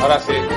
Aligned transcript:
Ahora 0.00 0.20
sí. 0.20 0.47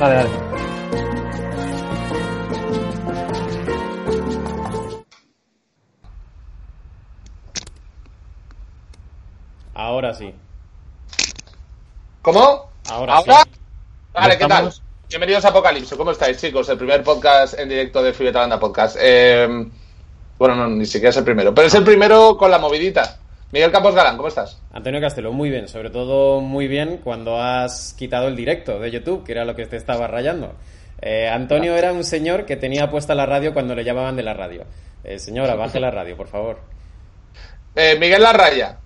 Dale, 0.00 0.14
dale. 0.14 0.30
Ahora 9.74 10.14
sí. 10.14 10.34
¿Cómo? 12.22 12.70
Ahora, 12.88 13.16
¿Ahora? 13.16 13.42
sí. 13.44 13.50
Vale, 14.14 14.38
¿qué 14.38 14.46
tal? 14.46 14.72
Bienvenidos 15.06 15.44
a 15.44 15.48
Apocalipso. 15.48 15.98
¿Cómo 15.98 16.12
estáis, 16.12 16.40
chicos? 16.40 16.66
El 16.70 16.78
primer 16.78 17.02
podcast 17.02 17.58
en 17.58 17.68
directo 17.68 18.02
de 18.02 18.14
Free 18.14 18.30
Banda 18.30 18.58
Podcast. 18.58 18.96
Eh, 18.98 19.46
bueno, 20.38 20.54
no, 20.54 20.66
ni 20.68 20.86
siquiera 20.86 21.10
es 21.10 21.16
el 21.18 21.24
primero, 21.24 21.54
pero 21.54 21.66
es 21.66 21.74
el 21.74 21.84
primero 21.84 22.38
con 22.38 22.50
la 22.50 22.58
movidita. 22.58 23.18
Miguel 23.52 23.72
Campos 23.72 23.94
Galán, 23.94 24.16
¿cómo 24.16 24.28
estás? 24.28 24.60
Antonio 24.72 25.00
Castelo, 25.00 25.32
muy 25.32 25.50
bien. 25.50 25.66
Sobre 25.66 25.90
todo 25.90 26.40
muy 26.40 26.68
bien 26.68 27.00
cuando 27.02 27.40
has 27.40 27.94
quitado 27.98 28.28
el 28.28 28.36
directo 28.36 28.78
de 28.78 28.90
YouTube, 28.90 29.24
que 29.24 29.32
era 29.32 29.44
lo 29.44 29.56
que 29.56 29.66
te 29.66 29.76
estaba 29.76 30.06
rayando. 30.06 30.54
Eh, 31.02 31.28
Antonio 31.28 31.74
era 31.74 31.92
un 31.92 32.04
señor 32.04 32.46
que 32.46 32.56
tenía 32.56 32.90
puesta 32.90 33.14
la 33.14 33.26
radio 33.26 33.52
cuando 33.52 33.74
le 33.74 33.82
llamaban 33.82 34.14
de 34.14 34.22
la 34.22 34.34
radio. 34.34 34.64
Eh, 35.02 35.18
señora, 35.18 35.56
baje 35.56 35.80
la 35.80 35.90
radio, 35.90 36.16
por 36.16 36.28
favor. 36.28 36.58
Eh, 37.74 37.96
Miguel 37.98 38.22
Larraya. 38.22 38.78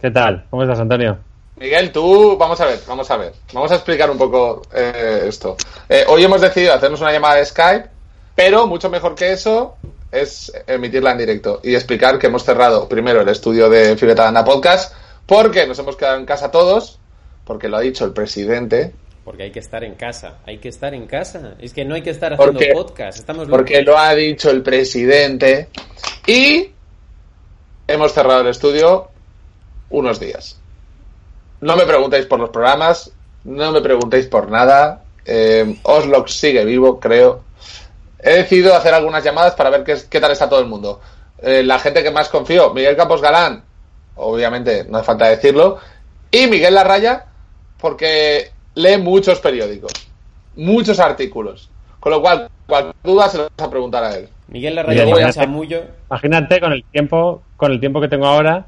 ¿Qué 0.00 0.10
tal? 0.10 0.44
¿Cómo 0.50 0.62
estás, 0.62 0.80
Antonio? 0.80 1.18
Miguel, 1.56 1.92
tú, 1.92 2.36
vamos 2.36 2.60
a 2.60 2.66
ver, 2.66 2.80
vamos 2.86 3.10
a 3.10 3.16
ver. 3.16 3.32
Vamos 3.52 3.70
a 3.70 3.76
explicar 3.76 4.10
un 4.10 4.18
poco 4.18 4.62
eh, 4.74 5.24
esto. 5.26 5.56
Eh, 5.88 6.04
hoy 6.08 6.24
hemos 6.24 6.40
decidido 6.40 6.74
hacernos 6.74 7.00
una 7.00 7.12
llamada 7.12 7.36
de 7.36 7.46
Skype, 7.46 7.88
pero 8.34 8.66
mucho 8.66 8.90
mejor 8.90 9.14
que 9.14 9.32
eso 9.32 9.76
es 10.14 10.52
emitirla 10.66 11.12
en 11.12 11.18
directo 11.18 11.60
y 11.62 11.74
explicar 11.74 12.18
que 12.18 12.28
hemos 12.28 12.44
cerrado 12.44 12.88
primero 12.88 13.20
el 13.20 13.28
estudio 13.28 13.68
de 13.68 13.96
Fibetalanda 13.96 14.44
Podcast 14.44 14.94
porque 15.26 15.66
nos 15.66 15.78
hemos 15.78 15.96
quedado 15.96 16.18
en 16.18 16.26
casa 16.26 16.50
todos, 16.50 16.98
porque 17.44 17.68
lo 17.68 17.76
ha 17.76 17.80
dicho 17.80 18.04
el 18.04 18.12
presidente, 18.12 18.94
Porque 19.24 19.44
hay 19.44 19.50
que 19.50 19.60
estar 19.60 19.82
en 19.84 19.94
casa. 19.94 20.34
Hay 20.46 20.58
que 20.58 20.68
estar 20.68 20.92
en 20.92 21.06
casa. 21.06 21.54
Es 21.58 21.72
que 21.72 21.84
no 21.86 21.94
hay 21.94 22.02
que 22.02 22.10
estar 22.10 22.34
haciendo 22.34 22.52
Porque- 22.58 22.72
podcast. 22.74 23.18
Estamos 23.18 23.48
locos. 23.48 23.58
porque 23.58 23.80
lo 23.82 23.96
ha 23.98 24.14
dicho 24.14 24.50
el 24.50 24.62
presidente 24.62 25.68
y 26.26 26.70
hemos 27.88 28.12
cerrado 28.12 28.42
el 28.42 28.48
estudio 28.48 29.08
unos 29.90 30.20
días. 30.20 30.60
No 31.62 31.74
me 31.76 31.86
preguntéis 31.86 32.26
por 32.26 32.38
los 32.38 32.50
programas, 32.50 33.10
no 33.44 33.72
me 33.72 33.80
preguntéis 33.80 34.26
por 34.26 34.50
nada. 34.50 35.02
Eh, 35.24 35.74
Oslo 35.84 36.26
sigue 36.28 36.62
vivo, 36.66 37.00
creo. 37.00 37.42
He 38.26 38.36
decidido 38.36 38.74
hacer 38.74 38.94
algunas 38.94 39.22
llamadas 39.22 39.54
para 39.54 39.68
ver 39.70 39.84
qué, 39.84 39.96
qué 40.08 40.20
tal 40.20 40.32
está 40.32 40.48
todo 40.48 40.60
el 40.60 40.66
mundo. 40.66 41.00
Eh, 41.42 41.62
la 41.62 41.78
gente 41.78 42.02
que 42.02 42.10
más 42.10 42.30
confío, 42.30 42.72
Miguel 42.72 42.96
Campos 42.96 43.20
Galán, 43.20 43.62
obviamente 44.16 44.84
no 44.88 44.98
hace 44.98 45.06
falta 45.06 45.28
decirlo, 45.28 45.78
y 46.30 46.46
Miguel 46.46 46.74
Larraya, 46.74 47.26
porque 47.78 48.50
lee 48.76 48.96
muchos 48.96 49.40
periódicos, 49.40 49.92
muchos 50.56 50.98
artículos. 50.98 51.68
Con 52.00 52.12
lo 52.12 52.22
cual, 52.22 52.48
cualquier 52.66 52.94
duda 53.02 53.28
se 53.28 53.38
lo 53.38 53.44
vas 53.44 53.66
a 53.66 53.70
preguntar 53.70 54.04
a 54.04 54.16
él. 54.16 54.28
Miguel 54.48 54.74
y 54.74 55.00
imagínate- 55.00 55.32
Chamullo. 55.32 55.82
Imagínate 56.10 56.60
con 56.60 56.72
el 56.72 56.84
tiempo, 56.84 57.42
con 57.56 57.72
el 57.72 57.80
tiempo 57.80 58.00
que 58.00 58.08
tengo 58.08 58.26
ahora, 58.26 58.64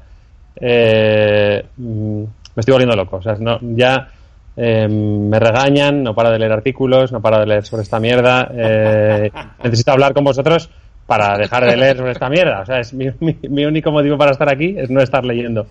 eh, 0.55 1.65
mm, 1.77 2.21
me 2.21 2.59
estoy 2.59 2.73
volviendo 2.73 2.95
loco. 2.95 3.17
O 3.17 3.21
sea, 3.21 3.35
no, 3.39 3.59
ya 3.61 4.11
eh, 4.57 4.87
me 4.89 5.39
regañan, 5.39 6.01
no 6.03 6.13
paro 6.15 6.31
de 6.31 6.39
leer 6.39 6.51
artículos, 6.51 7.11
no 7.11 7.21
paro 7.21 7.39
de 7.39 7.45
leer 7.45 7.65
sobre 7.65 7.83
esta 7.83 7.99
mierda. 7.99 8.49
eh, 8.53 9.31
necesito 9.63 9.91
hablar 9.91 10.13
con 10.13 10.23
vosotros 10.23 10.69
para 11.05 11.37
dejar 11.37 11.65
de 11.65 11.77
leer 11.77 11.95
sobre 11.97 12.11
esta 12.11 12.27
mierda. 12.29 12.61
O 12.61 12.65
sea, 12.65 12.79
es 12.79 12.93
mi, 12.93 13.07
mi- 13.19 13.37
mi 13.49 13.65
único 13.65 13.91
motivo 13.91 14.17
para 14.17 14.31
estar 14.31 14.51
aquí 14.51 14.75
es 14.77 14.89
no 14.89 15.01
estar 15.01 15.23
leyendo. 15.23 15.67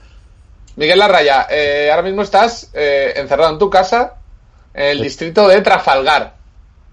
Miguel 0.77 0.99
Larraya, 0.99 1.47
eh, 1.51 1.89
ahora 1.91 2.03
mismo 2.03 2.23
estás 2.23 2.71
eh, 2.75 3.13
encerrado 3.17 3.53
en 3.53 3.59
tu 3.59 3.69
casa, 3.71 4.15
en 4.75 4.85
el 4.91 4.99
Sí. 4.99 5.05
distrito 5.05 5.49
de 5.49 5.61
Trafalgar. 5.63 6.35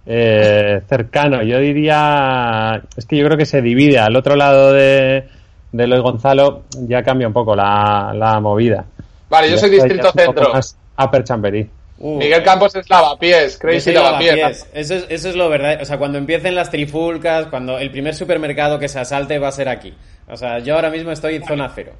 Eh, 0.05 0.81
cercano, 0.89 1.43
yo 1.43 1.59
diría. 1.59 2.81
Es 2.97 3.05
que 3.05 3.15
yo 3.17 3.25
creo 3.25 3.37
que 3.37 3.45
se 3.45 3.61
divide 3.61 3.99
al 3.99 4.15
otro 4.15 4.35
lado 4.35 4.73
de, 4.73 5.25
de 5.71 5.87
Luis 5.87 6.01
Gonzalo, 6.01 6.63
ya 6.87 7.03
cambia 7.03 7.27
un 7.27 7.33
poco 7.33 7.55
la, 7.55 8.13
la 8.15 8.39
movida. 8.39 8.83
Vale, 9.29 9.49
yo 9.51 9.57
soy 9.57 9.69
distrito 9.69 10.11
centro. 10.11 10.53
más 10.53 10.77
Upper 10.97 11.23
Chamberí. 11.23 11.69
Uh, 12.05 12.17
Miguel 12.17 12.43
Campos 12.43 12.75
es 12.75 12.89
lavapiés, 12.89 13.57
crazy 13.57 13.93
lavapiés. 13.93 14.35
lavapiés. 14.35 14.67
Eso 14.73 14.95
es, 14.95 15.05
eso 15.07 15.29
es 15.29 15.35
lo 15.37 15.47
verdad. 15.47 15.79
O 15.81 15.85
sea, 15.85 15.97
cuando 15.97 16.17
empiecen 16.17 16.53
las 16.53 16.69
trifulcas, 16.69 17.45
cuando 17.47 17.79
el 17.79 17.91
primer 17.91 18.13
supermercado 18.13 18.77
que 18.77 18.89
se 18.89 18.99
asalte 18.99 19.39
va 19.39 19.47
a 19.47 19.51
ser 19.53 19.69
aquí. 19.69 19.93
O 20.27 20.35
sea, 20.35 20.59
yo 20.59 20.75
ahora 20.75 20.89
mismo 20.89 21.11
estoy 21.11 21.35
en 21.35 21.45
zona 21.45 21.71
cero. 21.73 21.93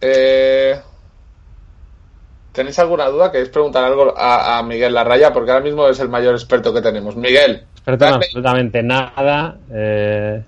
Eh, 0.00 0.74
¿Tenéis 2.52 2.78
alguna 2.78 3.08
duda? 3.08 3.30
¿Queréis 3.30 3.50
preguntar 3.50 3.84
algo 3.84 4.14
a, 4.16 4.58
a 4.58 4.62
Miguel 4.62 4.94
Larraya? 4.94 5.32
Porque 5.34 5.50
ahora 5.50 5.62
mismo 5.62 5.86
es 5.86 6.00
el 6.00 6.08
mayor 6.08 6.34
experto 6.34 6.72
que 6.72 6.80
tenemos. 6.80 7.16
Miguel, 7.16 7.64
Experto 7.74 7.92
en 7.92 7.98
¿te 7.98 8.04
has 8.06 8.14
absolutamente 8.14 8.82
nada. 8.82 9.56
eh, 9.70 10.42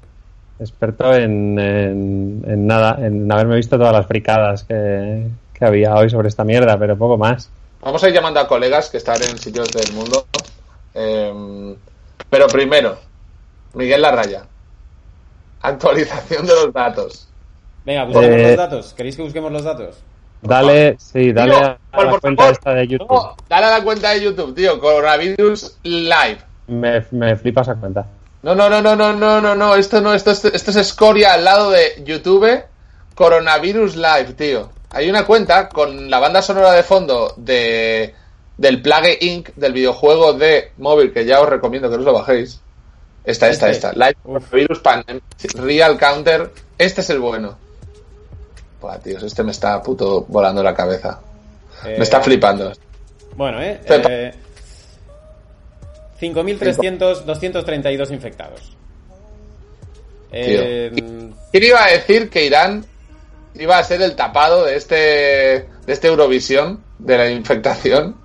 experto 0.58 1.14
en, 1.14 1.58
en, 1.58 2.42
en 2.46 2.66
nada, 2.66 2.96
en 3.04 3.30
haberme 3.30 3.56
visto 3.56 3.76
todas 3.76 3.92
las 3.92 4.06
fricadas 4.06 4.64
que, 4.64 5.26
que 5.52 5.64
había 5.66 5.94
hoy 5.94 6.08
sobre 6.08 6.28
esta 6.28 6.42
mierda, 6.44 6.78
pero 6.78 6.96
poco 6.96 7.18
más. 7.18 7.50
Vamos 7.82 8.02
a 8.04 8.08
ir 8.08 8.14
llamando 8.14 8.40
a 8.40 8.46
colegas 8.48 8.88
que 8.88 8.96
están 8.98 9.20
en 9.22 9.38
sitios 9.38 9.68
del 9.72 9.92
mundo. 9.92 10.26
Eh, 10.94 11.74
pero 12.30 12.46
primero, 12.46 12.98
Miguel 13.74 14.02
Larraya. 14.02 14.44
Actualización 15.60 16.46
de 16.46 16.54
los 16.54 16.72
datos. 16.72 17.28
Venga, 17.84 18.04
busquemos 18.04 18.36
Eh, 18.36 18.48
los 18.48 18.56
datos. 18.56 18.94
¿Queréis 18.94 19.16
que 19.16 19.22
busquemos 19.22 19.52
los 19.52 19.64
datos? 19.64 19.96
Dale, 20.40 20.96
sí, 20.98 21.32
dale 21.32 21.52
Tío, 21.54 21.64
a, 21.64 21.78
por- 21.92 22.04
la 22.04 22.10
por 22.10 22.20
cuenta 22.20 22.42
favor. 22.42 22.52
esta 22.58 22.74
de 22.74 22.88
YouTube. 22.88 23.08
No, 23.10 23.36
dale 23.48 23.66
a 23.66 23.78
la 23.78 23.84
cuenta 23.84 24.10
de 24.10 24.22
YouTube, 24.22 24.54
tío. 24.54 24.80
Coronavirus 24.80 25.78
Live. 25.84 26.38
Me, 26.66 27.04
me 27.12 27.36
flipa 27.36 27.60
esa 27.62 27.74
cuenta. 27.76 28.06
No, 28.42 28.54
no, 28.56 28.68
no, 28.68 28.82
no, 28.82 28.96
no, 28.96 29.12
no, 29.12 29.40
no, 29.40 29.54
no. 29.54 29.74
Esto 29.76 30.00
no, 30.00 30.14
esto, 30.14 30.32
esto, 30.32 30.48
esto 30.52 30.70
es 30.72 30.76
escoria 30.76 31.34
al 31.34 31.44
lado 31.44 31.70
de 31.70 32.02
YouTube. 32.04 32.64
Coronavirus 33.14 33.94
Live, 33.94 34.32
tío. 34.36 34.68
Hay 34.92 35.08
una 35.08 35.24
cuenta 35.24 35.68
con 35.68 36.10
la 36.10 36.18
banda 36.18 36.42
sonora 36.42 36.72
de 36.72 36.82
fondo 36.82 37.34
de 37.36 38.14
del 38.58 38.82
Plague 38.82 39.18
Inc. 39.20 39.48
del 39.56 39.72
videojuego 39.72 40.34
de 40.34 40.72
móvil 40.76 41.12
que 41.12 41.24
ya 41.24 41.40
os 41.40 41.48
recomiendo 41.48 41.88
que 41.88 41.96
os 41.96 42.02
lo 42.02 42.12
bajéis. 42.12 42.60
Esta, 43.24 43.48
esta, 43.48 43.70
Este. 43.70 43.88
esta. 43.88 44.06
Live 44.06 44.80
Pandemic 44.82 45.22
Real 45.54 45.98
Counter. 45.98 46.50
Este 46.76 47.00
es 47.00 47.10
el 47.10 47.20
bueno. 47.20 47.56
Buah, 48.80 48.98
tíos, 48.98 49.22
este 49.22 49.42
me 49.42 49.52
está 49.52 49.82
puto 49.82 50.26
volando 50.28 50.62
la 50.62 50.74
cabeza. 50.74 51.20
Eh, 51.84 51.94
Me 51.96 52.04
está 52.04 52.20
flipando. 52.20 52.72
Bueno, 53.36 53.62
¿eh? 53.62 53.80
Eh 53.88 54.34
5.300, 56.20 57.22
232 57.24 58.10
infectados. 58.10 58.76
Eh, 60.30 60.90
¿Quién 61.50 61.64
iba 61.64 61.84
a 61.84 61.90
decir 61.90 62.30
que 62.30 62.46
Irán 62.46 62.84
iba 63.54 63.78
a 63.78 63.84
ser 63.84 64.02
el 64.02 64.14
tapado 64.16 64.64
de 64.64 64.76
este 64.76 64.96
de 64.96 65.92
este 65.92 66.08
Eurovisión 66.08 66.82
de 66.98 67.18
la 67.18 67.30
infectación? 67.30 68.16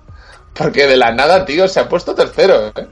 Porque 0.54 0.86
de 0.86 0.96
la 0.96 1.12
nada, 1.12 1.44
tío, 1.44 1.68
se 1.68 1.80
ha 1.80 1.88
puesto 1.88 2.14
tercero, 2.14 2.68
¿eh? 2.68 2.86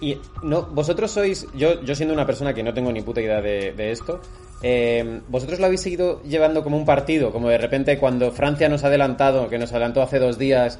Y 0.00 0.18
no, 0.42 0.62
vosotros 0.62 1.10
sois, 1.10 1.46
yo, 1.54 1.80
yo 1.82 1.94
siendo 1.94 2.12
una 2.12 2.26
persona 2.26 2.52
que 2.52 2.62
no 2.62 2.74
tengo 2.74 2.92
ni 2.92 3.00
puta 3.02 3.20
idea 3.20 3.40
de, 3.40 3.72
de 3.72 3.90
esto, 3.92 4.20
Eh, 4.62 5.20
¿Vosotros 5.28 5.58
lo 5.60 5.66
habéis 5.66 5.82
seguido 5.82 6.22
llevando 6.22 6.62
como 6.62 6.78
un 6.78 6.86
partido? 6.86 7.30
Como 7.30 7.48
de 7.50 7.58
repente 7.58 7.98
cuando 7.98 8.32
Francia 8.32 8.68
nos 8.68 8.84
ha 8.84 8.86
adelantado, 8.86 9.48
que 9.48 9.58
nos 9.58 9.70
adelantó 9.70 10.00
hace 10.00 10.18
dos 10.18 10.38
días. 10.38 10.78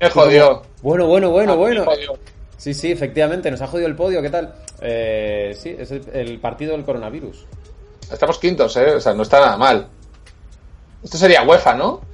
Me 0.00 0.10
jodió. 0.10 0.62
Bueno, 0.82 1.06
bueno, 1.06 1.30
bueno, 1.30 1.56
bueno. 1.56 1.84
Sí, 2.56 2.74
sí, 2.74 2.90
efectivamente, 2.90 3.50
nos 3.50 3.62
ha 3.62 3.68
jodido 3.68 3.88
el 3.88 3.94
podio, 3.94 4.20
¿qué 4.22 4.30
tal? 4.30 4.54
Eh, 4.80 5.52
sí, 5.56 5.74
es 5.78 5.92
el, 5.92 6.02
el 6.12 6.40
partido 6.40 6.72
del 6.72 6.84
coronavirus. 6.84 7.46
Estamos 8.12 8.38
quintos, 8.38 8.76
¿eh? 8.76 8.94
O 8.96 9.00
sea, 9.00 9.14
no 9.14 9.22
está 9.22 9.40
nada 9.40 9.56
mal. 9.56 9.86
Esto 11.02 11.16
sería 11.16 11.42
UEFA, 11.42 11.74
¿no? 11.74 12.00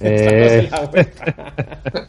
Eh. 0.00 0.70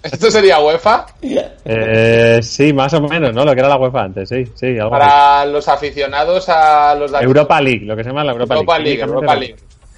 Esto 0.03 0.29
sería 0.29 0.59
UEFA. 0.59 1.07
eh, 1.21 2.39
sí, 2.41 2.71
más 2.71 2.93
o 2.93 3.01
menos, 3.01 3.33
¿no? 3.33 3.43
Lo 3.43 3.53
que 3.53 3.59
era 3.59 3.67
la 3.67 3.77
UEFA 3.77 4.03
antes, 4.03 4.29
sí, 4.29 4.45
sí. 4.53 4.77
Algo 4.79 4.95
así. 4.95 5.07
Para 5.07 5.45
los 5.47 5.67
aficionados 5.67 6.47
a 6.49 6.93
los 6.95 7.11
de 7.11 7.17
Europa 7.19 7.59
League, 7.59 7.83
lo 7.85 7.95
que 7.95 8.03
se 8.03 8.09
llama 8.09 8.23
la 8.23 8.31
Europa, 8.33 8.53
Europa 8.53 8.77
League. 8.77 8.97
League, 8.97 9.11
Europa 9.11 9.35
League. 9.35 9.55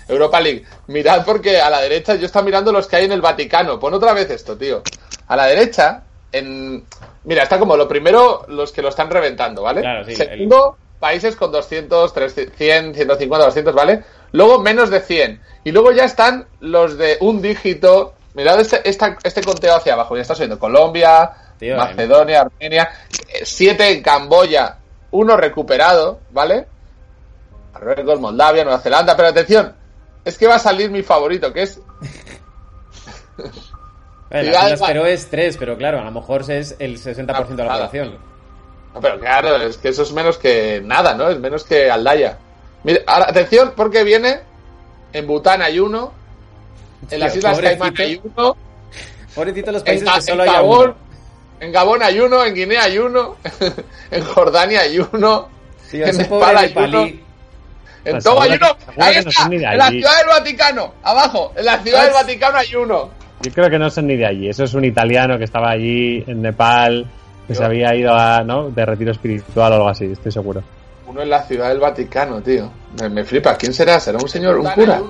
Europa 0.08 0.40
League. 0.40 0.64
Mirad 0.88 1.26
porque 1.26 1.60
a 1.60 1.70
la 1.70 1.82
derecha 1.82 2.16
yo 2.16 2.28
estaba 2.28 2.46
mirando 2.46 2.72
los 2.72 2.88
que 2.88 2.96
hay 2.96 3.06
en 3.06 3.12
el 3.12 3.22
Vaticano. 3.22 3.80
Pon 3.80 3.94
otra 3.94 4.14
vez 4.14 4.30
esto, 4.30 4.58
tío. 4.58 4.82
A 5.28 5.36
la 5.36 5.46
derecha, 5.48 6.04
en... 6.32 6.84
Mira, 7.24 7.44
está 7.44 7.58
como 7.58 7.76
lo 7.76 7.88
primero 7.88 8.46
los 8.48 8.72
que 8.72 8.82
lo 8.82 8.90
están 8.90 9.10
reventando, 9.10 9.64
¿vale? 9.64 9.82
Claro, 9.82 10.06
sí, 10.06 10.16
Segundo, 10.16 10.78
países 11.06 11.36
con 11.36 11.52
200, 11.52 12.14
300, 12.14 12.56
100, 12.58 12.96
150, 12.96 13.46
200, 13.46 13.76
¿vale? 13.76 14.04
Luego 14.32 14.60
menos 14.60 14.90
de 14.90 15.02
100. 15.02 15.40
Y 15.64 15.72
luego 15.72 15.92
ya 15.92 16.04
están 16.06 16.48
los 16.62 16.98
de 16.98 17.18
un 17.22 17.42
dígito. 17.44 18.16
Mirad 18.34 18.60
este, 18.60 18.82
esta- 18.90 19.18
este 19.24 19.44
conteo 19.44 19.76
hacia 19.76 19.94
abajo. 19.94 20.16
Ya 20.16 20.24
está 20.24 20.34
subiendo 20.34 20.58
Colombia, 20.58 21.32
Tío, 21.60 21.76
eh. 21.76 21.78
Macedonia, 21.78 22.42
Armenia. 22.42 22.90
7 23.44 23.92
en 23.92 24.02
Camboya, 24.02 24.78
uno 25.12 25.38
recuperado, 25.38 26.20
¿vale? 26.32 26.66
Marruecos, 27.74 28.20
Moldavia, 28.20 28.64
Nueva 28.64 28.80
Zelanda, 28.80 29.16
pero 29.16 29.28
atención, 29.30 29.76
es 30.26 30.38
que 30.40 30.48
va 30.48 30.56
a 30.56 30.60
salir 30.60 30.90
mi 30.90 31.04
favorito, 31.04 31.54
que 31.54 31.62
es 31.62 31.80
Bueno, 34.32 34.52
las. 34.52 34.80
Feroe 34.86 35.14
es 35.14 35.30
3, 35.30 35.58
pero 35.58 35.78
claro, 35.78 36.00
a 36.00 36.04
lo 36.04 36.12
mejor 36.12 36.50
es 36.50 36.76
el 36.80 36.98
60% 36.98 37.48
de 37.56 37.64
la 37.64 37.74
población. 37.74 38.35
No, 38.96 39.02
pero 39.02 39.20
claro, 39.20 39.58
es 39.58 39.78
que 39.78 39.90
eso 39.90 40.04
es 40.04 40.12
menos 40.14 40.38
que 40.38 40.82
nada, 40.84 41.14
¿no? 41.14 41.28
Es 41.30 41.38
menos 41.38 41.64
que 41.66 41.92
Aldaya. 41.92 42.38
Mira, 42.84 43.02
ahora, 43.06 43.26
atención, 43.30 43.74
porque 43.76 44.04
viene 44.04 44.40
en 45.12 45.28
Bután 45.28 45.62
hay 45.62 45.80
uno, 45.80 46.12
en 47.12 47.20
las 47.20 47.34
Tío, 47.34 47.40
Islas 47.40 47.60
Caimán 47.60 47.94
hay 48.00 48.22
uno, 48.24 48.56
Pobrecito 49.36 49.72
los 49.74 49.82
en, 49.82 49.86
países 49.86 50.08
Ga- 50.08 50.14
que 50.14 50.20
en 50.20 50.26
solo 50.26 50.44
hay 50.44 50.50
Gabón, 50.50 50.84
uno. 50.90 50.96
en 51.60 51.72
Gabón 51.74 52.04
hay 52.04 52.20
uno, 52.20 52.46
en 52.46 52.54
Guinea 52.56 52.84
hay 52.84 52.98
uno, 52.98 53.36
en 54.12 54.24
Jordania 54.24 54.82
hay 54.82 54.98
uno, 55.00 55.50
Tío, 55.92 56.06
en 56.06 56.18
Nepal 56.18 56.58
hay 56.58 56.74
uno, 56.76 57.04
en 57.06 57.22
Pues 58.12 58.24
Togo 58.24 58.42
hay 58.42 58.52
uno, 58.54 58.68
ahí 58.98 59.16
no 59.26 59.32
en 59.52 59.78
la 59.78 59.90
ciudad 59.90 60.18
del 60.20 60.28
Vaticano, 60.28 60.94
abajo, 61.04 61.54
en 61.58 61.66
la 61.66 61.80
ciudad 61.80 62.04
del 62.06 62.14
Vaticano 62.14 62.58
hay 62.60 62.76
uno. 62.76 63.10
Yo 63.42 63.52
creo 63.52 63.70
que 63.70 63.78
no 63.78 63.90
son 63.90 64.08
ni 64.08 64.16
de 64.16 64.26
allí. 64.26 64.48
Eso 64.50 64.64
es 64.64 64.74
un 64.74 64.86
italiano 64.86 65.38
que 65.38 65.44
estaba 65.44 65.70
allí 65.72 66.24
en 66.26 66.42
Nepal, 66.42 67.06
que 67.48 67.54
Yo- 67.54 67.60
se 67.60 67.66
había 67.66 67.96
ido 67.96 68.14
a, 68.14 68.44
¿no? 68.44 68.70
de 68.70 68.86
retiro 68.86 69.12
espiritual 69.12 69.72
o 69.72 69.76
algo 69.76 69.90
así, 69.90 70.06
estoy 70.06 70.32
seguro. 70.32 70.64
Uno 71.08 71.22
en 71.22 71.30
la 71.30 71.44
ciudad 71.44 71.70
del 71.70 71.80
Vaticano, 71.80 72.42
tío. 72.42 72.70
Me, 73.00 73.10
me 73.10 73.24
flipa. 73.24 73.56
¿Quién 73.56 73.74
será? 73.74 74.00
¿Será 74.00 74.18
un 74.18 74.28
señor, 74.28 74.58
un 74.58 74.68
cura? 74.72 75.02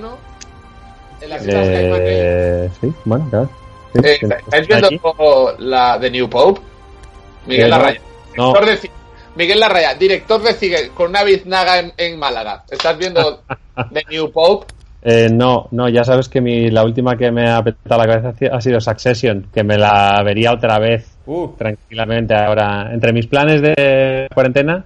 En 1.20 1.30
las 1.30 1.42
Islas 1.46 1.66
Caimán 1.68 1.92
hay- 2.00 2.06
Eh, 2.08 2.70
sí, 2.80 2.92
bueno, 3.04 3.26
claro. 3.30 3.50
Sí, 3.94 4.00
Eh, 4.04 4.18
¿Estáis 4.20 4.42
está 4.52 4.60
viendo 4.60 4.86
aquí. 4.86 5.00
la 5.64 5.98
de 5.98 6.10
New 6.10 6.28
Pope? 6.28 6.60
Miguel 7.46 7.66
Eh, 7.66 7.70
no, 7.70 7.76
Larraya. 7.78 8.00
no. 8.36 8.52
Director 8.52 8.80
de 8.82 8.90
Miguel 9.36 9.60
Larraya, 9.60 9.94
director 9.94 10.42
de 10.42 10.52
cine 10.54 10.88
con 10.94 11.10
una 11.10 11.22
biznaga 11.24 11.78
en, 11.78 11.92
en 11.96 12.18
Málaga. 12.18 12.64
¿Estás 12.70 12.96
viendo 12.98 13.42
The 13.92 14.04
New 14.10 14.30
Pope? 14.30 14.66
Eh, 15.08 15.28
no, 15.30 15.68
no, 15.70 15.88
ya 15.88 16.02
sabes 16.02 16.28
que 16.28 16.40
mi, 16.40 16.68
la 16.68 16.82
última 16.84 17.16
que 17.16 17.30
me 17.30 17.48
ha 17.48 17.62
petado 17.62 18.02
la 18.02 18.08
cabeza 18.08 18.34
ha 18.52 18.60
sido 18.60 18.80
Succession, 18.80 19.46
que 19.54 19.62
me 19.62 19.78
la 19.78 20.20
vería 20.24 20.52
otra 20.52 20.78
vez 20.80 21.12
Uh, 21.26 21.48
tranquilamente 21.56 22.34
ahora. 22.34 22.90
Entre 22.92 23.12
mis 23.12 23.26
planes 23.28 23.60
de 23.62 24.26
cuarentena, 24.34 24.84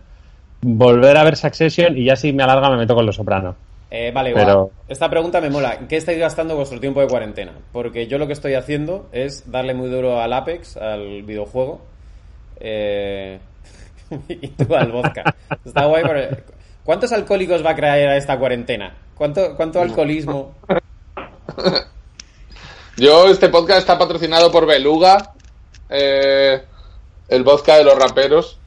volver 0.62 1.16
a 1.16 1.24
ver 1.24 1.36
Succession 1.36 1.96
y 1.96 2.04
ya 2.04 2.16
si 2.16 2.32
me 2.34 2.42
alarga 2.42 2.68
me 2.70 2.76
meto 2.78 2.94
con 2.94 3.04
Los 3.06 3.16
Soprano. 3.16 3.56
eh, 3.90 4.10
vale, 4.12 4.32
Pero- 4.34 4.44
guau. 4.54 4.70
Esta 4.88 5.08
pregunta 5.08 5.40
me 5.40 5.48
mola. 5.50 5.74
¿En 5.80 5.86
qué 5.88 5.96
estáis 5.96 6.18
gastando 6.18 6.54
vuestro 6.56 6.78
tiempo 6.80 7.00
de 7.00 7.06
cuarentena? 7.08 7.52
Porque 7.72 8.06
yo 8.06 8.18
lo 8.18 8.26
que 8.26 8.32
estoy 8.34 8.54
haciendo 8.54 9.08
es 9.12 9.50
darle 9.50 9.72
muy 9.74 9.88
duro 9.88 10.20
al 10.20 10.32
Apex, 10.34 10.76
al 10.76 11.22
videojuego. 11.22 11.80
Eh... 12.60 13.38
y 14.28 14.48
tú 14.48 14.74
al 14.74 14.92
vodka. 14.92 15.34
Está 15.64 15.86
guay, 15.86 16.02
pero... 16.06 16.36
¿Cuántos 16.90 17.12
alcohólicos 17.12 17.64
va 17.64 17.70
a 17.70 17.76
crear 17.76 18.16
esta 18.16 18.36
cuarentena? 18.36 18.92
¿Cuánto, 19.14 19.54
cuánto 19.54 19.80
alcoholismo? 19.80 20.56
Yo, 22.96 23.28
este 23.28 23.48
podcast 23.48 23.78
está 23.78 23.96
patrocinado 23.96 24.50
por 24.50 24.66
Beluga, 24.66 25.30
eh, 25.88 26.60
el 27.28 27.44
vodka 27.44 27.76
de 27.76 27.84
los 27.84 27.96
raperos. 27.96 28.58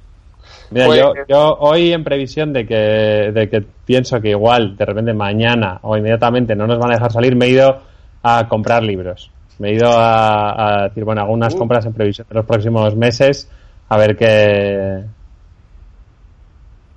Mira, 0.71 0.85
Pues- 0.85 1.01
yo, 1.01 1.13
yo 1.27 1.57
hoy 1.59 1.91
en 1.91 2.05
previsión 2.05 2.53
de 2.53 2.65
que, 2.65 2.75
de 3.33 3.49
que 3.49 3.61
pienso 3.85 4.21
que 4.21 4.29
igual 4.29 4.77
de 4.77 4.85
repente 4.85 5.13
mañana 5.13 5.79
o 5.81 5.97
inmediatamente 5.97 6.55
no 6.55 6.65
nos 6.65 6.79
van 6.79 6.91
a 6.91 6.95
dejar 6.95 7.11
salir, 7.11 7.35
me 7.35 7.47
he 7.47 7.49
ido 7.49 7.81
a 8.23 8.47
comprar 8.47 8.83
libros. 8.83 9.31
Me 9.59 9.71
he 9.71 9.73
ido 9.73 9.89
a, 9.91 10.83
a 10.83 10.87
decir, 10.87 11.03
bueno, 11.03 11.23
hago 11.23 11.33
unas 11.33 11.55
Uh. 11.55 11.57
compras 11.57 11.85
en 11.85 11.91
previsión 11.91 12.25
de 12.29 12.35
los 12.35 12.45
próximos 12.45 12.95
meses 12.95 13.51
a 13.89 13.97
ver 13.97 14.15
qué... 14.15 15.03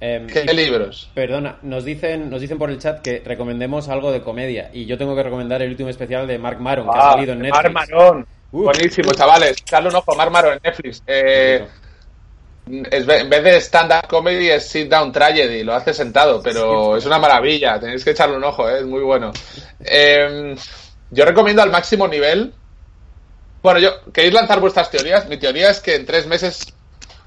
Em, 0.06 0.26
¿Qué 0.29 0.44
y- 0.49 0.55
libros? 0.55 1.11
Perdona, 1.14 1.56
nos 1.62 1.85
dicen, 1.85 2.31
nos 2.31 2.41
dicen 2.41 2.58
por 2.58 2.70
el 2.70 2.79
chat 2.79 3.00
que 3.03 3.23
recomendemos 3.25 3.88
algo 3.88 4.12
de 4.12 4.20
comedia. 4.20 4.70
Y 4.73 4.87
yo 4.87 4.97
tengo 4.97 5.17
que 5.17 5.23
recomendar 5.23 5.62
el 5.62 5.70
último 5.70 5.88
especial 5.88 6.26
de 6.29 6.38
Mark 6.38 6.61
Maron, 6.61 6.88
que 6.88 6.97
ha 6.99 7.12
salido 7.12 7.32
en 7.32 7.41
Netflix. 7.41 7.73
Mar 7.73 7.88
Marón. 7.91 8.26
Uh. 8.53 8.62
Buenísimo, 8.64 9.12
chavales. 9.12 9.56
Echarle 9.61 9.88
un 9.88 9.97
ojo, 9.97 10.14
Mar 10.14 10.31
Marón 10.31 10.55
en 10.55 10.61
Netflix. 10.62 11.03
Eh, 11.06 11.67
es- 12.91 13.08
en 13.08 13.31
vez 13.31 13.43
de 13.44 13.56
stand-up 13.61 14.06
comedy 14.08 14.49
es 14.50 14.69
sit-down 14.69 15.11
tragedy. 15.11 15.64
Lo 15.64 15.75
hace 15.75 15.93
sentado, 15.93 16.41
pero 16.43 16.97
es 16.97 17.05
una 17.05 17.19
maravilla. 17.19 17.81
Tenéis 17.81 18.05
que 18.05 18.11
echarle 18.11 18.37
un 18.37 18.44
ojo, 18.44 18.69
eh, 18.69 18.79
es 18.81 18.87
muy 18.87 19.00
bueno. 19.02 19.32
Eh, 19.81 20.55
yo 21.11 21.25
recomiendo 21.25 21.62
al 21.62 21.70
máximo 21.70 22.06
nivel. 22.06 22.52
Bueno, 23.62 23.81
yo, 23.81 23.91
¿queréis 24.12 24.35
lanzar 24.35 24.61
vuestras 24.61 24.91
teorías? 24.91 25.29
Mi 25.29 25.37
teoría 25.38 25.70
es 25.70 25.81
que 25.81 25.97
en 25.97 26.06
tres 26.06 26.26
meses, 26.29 26.73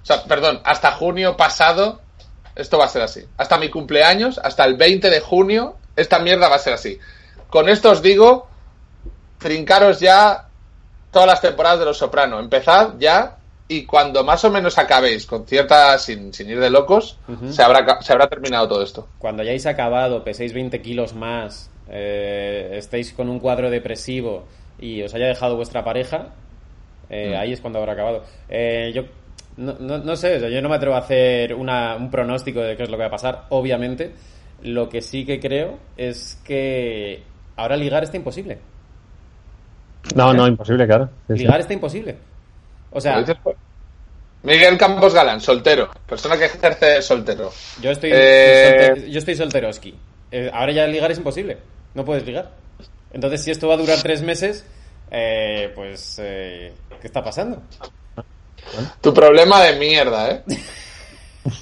o 0.02 0.06
sea, 0.06 0.24
perdón, 0.24 0.62
hasta 0.64 0.92
junio 0.92 1.36
pasado, 1.36 2.02
esto 2.56 2.78
va 2.78 2.86
a 2.86 2.90
ser 2.90 3.02
así. 3.02 3.26
Hasta 3.38 3.58
mi 3.58 3.70
cumpleaños, 3.70 4.40
hasta 4.44 4.66
el 4.66 4.76
20 4.76 5.10
de 5.10 5.20
junio, 5.20 5.76
esta 5.96 6.20
mierda 6.20 6.50
va 6.50 6.56
a 6.56 6.60
ser 6.60 6.74
así. 6.74 6.98
Con 7.50 7.70
esto 7.70 7.92
os 7.92 8.02
digo, 8.02 8.48
trincaros 9.38 10.00
ya 10.00 10.46
todas 11.12 11.28
las 11.28 11.42
temporadas 11.42 11.80
de 11.80 11.86
Los 11.86 11.98
Soprano. 11.98 12.40
Empezad 12.40 12.94
ya 13.00 13.38
y 13.68 13.86
cuando 13.86 14.24
más 14.24 14.44
o 14.46 14.50
menos 14.52 14.78
acabéis 14.78 15.26
con 15.26 15.46
cierta, 15.46 15.98
sin, 16.00 16.34
sin 16.34 16.50
ir 16.50 16.60
de 16.60 16.70
locos, 16.70 17.18
se, 17.52 17.62
habrá, 17.62 18.02
se 18.02 18.12
habrá 18.14 18.28
terminado 18.28 18.68
todo 18.68 18.84
esto. 18.84 19.08
Cuando 19.20 19.44
hayáis 19.44 19.66
acabado, 19.66 20.24
peséis 20.24 20.54
20 20.54 20.82
kilos 20.82 21.14
más, 21.14 21.70
eh, 21.90 22.72
estéis 22.74 23.14
con 23.14 23.30
un 23.30 23.40
cuadro 23.40 23.70
depresivo 23.70 24.46
y 24.80 25.04
os 25.04 25.14
haya 25.14 25.28
dejado 25.28 25.56
vuestra 25.56 25.84
pareja, 25.84 26.30
eh, 27.12 27.34
Mm. 27.36 27.40
ahí 27.40 27.54
es 27.54 27.62
cuando 27.62 27.80
habrá 27.80 27.94
acabado. 27.94 28.24
Eh, 28.50 28.92
yo 28.94 29.04
no, 29.60 29.76
no, 29.80 29.98
no 30.00 30.16
sé, 30.16 30.38
o 30.38 30.40
sea, 30.40 30.50
yo 30.50 30.62
no 30.62 30.70
me 30.70 30.76
atrevo 30.76 30.96
a 30.96 31.00
hacer 31.00 31.54
una- 31.54 31.96
un 31.96 32.10
pronóstico 32.10 32.62
de 32.62 32.76
qué 32.76 32.84
es 32.84 32.90
lo 32.90 32.98
que 32.98 33.04
va 33.04 33.08
a 33.08 33.12
pasar, 33.12 33.46
obviamente. 33.50 34.12
Lo 34.64 34.90
que 34.90 35.02
sí 35.02 35.26
que 35.26 35.40
creo 35.40 35.78
es 35.96 36.42
que 36.44 37.22
ahora 37.56 37.78
ligar 37.78 38.04
está 38.04 38.18
imposible. 38.18 38.58
No, 40.16 40.34
no, 40.34 40.48
imposible, 40.48 40.86
claro. 40.88 41.10
Sí, 41.28 41.34
sí. 41.34 41.40
Ligar 41.44 41.60
está 41.60 41.74
imposible. 41.74 42.18
O 42.92 43.00
sea, 43.00 43.16
¿Lo 43.16 43.20
dices 43.22 43.38
por- 43.44 43.56
Miguel 44.44 44.78
Campos 44.78 45.14
Galán, 45.14 45.40
soltero. 45.42 45.90
Persona 46.08 46.38
que 46.38 46.46
ejerce 46.46 47.02
soltero. 47.02 47.52
yo 47.82 47.92
estoy, 47.92 48.12
Eh, 48.14 48.92
solte- 48.96 49.10
yo 49.10 49.20
estoy 49.20 49.36
solteroski. 49.36 49.96
Eh, 50.32 50.50
ahora 50.54 50.72
ya 50.72 50.88
ligar 50.88 51.12
es 51.12 51.18
imposible. 51.18 51.58
No 51.94 52.06
puedes 52.06 52.26
ligar. 52.26 52.52
Entonces, 53.12 53.44
si 53.44 53.52
esto 53.52 53.68
va 53.68 53.74
a 53.74 53.78
durar 53.78 53.98
tres 54.02 54.22
meses, 54.22 54.66
eh, 55.12 55.72
pues, 55.76 56.20
eh, 56.24 56.74
¿qué 57.02 57.08
está 57.08 57.24
pasando? 57.24 57.62
Tu 59.02 59.14
problema 59.14 59.62
de 59.64 59.78
mierda, 59.78 60.32
¿eh? 60.32 60.44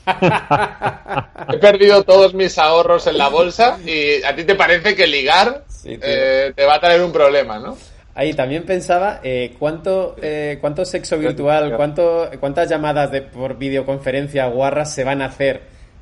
He 1.54 1.58
perdido 1.58 2.04
todos 2.04 2.34
mis 2.34 2.58
ahorros 2.58 3.08
en 3.08 3.18
la 3.18 3.30
bolsa 3.30 3.78
y 3.86 4.24
a 4.24 4.36
ti 4.36 4.44
te 4.44 4.56
parece 4.56 4.96
que 4.96 5.08
ligar 5.08 5.64
Sí, 5.68 5.98
eh, 6.02 6.54
te 6.56 6.66
va 6.66 6.76
a 6.76 6.80
traer 6.80 7.02
un 7.04 7.12
problema, 7.12 7.60
¿no? 7.60 7.78
Ahí 8.16 8.34
también 8.34 8.66
pensaba 8.66 9.20
eh, 9.24 9.56
cuánto, 9.60 10.16
eh, 10.20 10.58
cuánto 10.60 10.84
sexo 10.86 11.20
virtual, 11.20 11.76
cuánto, 11.78 12.32
cuántas 12.40 12.68
llamadas 12.68 13.12
de, 13.12 13.22
por 13.22 13.58
videoconferencia 13.58 14.48
guarras 14.48 14.92
se 14.92 15.04
van 15.04 15.22
a 15.22 15.26
hacer 15.26 15.62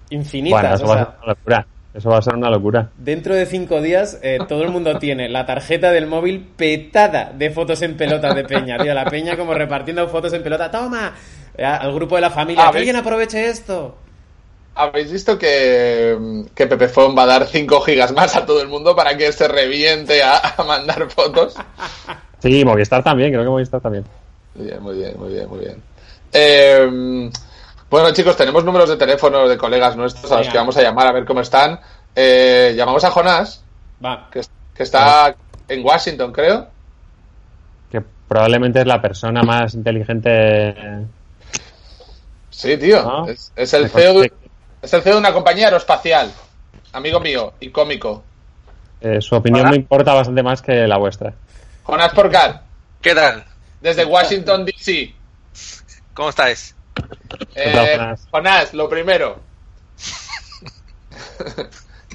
infinitas. 0.09 0.61
Bueno, 0.61 0.75
eso 0.75 0.85
o 0.85 0.87
va 0.87 0.93
a 0.93 0.97
sea, 0.97 1.05
ser 1.05 1.15
una 1.17 1.27
locura. 1.27 1.67
Eso 1.95 2.09
va 2.09 2.17
a 2.17 2.21
ser 2.21 2.35
una 2.35 2.49
locura. 2.49 2.89
Dentro 2.97 3.33
de 3.33 3.45
cinco 3.45 3.81
días, 3.81 4.19
eh, 4.21 4.39
todo 4.49 4.63
el 4.63 4.69
mundo 4.69 4.99
tiene 4.99 5.29
la 5.29 5.45
tarjeta 5.45 5.91
del 5.91 6.07
móvil 6.07 6.45
petada 6.57 7.31
de 7.33 7.51
fotos 7.51 7.81
en 7.83 7.95
pelota 7.95 8.33
de 8.33 8.43
Peña. 8.43 8.77
Tío, 8.77 8.93
la 8.93 9.05
Peña 9.05 9.37
como 9.37 9.53
repartiendo 9.53 10.05
fotos 10.09 10.33
en 10.33 10.43
pelota. 10.43 10.69
¡Toma! 10.69 11.13
Eh, 11.57 11.63
al 11.63 11.93
grupo 11.93 12.15
de 12.15 12.21
la 12.21 12.31
familia. 12.31 12.65
Ah, 12.67 12.71
¡Que 12.71 12.79
alguien 12.79 12.97
aproveche 12.97 13.45
esto! 13.47 13.95
¿Habéis 14.75 15.09
visto 15.09 15.39
que, 15.39 16.43
que 16.53 16.65
va 16.65 17.23
a 17.23 17.25
dar 17.25 17.47
5 17.47 17.79
gigas 17.79 18.11
más 18.11 18.35
a 18.35 18.45
todo 18.45 18.61
el 18.61 18.67
mundo 18.67 18.93
para 18.93 19.15
que 19.15 19.31
se 19.31 19.47
reviente 19.47 20.21
a, 20.21 20.37
a 20.57 20.63
mandar 20.65 21.09
fotos? 21.09 21.55
Sí, 22.39 22.65
Movistar 22.65 23.01
también, 23.01 23.31
creo 23.31 23.43
que 23.43 23.49
Movistar 23.49 23.79
también. 23.79 24.03
Muy 24.53 24.65
bien, 24.65 24.83
muy 24.83 24.97
bien, 24.97 25.13
muy 25.17 25.33
bien, 25.33 25.49
muy 25.49 25.59
bien. 25.59 25.81
Eh, 26.33 27.29
bueno, 28.01 28.11
chicos, 28.13 28.35
tenemos 28.37 28.63
números 28.63 28.89
de 28.89 28.97
teléfono 28.97 29.47
de 29.47 29.57
colegas 29.57 29.95
nuestros 29.95 30.25
a 30.31 30.35
los 30.35 30.41
Venga. 30.41 30.51
que 30.51 30.57
vamos 30.57 30.77
a 30.77 30.81
llamar 30.81 31.07
a 31.07 31.11
ver 31.11 31.25
cómo 31.25 31.41
están. 31.41 31.79
Eh, 32.15 32.73
llamamos 32.75 33.03
a 33.03 33.11
Jonás, 33.11 33.63
Va. 34.03 34.29
que, 34.31 34.41
que 34.75 34.83
está 34.83 35.35
en 35.67 35.85
Washington, 35.85 36.31
creo. 36.31 36.67
Que 37.91 38.01
probablemente 38.27 38.79
es 38.81 38.85
la 38.87 39.01
persona 39.01 39.43
más 39.43 39.73
inteligente. 39.75 40.75
Sí, 42.49 42.77
tío. 42.77 43.25
Es, 43.27 43.51
es 43.55 43.73
el 43.73 43.89
CEO 43.89 44.19
de, 44.19 44.29
conste- 44.31 44.49
es 44.81 44.93
el 44.93 45.01
CEO 45.01 45.13
de 45.13 45.19
una 45.19 45.33
compañía 45.33 45.65
aeroespacial. 45.65 46.31
Amigo 46.93 47.19
mío 47.19 47.53
y 47.59 47.69
cómico. 47.69 48.23
eh, 49.01 49.21
su 49.21 49.35
opinión 49.35 49.69
me 49.69 49.75
importa 49.75 50.13
bastante 50.13 50.41
más 50.43 50.61
que 50.61 50.87
la 50.87 50.97
vuestra. 50.97 51.33
Jonás 51.83 52.13
Porcar, 52.13 52.61
¿Qué 53.01 53.13
tal? 53.13 53.43
desde 53.81 54.05
Washington, 54.05 54.65
D.C. 54.65 55.13
¿Cómo 56.13 56.29
estáis? 56.29 56.74
Eh, 57.55 58.15
Jonás? 58.31 58.73
Lo 58.73 58.89
primero. 58.89 59.39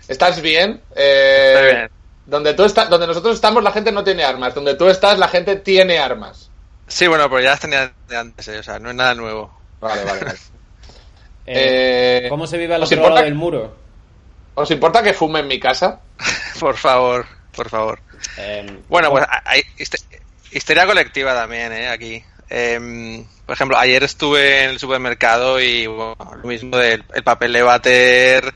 ¿Estás 0.09 0.40
bien? 0.42 0.80
Eh, 0.97 1.52
Estoy 1.54 1.75
bien. 1.75 1.90
Donde, 2.26 2.54
tú 2.54 2.64
estás, 2.64 2.88
donde 2.88 3.06
nosotros 3.06 3.35
estamos 3.35 3.62
la 3.62 3.73
gente 3.73 3.90
no 3.92 4.04
tiene 4.04 4.25
armas. 4.25 4.54
Donde 4.54 4.75
tú 4.75 4.88
estás 4.88 5.18
la 5.18 5.28
gente 5.28 5.56
tiene 5.56 5.99
armas. 5.99 6.50
Sí, 6.87 7.06
bueno, 7.06 7.28
pero 7.28 7.40
ya 7.42 7.50
las 7.50 7.61
tenía 7.61 7.92
de 8.09 8.16
antes, 8.16 8.49
eh, 8.49 8.59
o 8.59 8.62
sea, 8.62 8.78
no 8.78 8.90
es 8.90 8.97
nada 8.97 9.14
nuevo. 9.14 9.56
Vale, 9.80 10.04
vale, 10.04 10.25
vale. 10.25 10.38
Eh, 11.47 12.20
Eh, 12.25 12.28
¿Cómo 12.28 12.47
se 12.47 12.59
vive 12.59 12.75
al 12.75 12.82
¿os 12.82 12.88
otro 12.88 12.99
importa- 12.99 13.14
lado 13.14 13.25
del 13.25 13.35
muro? 13.35 13.76
¿Os 14.54 14.70
importa 14.70 15.02
que 15.02 15.14
fume 15.14 15.40
en 15.40 15.49
mi 15.49 15.59
casa? 15.59 15.99
por 16.61 16.76
favor, 16.76 17.26
por 17.56 17.68
favor. 17.68 17.99
Eh, 18.37 18.78
Bueno, 18.88 19.11
pues 19.11 19.25
hay 19.44 19.62
histe- 19.78 20.04
histeria 20.52 20.87
colectiva 20.87 21.35
también, 21.35 21.73
¿eh? 21.73 21.88
Aquí. 21.88 22.23
Em, 22.49 23.25
por 23.50 23.57
ejemplo, 23.57 23.76
ayer 23.78 24.04
estuve 24.04 24.62
en 24.62 24.71
el 24.71 24.78
supermercado 24.78 25.61
y 25.61 25.85
bueno, 25.88 26.14
lo 26.40 26.49
mismo 26.49 26.76
del 26.76 27.02
el 27.12 27.25
papel 27.25 27.52
de 27.52 27.62
váter. 27.62 28.54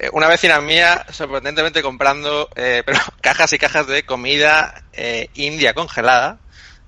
Eh, 0.00 0.10
Una 0.12 0.26
vecina 0.26 0.60
mía, 0.60 1.06
sorprendentemente 1.12 1.80
comprando 1.80 2.50
eh, 2.56 2.82
pero 2.84 2.98
cajas 3.20 3.52
y 3.52 3.58
cajas 3.58 3.86
de 3.86 4.02
comida 4.04 4.82
eh, 4.92 5.28
india 5.34 5.74
congelada, 5.74 6.38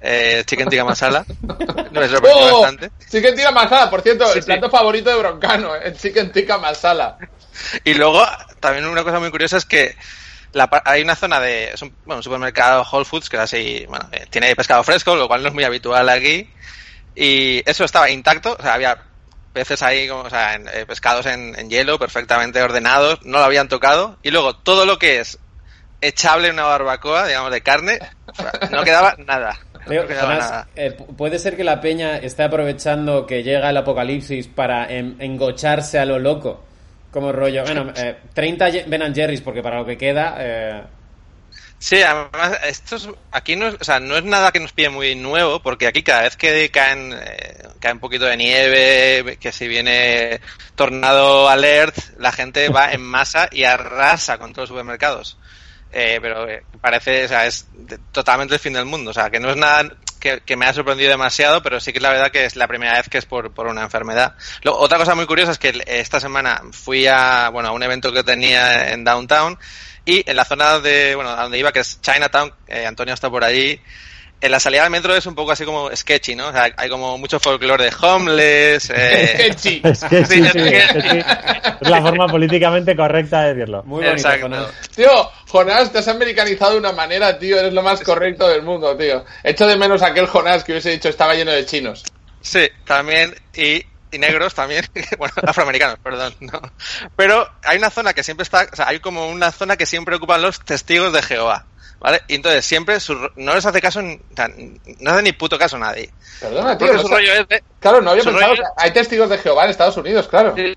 eh, 0.00 0.42
chicken 0.46 0.68
tikka 0.68 0.84
masala. 0.84 1.24
No, 1.92 2.00
me 2.00 2.08
sorprendió 2.08 2.56
¡Oh! 2.56 2.60
bastante. 2.62 2.90
Chicken 3.08 3.36
tikka 3.36 3.52
masala, 3.52 3.88
por 3.88 4.02
cierto, 4.02 4.26
Sí, 4.32 4.38
el 4.38 4.42
sí. 4.42 4.46
plato 4.46 4.68
favorito 4.68 5.08
de 5.10 5.16
Broncano, 5.18 5.76
el 5.76 5.96
chicken 5.96 6.32
tikka 6.32 6.58
masala. 6.58 7.18
Y 7.84 7.94
luego, 7.94 8.26
también 8.58 8.84
una 8.84 9.04
cosa 9.04 9.20
muy 9.20 9.30
curiosa 9.30 9.58
es 9.58 9.64
que 9.64 9.94
la 10.54 10.68
hay 10.86 11.02
una 11.02 11.14
zona 11.14 11.38
de 11.38 11.70
es 11.70 11.82
un, 11.82 11.94
bueno, 12.04 12.16
un 12.16 12.22
supermercado 12.24 12.84
Whole 12.90 13.04
Foods 13.04 13.28
que 13.28 13.36
es 13.36 13.42
así, 13.42 13.86
bueno, 13.88 14.08
eh, 14.10 14.26
tiene 14.28 14.56
pescado 14.56 14.82
fresco, 14.82 15.14
lo 15.14 15.28
cual 15.28 15.42
no 15.42 15.48
es 15.50 15.54
muy 15.54 15.62
habitual 15.62 16.08
aquí. 16.08 16.50
Y 17.20 17.62
eso 17.68 17.84
estaba 17.84 18.10
intacto, 18.10 18.56
o 18.58 18.62
sea, 18.62 18.74
había 18.74 18.96
peces 19.52 19.82
ahí, 19.82 20.06
como, 20.06 20.22
o 20.22 20.30
sea, 20.30 20.54
en- 20.54 20.68
eh, 20.68 20.86
pescados 20.86 21.26
en, 21.26 21.58
en 21.58 21.68
hielo, 21.68 21.98
perfectamente 21.98 22.62
ordenados, 22.62 23.18
no 23.24 23.38
lo 23.38 23.44
habían 23.44 23.68
tocado. 23.68 24.16
Y 24.22 24.30
luego 24.30 24.54
todo 24.54 24.86
lo 24.86 24.98
que 24.98 25.18
es 25.18 25.38
echable 26.00 26.46
en 26.48 26.54
una 26.54 26.64
barbacoa, 26.64 27.26
digamos, 27.26 27.50
de 27.50 27.60
carne, 27.60 27.98
o 28.26 28.34
sea, 28.34 28.52
no 28.70 28.84
quedaba 28.84 29.16
nada. 29.26 29.58
Leo, 29.86 30.02
No 30.02 30.08
quedaba 30.08 30.34
Jonás, 30.34 30.50
nada. 30.50 30.68
eh, 30.76 30.96
pu- 30.96 31.16
¿Puede 31.16 31.38
ser 31.40 31.56
que 31.56 31.64
la 31.64 31.80
peña 31.80 32.18
esté 32.18 32.44
aprovechando 32.44 33.26
que 33.26 33.42
llega 33.42 33.70
el 33.70 33.76
apocalipsis 33.76 34.46
para 34.46 34.86
en- 34.92 35.16
engocharse 35.18 35.98
a 35.98 36.04
lo 36.04 36.18
loco? 36.20 36.62
Como 37.10 37.32
rollo, 37.32 37.64
bueno, 37.64 37.90
eh, 37.96 38.16
30 38.34 38.68
Ye- 38.68 38.84
Ben 38.86 39.12
Jerry's, 39.14 39.40
porque 39.40 39.62
para 39.62 39.78
lo 39.78 39.86
que 39.86 39.98
queda... 39.98 40.86
Sí, 41.80 42.02
además, 42.02 42.58
esto 42.64 42.96
es, 42.96 43.08
aquí 43.30 43.54
no 43.54 43.68
es, 43.68 43.76
o 43.80 43.84
sea, 43.84 44.00
no 44.00 44.16
es 44.16 44.24
nada 44.24 44.50
que 44.50 44.58
nos 44.58 44.72
pille 44.72 44.88
muy 44.90 45.14
nuevo, 45.14 45.62
porque 45.62 45.86
aquí 45.86 46.02
cada 46.02 46.22
vez 46.22 46.36
que 46.36 46.70
caen, 46.72 47.12
eh, 47.12 47.68
cae 47.80 47.92
un 47.92 48.00
poquito 48.00 48.24
de 48.24 48.36
nieve, 48.36 49.38
que 49.40 49.52
si 49.52 49.68
viene 49.68 50.40
tornado 50.74 51.48
alert, 51.48 51.96
la 52.18 52.32
gente 52.32 52.68
va 52.68 52.92
en 52.92 53.02
masa 53.02 53.48
y 53.52 53.62
arrasa 53.62 54.38
con 54.38 54.52
todos 54.52 54.68
los 54.68 54.76
supermercados. 54.76 55.38
Eh, 55.90 56.18
pero 56.20 56.48
eh, 56.48 56.64
parece, 56.80 57.24
o 57.24 57.28
sea, 57.28 57.46
es 57.46 57.66
de- 57.72 57.98
totalmente 58.12 58.54
el 58.54 58.60
fin 58.60 58.74
del 58.74 58.84
mundo. 58.84 59.10
O 59.10 59.14
sea, 59.14 59.30
que 59.30 59.40
no 59.40 59.50
es 59.50 59.56
nada 59.56 59.84
que, 60.20 60.40
que 60.42 60.56
me 60.56 60.66
ha 60.66 60.74
sorprendido 60.74 61.10
demasiado, 61.10 61.62
pero 61.62 61.80
sí 61.80 61.92
que 61.92 61.98
es 61.98 62.02
la 62.02 62.10
verdad 62.10 62.30
que 62.32 62.44
es 62.44 62.56
la 62.56 62.68
primera 62.68 62.94
vez 62.94 63.08
que 63.08 63.18
es 63.18 63.24
por, 63.26 63.52
por 63.54 63.66
una 63.68 63.82
enfermedad. 63.84 64.34
Lo- 64.62 64.76
otra 64.78 64.98
cosa 64.98 65.14
muy 65.14 65.26
curiosa 65.26 65.52
es 65.52 65.58
que 65.58 65.82
esta 65.86 66.20
semana 66.20 66.62
fui 66.72 67.06
a, 67.06 67.48
bueno, 67.50 67.70
a 67.70 67.72
un 67.72 67.82
evento 67.82 68.12
que 68.12 68.24
tenía 68.24 68.90
en 68.92 69.04
Downtown 69.04 69.58
y 70.08 70.24
en 70.26 70.36
la 70.36 70.46
zona 70.46 70.78
de, 70.78 71.14
bueno, 71.14 71.30
a 71.30 71.42
donde 71.42 71.58
iba, 71.58 71.70
que 71.70 71.80
es 71.80 72.00
Chinatown, 72.00 72.50
eh, 72.66 72.86
Antonio 72.86 73.12
está 73.12 73.28
por 73.28 73.44
allí, 73.44 73.78
en 74.40 74.50
la 74.52 74.58
salida 74.58 74.82
del 74.84 74.90
metro 74.90 75.14
es 75.14 75.26
un 75.26 75.34
poco 75.34 75.52
así 75.52 75.66
como 75.66 75.94
sketchy, 75.94 76.34
¿no? 76.34 76.48
O 76.48 76.52
sea, 76.52 76.72
hay 76.76 76.88
como 76.88 77.18
mucho 77.18 77.38
folclore 77.38 77.84
de 77.84 77.92
homeless, 78.00 78.90
eh, 78.94 79.52
Sketchy. 79.58 79.82
Sí, 79.84 80.24
Sí, 80.26 80.44
sí, 80.44 80.60
es 81.80 81.88
la 81.90 82.00
forma 82.00 82.26
políticamente 82.26 82.96
correcta 82.96 83.42
de 83.42 83.54
decirlo. 83.54 83.82
muy 83.84 84.02
bonito. 84.02 84.28
Jonás. 84.40 84.68
Tío, 84.94 85.30
Jonás, 85.46 85.92
te 85.92 85.98
has 85.98 86.08
americanizado 86.08 86.72
de 86.72 86.78
una 86.78 86.92
manera, 86.92 87.38
tío. 87.38 87.58
Eres 87.58 87.74
lo 87.74 87.82
más 87.82 88.00
correcto 88.00 88.48
del 88.48 88.62
mundo, 88.62 88.96
tío. 88.96 89.24
Echo 89.42 89.66
de 89.66 89.76
menos 89.76 90.00
aquel 90.02 90.26
Jonás 90.26 90.64
que 90.64 90.72
hubiese 90.72 90.90
dicho 90.90 91.10
estaba 91.10 91.34
lleno 91.34 91.50
de 91.50 91.66
chinos. 91.66 92.04
Sí, 92.40 92.66
también, 92.86 93.34
y, 93.54 93.84
y 94.10 94.18
negros 94.18 94.54
también, 94.54 94.86
bueno, 95.18 95.34
afroamericanos, 95.46 95.98
perdón, 96.02 96.34
no. 96.40 96.60
Pero 97.16 97.48
hay 97.64 97.78
una 97.78 97.90
zona 97.90 98.12
que 98.14 98.22
siempre 98.22 98.42
está, 98.44 98.68
o 98.72 98.76
sea, 98.76 98.88
hay 98.88 99.00
como 99.00 99.28
una 99.28 99.52
zona 99.52 99.76
que 99.76 99.86
siempre 99.86 100.16
ocupan 100.16 100.42
los 100.42 100.60
testigos 100.60 101.12
de 101.12 101.22
Jehová, 101.22 101.66
¿vale? 102.00 102.22
Y 102.28 102.36
entonces 102.36 102.64
siempre 102.64 103.00
su- 103.00 103.30
no 103.36 103.54
les 103.54 103.66
hace 103.66 103.80
caso, 103.80 104.00
o 104.00 104.36
sea, 104.36 104.48
no 105.00 105.10
hace 105.10 105.22
ni 105.22 105.32
puto 105.32 105.58
caso 105.58 105.76
a 105.76 105.80
nadie. 105.80 106.12
Perdona, 106.40 106.78
tío. 106.78 106.92
No 106.92 107.00
su 107.02 107.08
rollo 107.08 107.32
es 107.34 107.48
de, 107.48 107.62
Claro, 107.80 108.00
no 108.00 108.10
había 108.10 108.24
pensado 108.24 108.54
rollo- 108.54 108.62
hay 108.76 108.90
testigos 108.92 109.30
de 109.30 109.38
Jehová 109.38 109.64
en 109.64 109.70
Estados 109.70 109.96
Unidos, 109.96 110.26
claro. 110.28 110.54
eh, 110.56 110.74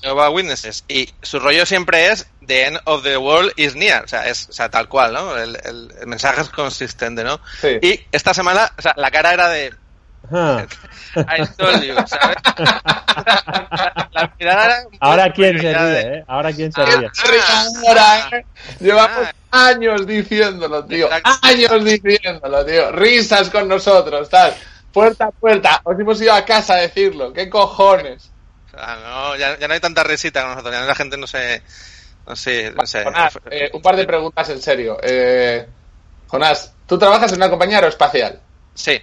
Jehová 0.00 0.30
Witnesses, 0.30 0.84
y 0.88 1.12
su 1.22 1.40
rollo 1.40 1.66
siempre 1.66 2.08
es 2.08 2.26
The 2.46 2.66
end 2.66 2.80
of 2.84 3.02
the 3.02 3.16
world 3.16 3.52
is 3.56 3.74
near, 3.74 4.04
o 4.04 4.08
sea, 4.08 4.28
es, 4.28 4.48
o 4.48 4.52
sea, 4.52 4.68
tal 4.70 4.88
cual, 4.88 5.12
¿no? 5.12 5.36
El, 5.36 5.56
el- 5.64 5.92
el 6.00 6.06
mensaje 6.06 6.40
es 6.40 6.48
consistente, 6.50 7.24
¿no? 7.24 7.40
Sí. 7.60 7.78
Y 7.82 8.00
esta 8.12 8.32
semana, 8.32 8.72
o 8.78 8.82
sea, 8.82 8.94
la 8.96 9.10
cara 9.10 9.32
era 9.34 9.48
de, 9.48 9.74
Ah. 10.30 10.66
I 11.16 11.46
told 11.56 11.82
you, 11.82 11.94
¿sabes? 12.06 12.36
la, 12.56 14.08
la 14.12 14.32
mirada 14.38 14.64
era 14.64 14.78
un 14.78 14.84
poco 14.92 14.96
Ahora 15.00 15.32
quién 15.32 15.58
se 15.60 15.72
ríe, 15.74 16.00
¿eh? 16.18 16.24
Ahora 16.28 16.52
quién 16.52 16.72
se 16.72 16.80
Ah, 16.82 16.84
ríe. 16.86 17.10
Ahora, 17.88 18.28
¿eh? 18.38 18.46
Llevamos 18.80 19.28
Ah. 19.50 19.66
años 19.68 20.06
diciéndolo, 20.06 20.84
tío. 20.84 21.06
Exacto. 21.06 21.30
Años 21.42 21.84
diciéndolo, 21.84 22.64
tío. 22.66 22.92
Risas 22.92 23.50
con 23.50 23.68
nosotros, 23.68 24.28
tal. 24.28 24.54
Puerta 24.92 25.26
a 25.26 25.30
puerta. 25.30 25.80
Os 25.84 25.98
hemos 25.98 26.20
ido 26.20 26.32
a 26.34 26.44
casa 26.44 26.74
a 26.74 26.78
decirlo. 26.78 27.32
¿Qué 27.32 27.48
cojones? 27.48 28.30
Sea, 28.70 28.96
no, 29.02 29.36
ya, 29.36 29.58
ya 29.58 29.66
no 29.66 29.74
hay 29.74 29.80
tanta 29.80 30.04
risita 30.04 30.42
con 30.42 30.50
nosotros, 30.50 30.74
ya 30.74 30.80
la 30.82 30.94
gente 30.94 31.16
no 31.16 31.26
se... 31.26 31.62
No 32.26 32.36
sé, 32.36 32.70
no 32.76 32.84
sé. 32.86 33.04
Jonás, 33.04 33.38
eh, 33.50 33.70
un 33.72 33.80
par 33.80 33.96
de 33.96 34.04
preguntas 34.04 34.46
en 34.50 34.60
serio. 34.60 34.98
Eh, 35.02 35.66
Jonás, 36.26 36.74
tú 36.86 36.98
trabajas 36.98 37.32
en 37.32 37.38
una 37.38 37.48
compañía 37.48 37.76
aeroespacial. 37.78 38.38
Sí. 38.74 39.00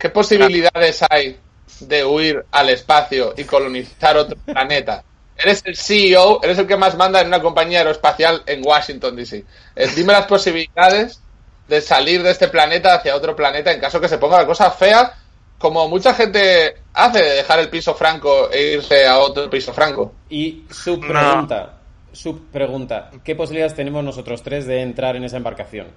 ¿Qué 0.00 0.08
posibilidades 0.08 1.04
hay 1.10 1.38
de 1.80 2.02
huir 2.06 2.42
al 2.52 2.70
espacio 2.70 3.34
y 3.36 3.44
colonizar 3.44 4.16
otro 4.16 4.34
planeta? 4.46 5.04
Eres 5.36 5.62
el 5.66 5.76
CEO, 5.76 6.40
eres 6.42 6.58
el 6.58 6.66
que 6.66 6.76
más 6.78 6.96
manda 6.96 7.20
en 7.20 7.26
una 7.26 7.42
compañía 7.42 7.80
aeroespacial 7.80 8.42
en 8.46 8.66
Washington, 8.66 9.14
D.C. 9.14 9.44
Eh, 9.76 9.88
dime 9.94 10.14
las 10.14 10.26
posibilidades 10.26 11.22
de 11.68 11.82
salir 11.82 12.22
de 12.22 12.30
este 12.30 12.48
planeta 12.48 12.94
hacia 12.94 13.14
otro 13.14 13.36
planeta 13.36 13.72
en 13.72 13.80
caso 13.80 14.00
que 14.00 14.08
se 14.08 14.16
ponga 14.16 14.38
la 14.38 14.46
cosa 14.46 14.70
fea, 14.70 15.12
como 15.58 15.86
mucha 15.86 16.14
gente 16.14 16.76
hace 16.94 17.22
de 17.22 17.30
dejar 17.36 17.58
el 17.58 17.68
piso 17.68 17.94
franco 17.94 18.50
e 18.50 18.72
irse 18.72 19.06
a 19.06 19.18
otro 19.18 19.50
piso 19.50 19.74
franco. 19.74 20.14
Y 20.30 20.64
su 20.70 20.98
pregunta, 20.98 21.78
su 22.10 22.46
pregunta, 22.46 23.10
¿qué 23.22 23.34
posibilidades 23.34 23.76
tenemos 23.76 24.02
nosotros 24.02 24.42
tres 24.42 24.66
de 24.66 24.80
entrar 24.80 25.16
en 25.16 25.24
esa 25.24 25.36
embarcación? 25.36 25.88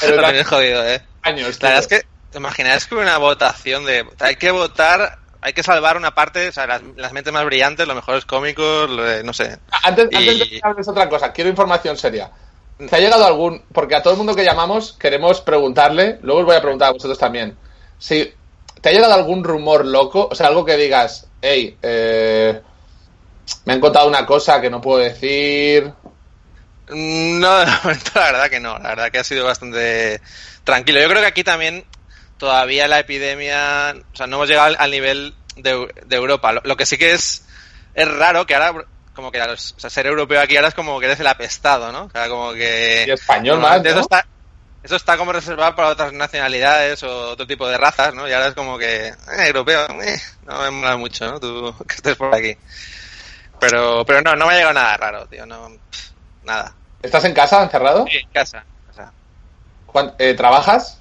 Pero 0.00 0.22
tenéis 0.22 0.46
jodido, 0.46 0.86
¿eh? 0.86 1.02
años, 1.22 1.60
La 1.62 1.68
verdad 1.70 1.84
es 1.84 1.86
que, 1.88 2.06
¿te 2.30 2.38
imagináis 2.38 2.86
que 2.86 2.94
una 2.94 3.18
votación 3.18 3.84
de... 3.84 4.04
Hay 4.20 4.36
que 4.36 4.50
votar, 4.50 5.18
hay 5.40 5.52
que 5.52 5.62
salvar 5.62 5.96
una 5.96 6.14
parte, 6.14 6.48
o 6.48 6.52
sea, 6.52 6.66
las, 6.66 6.82
las 6.96 7.12
mentes 7.12 7.32
más 7.32 7.44
brillantes, 7.44 7.86
los 7.86 7.96
mejores 7.96 8.24
cómicos, 8.24 8.88
lo 8.90 9.22
no 9.22 9.32
sé. 9.32 9.58
Antes, 9.84 10.08
Y- 10.10 10.16
antes 10.16 10.38
de 10.38 10.48
que 10.48 10.60
hables 10.62 10.88
otra 10.88 11.08
cosa, 11.08 11.32
quiero 11.32 11.50
información 11.50 11.96
seria. 11.96 12.30
¿Te 12.78 12.96
ha 12.96 12.98
llegado 12.98 13.24
algún.? 13.24 13.62
Porque 13.72 13.94
a 13.94 14.02
todo 14.02 14.14
el 14.14 14.18
mundo 14.18 14.34
que 14.34 14.44
llamamos 14.44 14.94
queremos 14.98 15.40
preguntarle, 15.40 16.18
luego 16.22 16.40
os 16.40 16.46
voy 16.46 16.56
a 16.56 16.60
preguntar 16.62 16.88
a 16.88 16.92
vosotros 16.92 17.18
también. 17.18 17.56
Si 17.98 18.32
te 18.80 18.88
ha 18.88 18.92
llegado 18.92 19.14
algún 19.14 19.44
rumor 19.44 19.84
loco, 19.86 20.28
o 20.30 20.34
sea, 20.34 20.48
algo 20.48 20.64
que 20.64 20.76
digas, 20.76 21.28
hey, 21.40 21.76
eh, 21.80 22.60
me 23.66 23.74
han 23.74 23.80
contado 23.80 24.08
una 24.08 24.26
cosa 24.26 24.60
que 24.60 24.70
no 24.70 24.80
puedo 24.80 24.98
decir. 24.98 25.92
No, 26.88 27.58
de 27.64 27.66
momento 27.82 28.10
la 28.14 28.24
verdad 28.32 28.50
que 28.50 28.60
no, 28.60 28.78
la 28.78 28.88
verdad 28.90 29.10
que 29.10 29.18
ha 29.18 29.24
sido 29.24 29.44
bastante 29.46 30.20
tranquilo. 30.64 31.00
Yo 31.00 31.08
creo 31.08 31.20
que 31.20 31.26
aquí 31.28 31.44
también 31.44 31.84
todavía 32.38 32.88
la 32.88 32.98
epidemia, 32.98 33.94
o 34.12 34.16
sea, 34.16 34.26
no 34.26 34.36
hemos 34.36 34.48
llegado 34.48 34.74
al, 34.78 34.90
nivel 34.90 35.34
de, 35.56 35.88
de 36.06 36.16
Europa. 36.16 36.52
Lo, 36.52 36.60
lo 36.64 36.76
que 36.76 36.86
sí 36.86 36.98
que 36.98 37.12
es, 37.12 37.44
es 37.94 38.08
raro 38.08 38.46
que 38.46 38.54
ahora, 38.54 38.84
como 39.14 39.30
que 39.30 39.40
a 39.40 39.46
los- 39.46 39.74
o 39.76 39.80
sea, 39.80 39.90
ser 39.90 40.06
europeo 40.06 40.40
aquí 40.40 40.56
ahora 40.56 40.68
es 40.68 40.74
como 40.74 40.98
que 40.98 41.06
eres 41.06 41.20
el 41.20 41.26
apestado, 41.26 41.92
¿no? 41.92 42.04
O 42.06 42.10
sea, 42.10 42.28
como 42.28 42.52
que... 42.52 43.04
Y 43.06 43.10
español 43.12 43.60
más. 43.60 43.84
Eso 43.84 44.00
está, 44.00 44.26
eso 44.82 44.96
está 44.96 45.16
como 45.16 45.32
reservado 45.32 45.76
para 45.76 45.88
otras 45.90 46.12
nacionalidades 46.12 47.02
o 47.04 47.30
otro 47.30 47.46
tipo 47.46 47.68
de 47.68 47.78
razas, 47.78 48.12
¿no? 48.14 48.28
Y 48.28 48.32
ahora 48.32 48.48
es 48.48 48.54
como 48.54 48.76
que, 48.76 49.06
eh, 49.08 49.14
europeo, 49.46 49.86
eh, 50.02 50.20
no 50.44 50.62
me 50.62 50.70
mola 50.70 50.96
mucho, 50.96 51.26
¿no? 51.30 51.38
Tú 51.38 51.74
que 51.86 51.94
estés 51.94 52.16
por 52.16 52.34
aquí. 52.34 52.56
Pero, 53.60 54.04
pero 54.04 54.20
no, 54.22 54.34
no 54.34 54.46
me 54.46 54.54
ha 54.54 54.56
llegado 54.56 54.74
nada 54.74 54.96
raro, 54.96 55.26
tío, 55.26 55.46
no, 55.46 55.68
pff, 55.90 56.11
nada. 56.44 56.74
¿Estás 57.02 57.24
en 57.24 57.34
casa, 57.34 57.62
encerrado? 57.62 58.06
Sí, 58.08 58.18
en 58.18 58.28
casa. 58.30 58.64
o 58.90 58.94
sea. 58.94 59.12
¿Cuán- 59.86 60.14
eh, 60.18 60.34
¿Trabajas? 60.34 60.98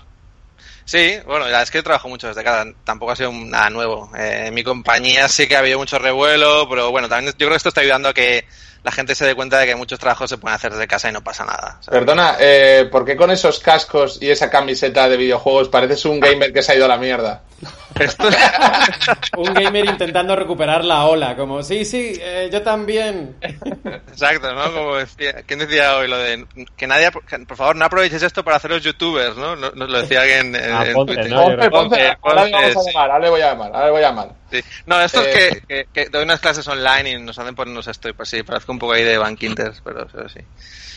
Sí, 0.85 1.17
bueno, 1.25 1.47
la 1.47 1.61
es 1.61 1.71
que 1.71 1.83
trabajo 1.83 2.09
mucho 2.09 2.27
desde 2.27 2.43
casa, 2.43 2.69
tampoco 2.83 3.11
ha 3.11 3.15
sido 3.15 3.31
nada 3.31 3.69
nuevo. 3.69 4.11
Eh, 4.17 4.45
en 4.47 4.53
mi 4.53 4.63
compañía 4.63 5.27
sí 5.29 5.47
que 5.47 5.55
ha 5.55 5.59
habido 5.59 5.77
mucho 5.77 5.99
revuelo, 5.99 6.67
pero 6.69 6.91
bueno, 6.91 7.07
también 7.07 7.31
yo 7.31 7.37
creo 7.37 7.51
que 7.51 7.55
esto 7.57 7.69
está 7.69 7.81
ayudando 7.81 8.09
a 8.09 8.13
que 8.13 8.45
la 8.83 8.91
gente 8.91 9.13
se 9.15 9.25
dé 9.25 9.35
cuenta 9.35 9.59
de 9.59 9.67
que 9.67 9.75
muchos 9.75 9.99
trabajos 9.99 10.29
se 10.29 10.37
pueden 10.37 10.55
hacer 10.55 10.71
desde 10.71 10.87
casa 10.87 11.09
y 11.09 11.11
no 11.11 11.23
pasa 11.23 11.45
nada. 11.45 11.79
Perdona, 11.89 12.35
eh, 12.39 12.87
¿por 12.91 13.05
qué 13.05 13.15
con 13.15 13.29
esos 13.31 13.59
cascos 13.59 14.17
y 14.21 14.29
esa 14.29 14.49
camiseta 14.49 15.07
de 15.07 15.17
videojuegos 15.17 15.69
pareces 15.69 16.03
un 16.05 16.19
gamer 16.19 16.51
que 16.51 16.61
se 16.63 16.71
ha 16.71 16.75
ido 16.75 16.85
a 16.85 16.87
la 16.89 16.97
mierda? 16.97 17.43
esto- 17.99 18.27
Un 19.37 19.53
gamer 19.53 19.85
intentando 19.85 20.35
recuperar 20.35 20.83
la 20.83 21.05
ola, 21.05 21.35
como, 21.35 21.61
sí, 21.61 21.85
sí, 21.85 22.13
eh, 22.19 22.49
yo 22.51 22.61
también. 22.63 23.35
Exacto, 23.41 24.53
¿no? 24.53 24.73
Como 24.73 24.95
decía, 24.97 25.43
¿quién 25.45 25.59
decía 25.59 25.97
hoy 25.97 26.07
lo 26.07 26.17
de 26.17 26.45
que 26.75 26.87
nadie, 26.87 27.09
que, 27.27 27.39
por 27.39 27.57
favor, 27.57 27.75
no 27.75 27.85
aproveches 27.85 28.23
esto 28.23 28.43
para 28.43 28.57
haceros 28.57 28.81
youtubers, 28.81 29.35
¿no? 29.37 29.55
No- 29.55 29.71
Nos 29.71 29.89
lo 29.89 30.01
decía 30.01 30.21
alguien 30.21 30.55
en, 30.55 30.71
Ah, 30.73 30.85
en 30.85 30.93
Ponte, 30.93 31.13
Twitter. 31.13 31.31
¿no? 31.31 31.39
Ahora 31.41 31.55
le 31.55 31.69
vamos 31.69 31.93
a 31.93 31.97
llamar, 32.91 33.11
ahora 33.11 33.19
le 33.19 33.29
voy 33.29 33.41
a 33.41 33.49
llamar, 33.51 33.71
ahora 33.73 33.85
le 33.85 33.91
voy 33.91 34.01
a 34.03 34.07
llamar. 34.09 34.29
Sí. 34.51 34.61
No, 34.85 35.01
esto 35.01 35.21
Eh, 35.21 35.29
es 35.31 35.35
que, 35.35 35.61
que, 35.67 35.85
que 35.93 36.09
doy 36.09 36.23
unas 36.23 36.39
clases 36.41 36.67
online 36.67 37.09
y 37.11 37.19
nos 37.21 37.37
hacen 37.39 37.55
ponernos 37.55 37.87
esto 37.87 38.09
y 38.09 38.13
pues 38.13 38.27
sí, 38.29 38.43
parezco 38.43 38.70
un 38.71 38.79
poco 38.79 38.93
ahí 38.93 39.03
de 39.03 39.17
banquinters, 39.17 39.81
pero, 39.83 40.07
pero 40.11 40.27
sí. 40.29 40.39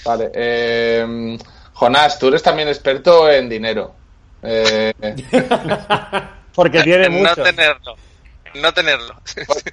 Vale, 0.04 0.30
eh, 0.34 1.38
Jonás, 1.74 2.18
tú 2.18 2.28
eres 2.28 2.42
también 2.42 2.68
experto 2.68 3.30
en 3.30 3.48
dinero. 3.48 3.94
Eh, 4.42 4.92
Porque 6.54 6.82
tiene 6.82 7.06
En 7.06 7.22
no 7.22 7.28
mucho. 7.30 7.42
tenerlo. 7.42 7.96
En 8.52 8.62
No 8.62 8.72
tenerlo. 8.72 9.20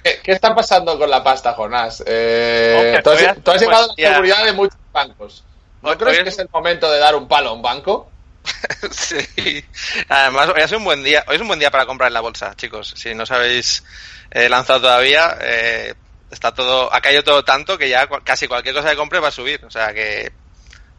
¿qué, 0.02 0.20
qué 0.22 0.32
está 0.32 0.54
pasando 0.54 0.98
con 0.98 1.08
la 1.08 1.22
pasta, 1.22 1.52
Jonás? 1.54 2.02
Eh, 2.06 2.74
Hombre, 2.76 3.02
tú 3.02 3.10
has, 3.10 3.42
tú 3.44 3.50
has 3.52 3.60
llegado 3.60 3.84
a 3.84 3.86
la 3.96 4.10
seguridad 4.12 4.44
de 4.44 4.52
muchos 4.52 4.78
bancos. 4.92 5.44
¿No 5.82 5.90
Hoy- 5.90 5.96
crees 5.96 6.18
que 6.22 6.28
es- 6.28 6.34
es 6.34 6.38
el 6.40 6.48
momento 6.52 6.90
de 6.90 6.98
dar 6.98 7.14
un 7.14 7.28
palo 7.28 7.50
a 7.50 7.52
un 7.52 7.62
banco? 7.62 8.10
Sí. 8.90 9.64
Además, 10.08 10.48
hoy 10.48 10.62
es 10.62 10.72
un 10.72 10.82
buen 10.84 11.04
día. 11.04 11.24
Hoy 11.28 11.36
es 11.36 11.42
un 11.42 11.46
buen 11.48 11.60
día 11.60 11.70
para 11.70 11.86
comprar 11.86 12.08
en 12.08 12.14
la 12.14 12.20
bolsa, 12.20 12.54
chicos. 12.56 12.92
Si 12.96 13.14
no 13.14 13.22
os 13.22 13.30
habéis 13.30 13.84
eh, 14.32 14.48
lanzado 14.48 14.80
todavía, 14.80 15.36
eh, 15.40 15.94
está 16.32 16.52
todo, 16.52 16.92
ha 16.92 17.00
caído 17.00 17.22
todo 17.22 17.44
tanto 17.44 17.78
que 17.78 17.88
ya 17.88 18.08
casi 18.24 18.48
cualquier 18.48 18.74
cosa 18.74 18.90
que 18.90 18.96
compre 18.96 19.20
va 19.20 19.28
a 19.28 19.32
subir. 19.32 19.64
O 19.64 19.70
sea 19.70 19.92
que 19.94 20.32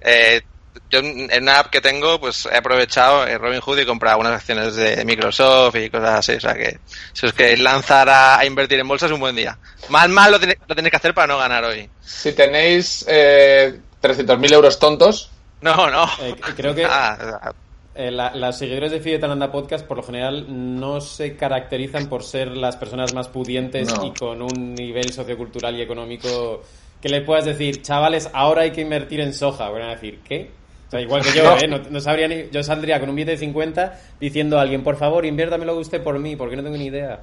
eh, 0.02 0.42
yo 0.90 1.00
en 1.00 1.44
una 1.44 1.60
app 1.60 1.70
que 1.70 1.82
tengo, 1.82 2.20
pues 2.20 2.46
he 2.46 2.58
aprovechado 2.58 3.28
eh, 3.28 3.38
Robinhood 3.38 3.80
y 3.80 3.86
comprado 3.86 4.14
algunas 4.14 4.34
acciones 4.34 4.76
de 4.76 5.04
Microsoft 5.06 5.76
y 5.76 5.90
cosas 5.90 6.20
así. 6.20 6.32
O 6.34 6.40
sea 6.40 6.54
que 6.54 6.80
si 7.14 7.26
os 7.26 7.34
queréis 7.34 7.60
lanzar 7.60 8.10
a, 8.10 8.40
a 8.40 8.46
invertir 8.46 8.80
en 8.80 8.88
bolsa 8.88 9.06
es 9.08 9.12
un 9.12 9.20
buen 9.20 9.36
día. 9.36 9.58
Mal, 9.90 10.10
mal 10.10 10.32
lo, 10.32 10.40
tenéis- 10.40 10.60
lo 10.68 10.76
tenéis 10.76 10.92
que 10.92 10.98
hacer 10.98 11.14
para 11.14 11.28
no 11.28 11.38
ganar 11.38 11.64
hoy. 11.66 11.90
Si 12.02 12.32
tenéis 12.34 13.06
eh, 13.08 13.80
300.000 14.02 14.54
euros 14.54 14.80
tontos, 14.80 15.30
No, 15.62 15.90
no. 15.90 16.06
Eh, 16.22 16.36
creo 16.56 16.74
que 16.76 16.86
Ah, 16.90 17.52
eh, 17.96 18.10
la- 18.12 18.34
los 18.36 18.58
seguidores 18.58 18.92
de 18.92 19.00
Fide 19.00 19.20
Talanda 19.20 19.52
Podcast 19.52 19.86
por 19.86 19.98
lo 19.98 20.04
general 20.04 20.46
no 20.80 21.00
se 21.02 21.36
caracterizan 21.36 22.08
por 22.08 22.24
ser 22.24 22.50
las 22.58 22.76
personas 22.76 23.14
más 23.14 23.28
pudientes 23.28 23.96
No. 23.98 24.06
y 24.06 24.12
con 24.14 24.42
un 24.42 24.74
nivel 24.76 25.12
sociocultural 25.14 25.76
y 25.78 25.82
económico 25.82 26.62
que 27.02 27.10
le 27.10 27.22
puedas 27.22 27.46
decir, 27.46 27.82
chavales, 27.82 28.30
ahora 28.34 28.62
hay 28.64 28.72
que 28.72 28.82
invertir 28.82 29.20
en 29.20 29.34
soja. 29.34 29.70
Van 29.70 29.82
a 29.84 29.90
decir, 29.90 30.22
¿qué? 30.24 30.50
O 30.88 30.92
sea, 30.92 31.02
igual 31.02 31.22
que 31.22 31.34
yo, 31.38 31.58
¿eh? 31.62 31.68
No, 31.68 31.80
no 31.90 32.00
sabría 32.00 32.28
ni... 32.28 32.50
Yo 32.52 32.64
saldría 32.64 33.00
con 33.00 33.10
un 33.10 33.16
billete 33.16 33.32
de 33.34 33.38
50 33.38 34.00
diciendo 34.20 34.58
a 34.58 34.62
alguien, 34.62 34.84
por 34.84 34.96
favor, 34.96 35.26
inviértamelo 35.26 35.76
usted 35.78 36.02
por 36.02 36.18
mí, 36.20 36.36
porque 36.36 36.56
no 36.56 36.64
tengo 36.64 36.78
ni 36.78 36.86
idea. 36.86 37.20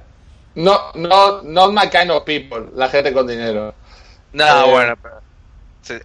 no, 0.55 0.77
no, 0.95 1.41
not 1.43 1.71
my 1.73 1.89
kind 1.89 2.11
of 2.11 2.23
people, 2.23 2.67
la 2.75 2.89
gente 2.89 3.11
con 3.11 3.25
dinero. 3.25 3.73
No, 4.33 4.45
Eh, 4.65 4.71
bueno, 4.71 4.93
pero 5.01 5.15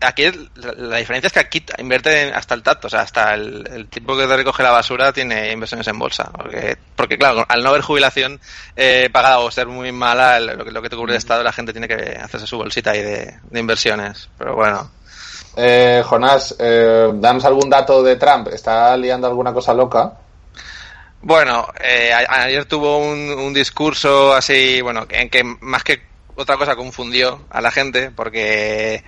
aquí 0.00 0.24
la, 0.56 0.72
la 0.76 0.96
diferencia 0.96 1.26
es 1.26 1.32
que 1.32 1.40
aquí 1.40 1.64
invierte 1.78 2.32
hasta 2.32 2.54
el 2.54 2.62
tacto, 2.62 2.86
o 2.86 2.90
sea, 2.90 3.00
hasta 3.02 3.34
el, 3.34 3.66
el 3.72 3.88
tipo 3.88 4.16
que 4.16 4.26
te 4.26 4.36
recoge 4.36 4.62
la 4.62 4.70
basura 4.70 5.12
tiene 5.12 5.52
inversiones 5.52 5.86
en 5.88 5.98
bolsa, 5.98 6.30
porque, 6.36 6.76
porque 6.96 7.18
claro, 7.18 7.44
al 7.48 7.62
no 7.62 7.68
haber 7.70 7.82
jubilación 7.82 8.40
eh, 8.74 9.08
pagada 9.12 9.38
o 9.40 9.50
ser 9.50 9.66
muy 9.66 9.92
mala, 9.92 10.38
el- 10.38 10.46
lo 10.46 10.64
que, 10.64 10.70
lo 10.70 10.82
que 10.82 10.88
te 10.88 10.96
cubre 10.96 11.12
el 11.12 11.18
Estado, 11.18 11.42
la 11.42 11.52
gente 11.52 11.72
tiene 11.72 11.88
que 11.88 12.18
hacerse 12.20 12.46
su 12.46 12.56
bolsita 12.56 12.92
ahí 12.92 13.02
de, 13.02 13.34
de 13.42 13.60
inversiones, 13.60 14.28
pero 14.38 14.54
bueno. 14.54 14.90
Eh, 15.56 16.02
Jonás, 16.04 16.54
eh, 16.58 17.10
danos 17.14 17.44
algún 17.44 17.70
dato 17.70 18.02
de 18.02 18.16
Trump. 18.16 18.48
¿Está 18.48 18.94
liando 18.96 19.26
alguna 19.26 19.52
cosa 19.54 19.72
loca? 19.72 20.12
Bueno, 21.22 21.66
eh, 21.82 22.12
a- 22.12 22.42
ayer 22.44 22.66
tuvo 22.66 22.98
un, 22.98 23.30
un 23.30 23.52
discurso 23.54 24.34
así, 24.34 24.80
bueno, 24.82 25.06
en 25.08 25.28
que 25.30 25.42
más 25.60 25.82
que 25.82 26.02
otra 26.36 26.56
cosa 26.58 26.76
confundió 26.76 27.46
a 27.50 27.60
la 27.62 27.70
gente, 27.70 28.10
porque 28.10 29.02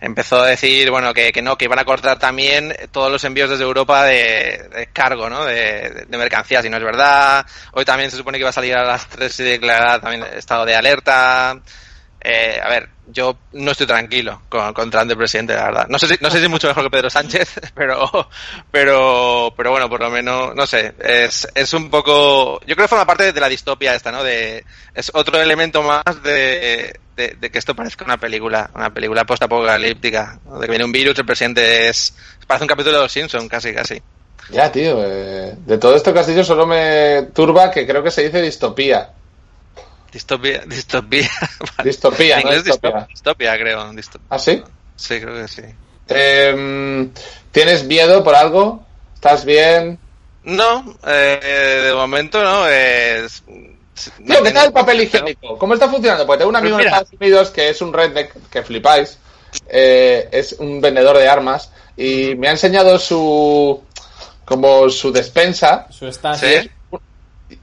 empezó 0.00 0.40
a 0.42 0.46
decir, 0.46 0.90
bueno, 0.90 1.12
que, 1.12 1.32
que 1.32 1.42
no, 1.42 1.56
que 1.56 1.66
iban 1.66 1.78
a 1.78 1.84
cortar 1.84 2.18
también 2.18 2.74
todos 2.90 3.10
los 3.10 3.22
envíos 3.24 3.50
desde 3.50 3.64
Europa 3.64 4.04
de, 4.04 4.68
de 4.74 4.86
cargo, 4.92 5.28
¿no? 5.28 5.44
De, 5.44 6.06
de 6.08 6.18
mercancías, 6.18 6.64
y 6.64 6.70
no 6.70 6.76
es 6.78 6.82
verdad. 6.82 7.46
Hoy 7.72 7.84
también 7.84 8.10
se 8.10 8.16
supone 8.16 8.38
que 8.38 8.42
iba 8.42 8.50
a 8.50 8.52
salir 8.52 8.74
a 8.76 8.84
las 8.84 9.06
3 9.08 9.40
y 9.40 9.44
declarar 9.44 10.00
también 10.00 10.24
estado 10.34 10.64
de 10.64 10.74
alerta. 10.74 11.60
Eh, 12.20 12.60
a 12.62 12.68
ver, 12.68 12.88
yo 13.12 13.36
no 13.52 13.72
estoy 13.72 13.86
tranquilo 13.86 14.42
con, 14.48 14.72
con 14.72 14.90
Trump 14.90 15.08
de 15.08 15.16
presidente, 15.16 15.54
la 15.54 15.64
verdad. 15.64 15.86
No 15.88 15.98
sé 15.98 16.08
si, 16.08 16.16
no 16.20 16.30
sé 16.30 16.38
si 16.38 16.44
es 16.44 16.50
mucho 16.50 16.68
mejor 16.68 16.84
que 16.84 16.90
Pedro 16.90 17.10
Sánchez, 17.10 17.60
pero, 17.74 18.28
pero, 18.70 19.52
pero 19.56 19.70
bueno, 19.70 19.88
por 19.88 20.00
lo 20.00 20.10
menos, 20.10 20.54
no 20.54 20.66
sé, 20.66 20.94
es, 20.98 21.48
es 21.54 21.72
un 21.74 21.90
poco, 21.90 22.60
yo 22.60 22.74
creo 22.74 22.84
que 22.84 22.88
forma 22.88 23.06
parte 23.06 23.32
de 23.32 23.40
la 23.40 23.48
distopia 23.48 23.94
esta, 23.94 24.12
¿no? 24.12 24.22
De, 24.22 24.64
es 24.94 25.10
otro 25.14 25.40
elemento 25.40 25.82
más 25.82 26.22
de, 26.22 26.98
de, 27.16 27.50
que 27.50 27.58
esto 27.58 27.74
parezca 27.74 28.04
una 28.04 28.18
película, 28.18 28.70
una 28.74 28.92
película 28.92 29.24
post-apocalíptica, 29.24 30.38
¿no? 30.46 30.58
de 30.58 30.66
que 30.66 30.70
viene 30.70 30.84
un 30.84 30.92
virus, 30.92 31.18
el 31.18 31.26
presidente 31.26 31.88
es, 31.88 32.14
parece 32.46 32.64
un 32.64 32.68
capítulo 32.68 32.96
de 32.96 33.02
los 33.02 33.12
Simpsons, 33.12 33.48
casi, 33.48 33.72
casi. 33.72 34.00
Ya, 34.50 34.70
tío. 34.72 34.98
eh, 35.04 35.54
de 35.64 35.78
todo 35.78 35.94
esto 35.94 36.12
que 36.12 36.20
has 36.20 36.26
dicho 36.26 36.44
solo 36.44 36.66
me 36.66 37.28
turba 37.34 37.70
que 37.70 37.86
creo 37.86 38.02
que 38.02 38.10
se 38.10 38.22
dice 38.24 38.42
distopía. 38.42 39.10
Distopia, 40.12 40.62
distopía. 40.66 41.30
Distopía, 41.84 42.36
en 42.38 42.42
no 42.44 42.48
inglés 42.48 42.64
distopia, 42.64 43.06
distopia, 43.08 43.58
creo. 43.58 43.92
¿Ah, 44.28 44.38
sí? 44.38 44.62
Sí, 44.96 45.20
creo 45.20 45.34
que 45.36 45.48
sí. 45.48 45.62
Eh, 46.08 47.08
¿Tienes 47.52 47.84
miedo 47.84 48.22
por 48.24 48.34
algo? 48.34 48.84
¿Estás 49.14 49.44
bien? 49.44 49.98
No, 50.44 50.96
eh, 51.06 51.82
de 51.84 51.94
momento 51.94 52.42
no. 52.42 52.64
Tío, 54.26 54.42
¿qué 54.42 54.50
tal 54.50 54.66
el 54.68 54.72
papel 54.72 55.02
higiénico? 55.02 55.58
¿Cómo 55.58 55.74
está 55.74 55.88
funcionando? 55.88 56.26
Porque 56.26 56.38
tengo 56.38 56.50
un 56.50 56.56
amigo 56.56 56.76
Pues 56.76 56.86
en 56.86 56.90
mira. 56.92 56.98
Estados 57.02 57.20
Unidos 57.20 57.50
que 57.50 57.68
es 57.68 57.82
un 57.82 57.92
redneck, 57.92 58.32
que 58.50 58.62
flipáis, 58.62 59.18
eh, 59.68 60.28
es 60.32 60.54
un 60.54 60.80
vendedor 60.80 61.18
de 61.18 61.28
armas 61.28 61.70
y 61.96 62.34
me 62.36 62.48
ha 62.48 62.52
enseñado 62.52 62.98
su 62.98 63.82
como 64.44 64.88
su 64.88 65.12
despensa. 65.12 65.86
Su 65.90 66.06
está 66.06 66.34
Sí. 66.34 66.70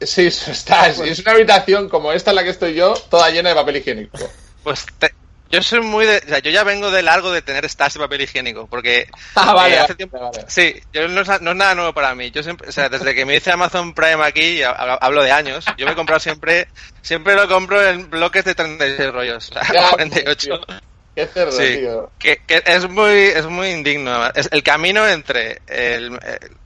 Sí, 0.01 0.29
stash. 0.31 0.99
Y 1.05 1.09
es 1.09 1.19
una 1.19 1.31
habitación 1.31 1.89
como 1.89 2.11
esta 2.11 2.31
en 2.31 2.35
la 2.37 2.43
que 2.43 2.49
estoy 2.51 2.73
yo, 2.73 2.93
toda 3.09 3.29
llena 3.29 3.49
de 3.49 3.55
papel 3.55 3.77
higiénico. 3.77 4.17
Pues 4.63 4.85
te- 4.99 5.13
yo 5.49 5.61
soy 5.63 5.79
muy 5.79 6.05
de, 6.05 6.17
o 6.17 6.27
sea, 6.27 6.39
yo 6.39 6.51
ya 6.51 6.65
vengo 6.65 6.91
de 6.91 7.01
largo 7.01 7.31
de 7.31 7.41
tener 7.41 7.63
stash 7.69 7.93
de 7.93 7.99
papel 7.99 8.21
higiénico, 8.21 8.67
porque 8.67 9.07
Ah, 9.35 9.53
vale, 9.53 9.75
eh, 9.75 9.79
hace 9.79 9.93
vale, 9.93 9.95
tiempo, 9.95 10.19
vale. 10.19 10.45
sí, 10.49 10.75
yo 10.91 11.07
no 11.07 11.21
es, 11.21 11.41
no 11.41 11.51
es 11.51 11.57
nada 11.57 11.73
nuevo 11.73 11.93
para 11.93 12.13
mí. 12.15 12.31
Yo 12.31 12.43
siempre, 12.43 12.67
o 12.67 12.71
sea, 12.73 12.89
desde 12.89 13.15
que 13.15 13.25
me 13.25 13.35
hice 13.37 13.51
Amazon 13.51 13.93
Prime 13.93 14.23
aquí, 14.25 14.61
ha- 14.61 14.71
hablo 14.71 15.23
de 15.23 15.31
años, 15.31 15.63
yo 15.77 15.85
me 15.85 15.93
he 15.93 15.95
comprado 15.95 16.19
siempre, 16.19 16.67
siempre 17.01 17.35
lo 17.35 17.47
compro 17.47 17.81
en 17.87 18.09
bloques 18.09 18.43
de 18.43 18.55
36 18.55 19.11
rollos, 19.13 19.49
o 19.49 19.53
sea, 19.53 19.63
Ya, 19.73 19.89
48. 19.91 20.35
tío. 20.47 20.77
Qué 21.17 21.25
cerdo, 21.25 21.51
Sí, 21.51 21.77
tío. 21.79 22.11
que, 22.19 22.37
que 22.45 22.61
es 22.63 22.87
muy 22.87 23.09
es 23.11 23.47
muy 23.47 23.69
indigno. 23.69 24.27
Es 24.35 24.47
el 24.51 24.61
camino 24.61 25.07
entre 25.07 25.61
el, 25.65 26.15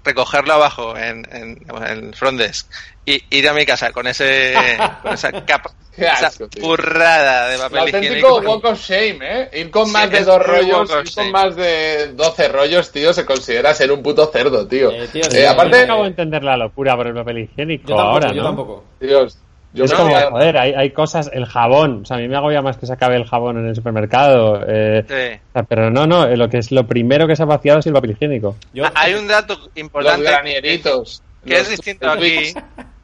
recogerlo 0.03 0.53
abajo 0.55 0.97
en, 0.97 1.25
en, 1.31 1.57
en 1.69 1.83
el 2.07 2.13
front 2.15 2.37
desk 2.37 2.69
y 3.05 3.23
ir 3.29 3.47
a 3.47 3.53
mi 3.53 3.65
casa 3.65 3.93
con 3.93 4.07
ese 4.07 4.53
con 5.01 5.13
esa 5.13 5.31
capa, 5.45 5.71
esa 5.95 6.31
burrada 6.59 7.47
de 7.47 7.55
El 7.55 7.61
papel 7.61 7.79
auténtico 7.79 8.13
higiénico. 8.13 8.39
walk 8.41 8.65
of 8.65 8.79
shame, 8.81 9.19
¿eh? 9.21 9.49
Ir 9.53 9.71
con 9.71 9.85
Sí, 9.85 9.91
más 9.93 10.11
de 10.11 10.23
dos 10.25 10.45
rollos, 10.45 10.89
ir 11.05 11.15
con 11.15 11.31
más 11.31 11.55
de 11.55 12.07
12 12.13 12.47
rollos, 12.49 12.91
tío, 12.91 13.13
se 13.13 13.25
considera 13.25 13.73
ser 13.73 13.89
un 13.93 14.03
puto 14.03 14.29
cerdo, 14.33 14.67
tío. 14.67 14.91
Eh, 14.91 15.07
tío, 15.07 15.21
Eh, 15.21 15.31
sí, 15.31 15.41
No 15.43 15.49
aparte, 15.51 15.79
acabo 15.83 16.01
de 16.03 16.09
entender 16.09 16.43
la 16.43 16.57
locura 16.57 16.97
por 16.97 17.07
el 17.07 17.13
papel 17.13 17.37
higiénico 17.39 17.87
Yo 17.87 17.95
tampoco, 17.95 18.11
ahora, 18.13 18.27
yo 18.33 18.41
¿no? 18.41 18.43
tampoco. 18.49 18.83
Dios, 18.99 19.37
yo 19.73 19.85
es 19.85 19.93
como, 19.93 20.13
joder, 20.13 20.57
hay, 20.57 20.73
hay 20.73 20.91
cosas, 20.91 21.29
el 21.33 21.45
jabón, 21.45 22.01
o 22.03 22.05
sea, 22.05 22.17
a 22.17 22.19
mí 22.19 22.27
me 22.27 22.35
agobia 22.35 22.61
más 22.61 22.77
que 22.77 22.85
se 22.85 22.93
acabe 22.93 23.15
el 23.15 23.25
jabón 23.25 23.57
en 23.57 23.67
el 23.67 23.75
supermercado, 23.75 24.61
eh, 24.67 25.03
Sí. 25.07 25.39
o 25.49 25.53
sea, 25.53 25.63
pero 25.63 25.89
no, 25.89 26.05
no, 26.07 26.25
eh, 26.27 26.35
lo 26.37 26.49
que 26.49 26.57
es 26.57 26.71
lo 26.71 26.85
primero 26.87 27.27
que 27.27 27.35
se 27.35 27.43
ha 27.43 27.45
vaciado 27.45 27.79
es 27.79 27.85
el 27.87 27.93
papel 27.93 28.11
higiénico. 28.11 28.57
Yo, 28.73 28.83
Hay 28.95 29.13
un 29.13 29.27
dato 29.27 29.55
los 29.57 29.69
importante. 29.75 30.23
granieritos. 30.29 31.21
que 31.45 31.57
es 31.57 31.69
distinto 31.69 32.09
aquí, 32.09 32.53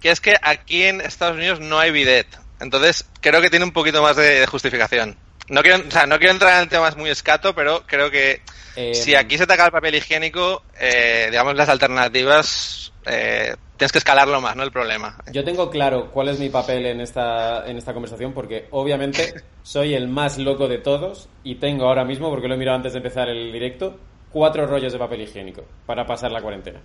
que 0.02 0.12
es 0.12 0.22
que 0.22 0.36
aquí 0.42 0.84
en 0.84 1.02
Estados 1.02 1.38
Unidos 1.38 1.60
no 1.60 1.80
hay 1.80 1.92
bidet. 1.92 2.28
Entonces, 2.60 3.08
creo 3.22 3.42
que 3.42 3.50
tiene 3.50 3.66
un 3.66 3.72
poquito 3.72 4.02
más 4.02 4.16
de, 4.16 4.40
de 4.42 4.46
justificación. 4.48 5.16
No 5.50 5.62
quiero, 5.62 5.84
o 5.88 5.92
sea, 5.92 6.06
no 6.06 6.18
quiero 6.18 6.34
entrar 6.34 6.56
en 6.56 6.64
el 6.64 6.70
tema 6.70 6.92
muy 6.98 7.10
escato, 7.10 7.56
pero 7.56 7.84
creo 7.88 8.12
que 8.12 8.42
Eh, 8.76 8.94
si 8.94 9.16
aquí 9.16 9.38
se 9.40 9.48
te 9.48 9.54
acaba 9.54 9.68
el 9.68 9.72
papel 9.72 9.96
higiénico, 9.96 10.62
eh, 10.80 11.28
digamos, 11.32 11.56
las 11.56 11.68
alternativas, 11.70 12.92
eh, 13.06 13.56
tienes 13.78 13.92
que 13.92 14.00
escalarlo 14.00 14.42
más, 14.42 14.56
¿no? 14.56 14.64
El 14.64 14.72
problema. 14.72 15.18
Yo 15.32 15.44
tengo 15.44 15.70
claro 15.70 16.12
cuál 16.12 16.30
es 16.30 16.40
mi 16.40 16.50
papel 16.50 16.86
en 16.86 17.00
esta, 17.02 17.66
en 17.70 17.78
esta 17.78 17.94
conversación 17.94 18.34
porque 18.34 18.68
obviamente 18.72 19.34
soy 19.64 19.94
el 19.94 20.08
más 20.08 20.38
loco 20.38 20.68
de 20.68 20.80
todos 20.80 21.30
y 21.44 21.56
tengo 21.56 21.86
ahora 21.88 22.04
mismo, 22.04 22.30
porque 22.30 22.48
lo 22.48 22.56
he 22.56 22.58
mirado 22.58 22.76
antes 22.78 22.94
de 22.94 22.98
empezar 22.98 23.30
el 23.30 23.52
directo, 23.54 23.96
cuatro 24.32 24.68
rollos 24.68 24.92
de 24.92 25.00
papel 25.00 25.22
higiénico 25.22 25.64
para 25.86 26.06
pasar 26.06 26.32
la 26.32 26.42
cuarentena. 26.42 26.80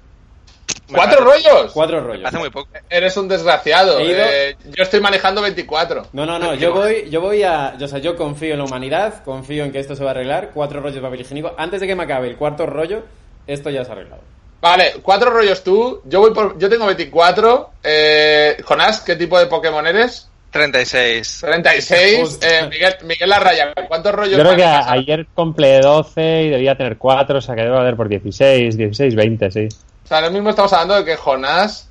¿Cuatro 0.94 1.24
rollos? 1.24 1.72
Cuatro 1.72 2.00
rollos. 2.02 2.26
Hace 2.26 2.38
muy 2.38 2.50
poco. 2.50 2.68
Eres 2.90 3.16
un 3.16 3.26
desgraciado. 3.26 3.98
Ido- 4.00 4.24
Eh, 4.26 4.56
yo 4.76 4.82
estoy 4.82 5.00
manejando 5.00 5.40
24. 5.40 6.08
No, 6.12 6.26
no, 6.26 6.38
no, 6.38 6.54
yo 6.54 6.74
voy, 6.74 7.08
yo 7.08 7.20
voy 7.22 7.42
a, 7.42 7.76
yo, 7.78 7.86
o 7.86 7.88
sea, 7.88 7.98
yo 7.98 8.14
confío 8.14 8.52
en 8.52 8.58
la 8.58 8.64
humanidad, 8.64 9.22
confío 9.24 9.64
en 9.64 9.72
que 9.72 9.78
esto 9.78 9.96
se 9.96 10.04
va 10.04 10.10
a 10.10 10.14
arreglar, 10.14 10.50
cuatro 10.52 10.80
rollos 10.80 10.96
de 10.96 11.00
papel 11.00 11.22
higiénico, 11.22 11.52
antes 11.56 11.80
de 11.80 11.86
que 11.86 11.94
me 11.96 12.02
acabe 12.04 12.28
el 12.28 12.36
cuarto 12.36 12.66
rollo, 12.66 13.04
esto 13.46 13.70
ya 13.70 13.84
se 13.84 13.90
ha 13.90 13.94
arreglado. 13.94 14.22
Vale, 14.62 14.94
cuatro 15.02 15.28
rollos 15.30 15.62
tú. 15.64 16.00
Yo 16.04 16.20
voy 16.20 16.32
por, 16.32 16.56
yo 16.56 16.70
tengo 16.70 16.86
24. 16.86 17.70
Eh, 17.82 18.56
Jonás, 18.64 19.00
¿qué 19.00 19.16
tipo 19.16 19.36
de 19.38 19.46
Pokémon 19.46 19.84
eres? 19.86 20.28
36. 20.52 21.38
36. 21.40 22.20
Hostia. 22.22 22.60
Eh, 22.60 22.68
Miguel, 22.68 22.94
Miguel 23.02 23.28
Larraya, 23.30 23.72
¿cuántos 23.88 24.12
rollos 24.12 24.36
Yo 24.38 24.44
creo 24.44 24.54
que 24.56 24.64
a- 24.64 24.92
ayer 24.92 25.26
compré 25.34 25.80
12 25.80 26.42
y 26.44 26.48
debía 26.50 26.76
tener 26.76 26.96
4, 26.96 27.38
o 27.38 27.40
sea 27.40 27.56
que 27.56 27.62
debo 27.62 27.78
haber 27.78 27.96
por 27.96 28.08
16, 28.08 28.76
16, 28.76 29.14
20, 29.16 29.50
sí. 29.50 29.68
O 30.04 30.06
sea, 30.06 30.18
ahora 30.18 30.30
mismo 30.30 30.50
estamos 30.50 30.72
hablando 30.72 30.94
de 30.94 31.04
que 31.04 31.16
Jonás 31.16 31.88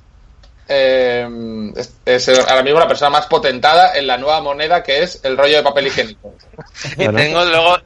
eh, 0.68 1.28
es, 1.76 1.94
es 2.04 2.28
ahora 2.48 2.62
mismo 2.62 2.78
la 2.78 2.88
persona 2.88 3.10
más 3.10 3.26
potentada 3.26 3.94
en 3.96 4.06
la 4.06 4.16
nueva 4.16 4.40
moneda 4.40 4.82
que 4.82 5.02
es 5.02 5.20
el 5.24 5.36
rollo 5.36 5.56
de 5.56 5.62
papel 5.62 5.86
higiénico. 5.88 6.34
Y 6.96 7.08
tengo 7.08 7.44
luego, 7.44 7.76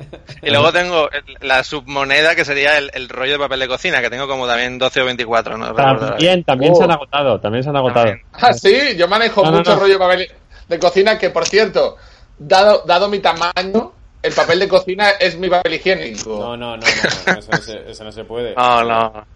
y 0.42 0.50
luego 0.50 0.72
tengo 0.72 1.08
la 1.40 1.62
submoneda 1.64 2.34
que 2.34 2.44
sería 2.44 2.78
el, 2.78 2.90
el 2.94 3.08
rollo 3.08 3.32
de 3.32 3.38
papel 3.38 3.60
de 3.60 3.68
cocina, 3.68 4.00
que 4.00 4.10
tengo 4.10 4.26
como 4.28 4.46
también 4.46 4.78
12 4.78 5.00
o 5.02 5.04
24, 5.04 5.56
no 5.58 5.68
recuerdo. 5.68 6.08
También, 6.10 6.44
también 6.44 6.72
Oh. 6.74 6.76
se 6.76 6.84
han 6.84 6.90
agotado, 6.92 7.40
también 7.40 7.62
se 7.64 7.70
han 7.70 7.76
agotado. 7.76 8.06
También. 8.06 8.26
Ah, 8.32 8.52
sí, 8.52 8.96
yo 8.96 9.08
manejo 9.08 9.42
No, 9.44 9.52
mucho 9.52 9.74
no. 9.74 9.80
rollo 9.80 9.94
de 9.94 9.98
papel 9.98 10.30
de 10.68 10.78
cocina 10.78 11.18
que, 11.18 11.30
por 11.30 11.46
cierto, 11.46 11.96
dado, 12.38 12.82
dado 12.86 13.08
mi 13.08 13.20
tamaño, 13.20 13.92
el 14.22 14.32
papel 14.32 14.58
de 14.58 14.68
cocina 14.68 15.10
es 15.10 15.36
mi 15.38 15.48
papel 15.48 15.74
higiénico. 15.74 16.30
No, 16.38 16.56
no, 16.56 16.76
no, 16.76 16.84
no, 16.86 17.32
no, 17.32 17.38
eso, 17.38 17.50
no 17.52 17.58
se, 17.58 17.90
eso 17.90 18.04
no 18.04 18.12
se 18.12 18.24
puede. 18.24 18.54
No, 18.56 18.82
no. 18.84 19.26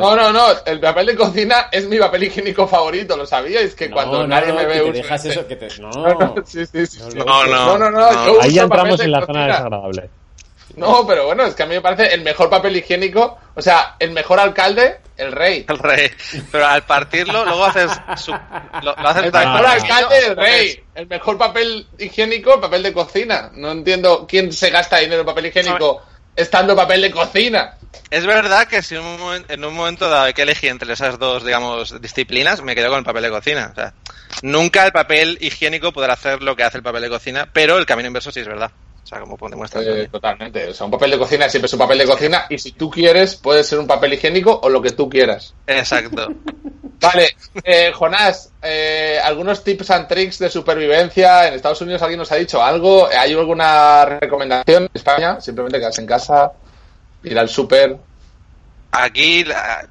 No, 0.00 0.16
no, 0.16 0.32
no, 0.32 0.46
el 0.66 0.80
papel 0.80 1.06
de 1.06 1.14
cocina 1.16 1.68
es 1.70 1.86
mi 1.86 1.98
papel 1.98 2.24
higiénico 2.24 2.66
favorito, 2.66 3.16
¿lo 3.16 3.24
sabíais? 3.26 3.74
Que 3.74 3.88
No, 3.88 3.94
cuando 3.94 4.18
no, 4.22 4.26
nadie 4.26 4.48
no, 4.48 4.54
me 4.54 4.60
que 4.62 4.66
ve 4.66 4.80
te 4.80 4.92
dejas 4.92 5.24
eso, 5.24 5.46
que 5.46 5.56
te... 5.56 5.68
No, 5.80 5.90
No, 5.90 6.14
no, 6.14 6.34
sí, 6.44 6.66
sí, 6.66 6.86
sí. 6.86 6.98
No, 7.14 7.24
No, 7.24 7.46
No, 7.46 7.46
no. 7.46 7.78
no, 7.78 7.90
no, 7.90 8.12
No. 8.12 8.26
yo 8.26 8.42
Ahí 8.42 8.52
ya 8.52 8.62
entramos 8.62 8.98
en 9.00 9.10
la 9.12 9.20
zona 9.20 9.26
cocina. 9.40 9.46
desagradable. 9.46 10.10
No, 10.76 11.06
pero 11.06 11.26
bueno, 11.26 11.44
es 11.44 11.54
que 11.54 11.62
a 11.62 11.66
mí 11.66 11.74
me 11.76 11.80
parece 11.80 12.12
el 12.12 12.22
mejor 12.22 12.50
papel 12.50 12.76
higiénico, 12.76 13.38
o 13.54 13.62
sea, 13.62 13.94
el 14.00 14.10
mejor 14.10 14.40
alcalde, 14.40 14.98
el 15.16 15.30
rey. 15.30 15.64
El 15.68 15.78
rey. 15.78 16.10
Pero 16.50 16.66
al 16.66 16.82
partirlo, 16.82 17.44
luego 17.44 17.64
haces. 17.66 17.92
su- 18.16 18.32
lo, 18.32 18.96
lo 18.96 19.08
haces 19.08 19.24
El 19.26 19.32
mejor 19.32 19.66
alcalde, 19.66 20.18
el 20.26 20.36
rey. 20.36 20.82
El 20.96 21.06
mejor 21.06 21.38
papel 21.38 21.86
higiénico, 21.98 22.60
papel 22.60 22.82
de 22.82 22.92
cocina. 22.92 23.50
No 23.54 23.70
entiendo 23.70 24.26
quién 24.26 24.52
se 24.52 24.70
gasta 24.70 24.96
dinero 24.98 25.20
en 25.20 25.26
papel 25.26 25.46
higiénico 25.46 26.02
estando 26.34 26.74
papel 26.74 27.02
de 27.02 27.10
cocina. 27.12 27.76
Es 28.10 28.26
verdad 28.26 28.66
que 28.66 28.82
si 28.82 28.96
en 28.96 29.02
un, 29.02 29.44
en 29.48 29.64
un 29.64 29.74
momento 29.74 30.08
dado 30.08 30.24
hay 30.24 30.32
que 30.32 30.42
elegir 30.42 30.70
entre 30.70 30.92
esas 30.92 31.18
dos, 31.18 31.44
digamos, 31.44 32.00
disciplinas, 32.00 32.62
me 32.62 32.74
quedo 32.74 32.88
con 32.88 32.98
el 32.98 33.04
papel 33.04 33.22
de 33.22 33.30
cocina. 33.30 33.70
O 33.72 33.74
sea, 33.74 33.94
nunca 34.42 34.86
el 34.86 34.92
papel 34.92 35.38
higiénico 35.40 35.92
podrá 35.92 36.14
hacer 36.14 36.42
lo 36.42 36.56
que 36.56 36.64
hace 36.64 36.78
el 36.78 36.82
papel 36.82 37.02
de 37.02 37.08
cocina, 37.08 37.48
pero 37.52 37.78
el 37.78 37.86
camino 37.86 38.06
inverso 38.08 38.30
sí 38.30 38.40
es 38.40 38.48
verdad. 38.48 38.70
O 39.04 39.06
sea, 39.06 39.20
como. 39.20 39.36
Eh, 39.36 40.08
totalmente. 40.10 40.68
O 40.68 40.74
sea, 40.74 40.86
un 40.86 40.92
papel 40.92 41.10
de 41.10 41.18
cocina 41.18 41.46
siempre 41.48 41.66
es 41.66 41.72
un 41.74 41.78
papel 41.78 41.98
de 41.98 42.06
cocina 42.06 42.46
y 42.48 42.58
si 42.58 42.72
tú 42.72 42.90
quieres, 42.90 43.36
puede 43.36 43.62
ser 43.62 43.78
un 43.78 43.86
papel 43.86 44.14
higiénico 44.14 44.60
o 44.62 44.68
lo 44.70 44.80
que 44.80 44.92
tú 44.92 45.10
quieras. 45.10 45.52
Exacto. 45.66 46.28
Vale, 47.00 47.36
eh, 47.62 47.92
Jonás, 47.92 48.50
eh, 48.62 49.18
algunos 49.22 49.62
tips 49.62 49.90
and 49.90 50.08
tricks 50.08 50.38
de 50.38 50.48
supervivencia. 50.48 51.46
En 51.46 51.54
Estados 51.54 51.82
Unidos 51.82 52.00
alguien 52.00 52.18
nos 52.18 52.32
ha 52.32 52.36
dicho 52.36 52.62
algo. 52.62 53.06
¿Hay 53.06 53.34
alguna 53.34 54.06
recomendación 54.06 54.84
en 54.84 54.90
España? 54.94 55.38
Simplemente 55.38 55.78
quedarse 55.78 56.00
en 56.00 56.06
casa, 56.06 56.52
ir 57.24 57.38
al 57.38 57.48
super. 57.48 57.96
Aquí 58.92 59.44
la- 59.44 59.86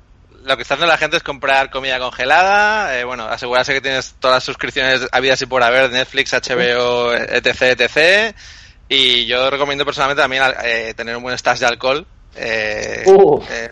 lo 0.46 0.56
que 0.58 0.62
está 0.63 0.74
haciendo 0.76 0.91
la 0.91 0.98
gente 0.98 1.17
es 1.17 1.24
comprar 1.24 1.69
comida 1.69 2.00
congelada, 2.00 2.98
eh, 3.00 3.04
bueno, 3.06 3.26
asegurarse 3.26 3.74
que 3.74 3.82
tienes 3.82 4.15
todas 4.19 4.38
las 4.38 4.43
suscripciones 4.43 5.08
habidas 5.12 5.41
y 5.41 5.46
por 5.46 5.63
haber, 5.63 5.89
Netflix, 5.91 6.34
HBO, 6.34 7.13
etc, 7.13 7.62
etc. 7.80 8.36
Y 8.89 9.26
yo 9.26 9.50
recomiendo 9.50 9.86
personalmente 9.86 10.22
también 10.22 10.43
eh, 10.63 10.93
tener 10.96 11.15
un 11.15 11.24
buen 11.24 11.38
stash 11.38 11.60
de 11.60 11.65
alcohol. 11.65 12.06
eh, 12.36 13.04
Uh. 13.06 13.41
eh, 13.50 13.72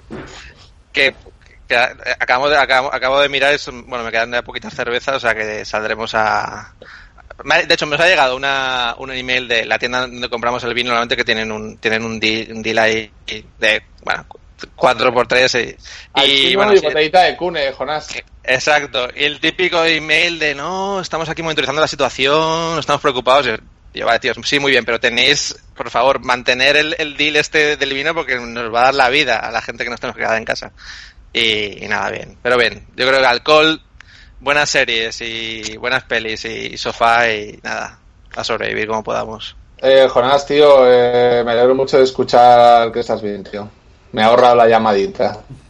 que, 0.94 1.16
que 1.68 1.76
acabo, 1.76 2.50
de, 2.50 2.58
acabo, 2.58 2.94
acabo 2.94 3.20
de 3.20 3.28
mirar, 3.30 3.54
es, 3.54 3.66
bueno, 3.86 4.04
me 4.04 4.12
quedan 4.12 4.32
ya 4.32 4.42
poquitas 4.44 4.74
cervezas, 4.74 5.16
o 5.16 5.20
sea 5.20 5.34
que 5.36 5.66
saldremos 5.66 6.14
a... 6.16 6.74
Me 7.44 7.66
De 7.66 7.74
hecho, 7.74 7.86
nos 7.86 8.00
ha 8.00 8.08
llegado 8.08 8.36
una, 8.36 8.96
un 8.98 9.12
email 9.12 9.48
de 9.48 9.66
la 9.66 9.80
tienda 9.80 10.02
donde 10.02 10.30
compramos 10.30 10.64
el 10.64 10.74
vino, 10.74 10.90
normalmente 10.90 11.16
que 11.16 11.24
tienen 11.24 11.52
un, 11.52 11.78
tienen 11.78 12.04
un, 12.04 12.20
deal, 12.20 12.52
un 12.52 12.62
deal 12.62 12.78
ahí 12.80 13.12
de, 13.60 13.84
bueno, 14.04 14.26
4x3 14.76 15.78
y, 16.16 16.22
y 16.22 16.56
bueno, 16.56 16.74
y 16.74 16.78
sí, 16.78 16.86
botellita 16.86 17.24
de 17.24 17.36
cune, 17.36 17.72
Jonás. 17.72 18.10
exacto. 18.44 19.08
Y 19.16 19.24
el 19.24 19.40
típico 19.40 19.84
email 19.84 20.40
de 20.40 20.56
no, 20.56 21.02
estamos 21.02 21.30
aquí 21.30 21.42
monitorizando 21.42 21.82
la 21.82 21.88
situación, 21.88 22.80
estamos 22.80 23.02
preocupados. 23.02 23.48
Y 23.94 24.00
yo, 24.00 24.06
vale, 24.06 24.20
tíos, 24.20 24.38
sí, 24.44 24.60
muy 24.60 24.72
bien, 24.72 24.86
pero 24.86 25.00
tenéis, 25.00 25.56
por 25.76 25.90
favor, 25.90 26.24
mantener 26.24 26.78
el, 26.78 26.96
el 26.98 27.18
deal 27.18 27.36
este 27.36 27.76
del 27.76 27.94
vino 27.94 28.14
porque 28.14 28.40
nos 28.40 28.74
va 28.74 28.82
a 28.82 28.86
dar 28.86 28.96
la 28.96 29.10
vida 29.10 29.38
a 29.38 29.52
la 29.52 29.62
gente 29.62 29.84
que 29.84 29.90
nos 29.90 30.00
tenemos 30.00 30.16
que 30.16 30.24
quedar 30.24 30.38
en 30.38 30.46
casa. 30.46 30.72
Y, 31.34 31.84
y 31.84 31.88
nada, 31.88 32.10
bien. 32.10 32.38
Pero 32.42 32.58
bien, 32.58 32.86
yo 32.96 33.08
creo 33.08 33.20
que 33.20 33.26
alcohol, 33.26 33.82
buenas 34.42 34.70
series 34.70 35.22
y 35.22 35.78
buenas 35.78 36.04
pelis 36.04 36.44
y 36.46 36.78
sofá 36.78 37.32
y 37.32 37.58
nada, 37.64 38.00
a 38.36 38.44
sobrevivir 38.44 38.88
como 38.88 39.04
podamos. 39.04 39.56
Eh, 39.78 40.08
Jonás, 40.10 40.46
tío, 40.46 40.84
eh, 40.92 41.42
me 41.46 41.52
alegro 41.54 41.74
mucho 41.74 41.98
de 41.98 42.04
escuchar 42.04 42.92
que 42.92 43.00
estás 43.00 43.22
bien, 43.22 43.44
tío. 43.44 43.68
Me 44.12 44.22
ha 44.22 44.26
ahorrado 44.28 44.56
la 44.56 44.68
llamadita. 44.68 45.40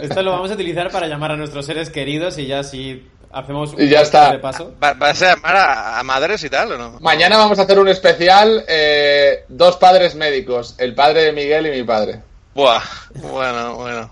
Esto 0.00 0.22
lo 0.22 0.30
vamos 0.32 0.50
a 0.50 0.54
utilizar 0.54 0.90
para 0.90 1.06
llamar 1.06 1.32
a 1.32 1.36
nuestros 1.36 1.66
seres 1.66 1.90
queridos 1.90 2.38
y 2.38 2.46
ya 2.46 2.62
si 2.62 3.06
hacemos 3.32 3.72
un 3.74 3.82
Y 3.82 3.88
ya 3.88 4.02
está. 4.02 4.30
de 4.32 4.38
paso. 4.38 4.72
¿Va- 4.82 4.94
¿Vas 4.94 5.20
a 5.22 5.34
llamar 5.34 5.56
a, 5.56 5.98
a 5.98 6.02
madres 6.04 6.42
y 6.44 6.48
tal 6.50 6.72
o 6.72 6.78
no? 6.78 6.98
Mañana 7.00 7.36
vamos 7.36 7.58
a 7.58 7.62
hacer 7.62 7.78
un 7.78 7.88
especial, 7.88 8.64
eh, 8.68 9.44
dos 9.48 9.76
padres 9.76 10.14
médicos, 10.14 10.74
el 10.78 10.94
padre 10.94 11.22
de 11.24 11.32
Miguel 11.32 11.66
y 11.66 11.70
mi 11.70 11.82
padre. 11.82 12.22
Buah, 12.54 12.80
bueno, 13.14 13.74
bueno. 13.74 14.10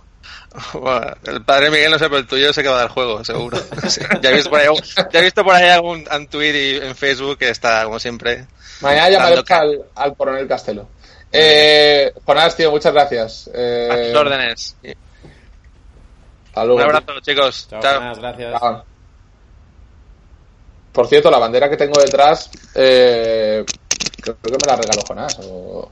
Bueno, 0.73 1.15
el 1.27 1.43
padre 1.45 1.71
Miguel 1.71 1.91
no 1.91 1.99
sé, 1.99 2.05
pero 2.07 2.19
el 2.19 2.27
tuyo 2.27 2.53
se 2.53 2.63
que 2.63 2.69
va 2.69 2.77
a 2.77 2.81
dar 2.81 2.89
juego, 2.89 3.23
seguro. 3.25 3.59
ya, 4.23 4.31
he 4.31 4.35
visto 4.35 4.51
por 4.51 4.61
ahí, 4.61 4.69
ya 5.13 5.19
he 5.21 5.23
visto 5.23 5.45
por 5.45 5.55
ahí 5.55 5.69
algún 5.69 6.05
un 6.11 6.27
tweet 6.29 6.55
y 6.55 6.77
en 6.87 6.95
Facebook 6.97 7.39
que 7.39 7.51
está, 7.51 7.85
como 7.85 7.99
siempre. 7.99 8.47
Mañana 8.81 9.43
ca- 9.45 9.61
al, 9.61 9.85
al 9.95 10.17
coronel 10.17 10.47
Castelo. 10.49 10.89
Eh, 11.33 12.13
Jonás, 12.25 12.57
tío, 12.57 12.71
muchas 12.71 12.93
gracias. 12.93 13.51
Eh, 13.53 13.89
A 13.91 13.97
tus 14.13 14.21
órdenes. 14.21 14.77
hasta 16.47 16.65
luego, 16.65 16.77
Un 16.77 16.83
abrazo, 16.83 17.21
chicos. 17.21 17.67
Chao, 17.69 17.81
Chao. 17.83 17.97
buenas, 17.99 18.19
gracias. 18.19 18.61
Chao. 18.61 18.85
Por 20.93 21.07
cierto, 21.09 21.31
la 21.31 21.39
bandera 21.39 21.69
que 21.69 21.77
tengo 21.77 22.01
detrás, 22.01 22.51
eh, 22.75 23.65
creo 24.23 24.37
que 24.41 24.51
me 24.53 24.67
la 24.67 24.77
regaló 24.77 25.03
Jonás. 25.07 25.39
O, 25.43 25.91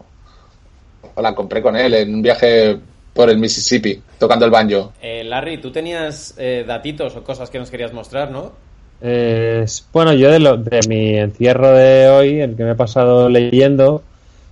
o 1.14 1.22
la 1.22 1.35
compré 1.35 1.61
con 1.61 1.77
él 1.77 1.92
en 1.94 2.14
un 2.14 2.22
viaje 2.22 2.79
por 3.14 3.31
el 3.31 3.38
Mississippi, 3.38 4.03
tocando 4.18 4.44
el 4.44 4.50
banjo. 4.50 4.92
Eh, 5.00 5.24
Larry, 5.24 5.59
tú 5.59 5.70
tenías 5.70 6.35
eh, 6.37 6.64
datitos 6.66 7.16
o 7.16 7.22
cosas 7.22 7.48
que 7.48 7.59
nos 7.59 7.70
querías 7.70 7.92
mostrar, 7.92 8.31
¿no? 8.31 8.53
Eh, 9.00 9.64
bueno, 9.92 10.12
yo 10.12 10.31
de, 10.31 10.40
lo, 10.40 10.57
de 10.57 10.81
mi 10.88 11.16
encierro 11.16 11.70
de 11.72 12.09
hoy, 12.09 12.40
el 12.40 12.57
que 12.57 12.64
me 12.64 12.72
he 12.72 12.74
pasado 12.74 13.29
leyendo, 13.29 14.03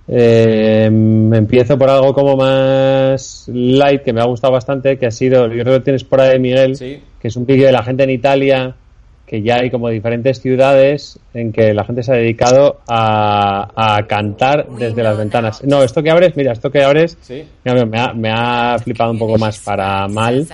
eh, 0.07 0.85
empiezo 0.85 1.77
por 1.77 1.89
algo 1.89 2.13
como 2.13 2.35
más 2.35 3.45
light, 3.53 4.01
que 4.03 4.13
me 4.13 4.21
ha 4.21 4.25
gustado 4.25 4.53
bastante, 4.53 4.97
que 4.97 5.05
ha 5.07 5.11
sido, 5.11 5.47
yo 5.47 5.63
creo 5.63 5.77
que 5.79 5.83
tienes 5.85 6.03
por 6.03 6.21
ahí, 6.21 6.39
Miguel, 6.39 6.75
Sí. 6.75 7.01
que 7.21 7.27
es 7.27 7.35
un 7.35 7.45
vídeo 7.45 7.65
de 7.67 7.71
la 7.71 7.83
gente 7.83 8.03
en 8.03 8.09
Italia, 8.11 8.75
que 9.25 9.41
ya 9.41 9.55
hay 9.55 9.71
como 9.71 9.89
diferentes 9.89 10.41
ciudades 10.41 11.17
en 11.33 11.51
que 11.51 11.73
la 11.73 11.83
gente 11.85 12.03
se 12.03 12.11
ha 12.11 12.15
dedicado 12.15 12.81
a, 12.87 13.95
a 13.95 14.05
cantar 14.05 14.67
desde 14.77 15.01
las 15.01 15.17
ventanas. 15.17 15.63
No, 15.63 15.81
esto 15.81 16.03
que 16.03 16.11
abres, 16.11 16.35
mira, 16.35 16.51
esto 16.51 16.69
que 16.69 16.83
abres, 16.83 17.17
Sí. 17.21 17.43
mira, 17.63 17.85
me, 17.85 17.99
ha, 17.99 18.13
me 18.13 18.29
ha 18.31 18.77
flipado 18.83 19.11
un 19.11 19.19
poco 19.19 19.37
más 19.37 19.59
para 19.59 20.07
mal. 20.07 20.45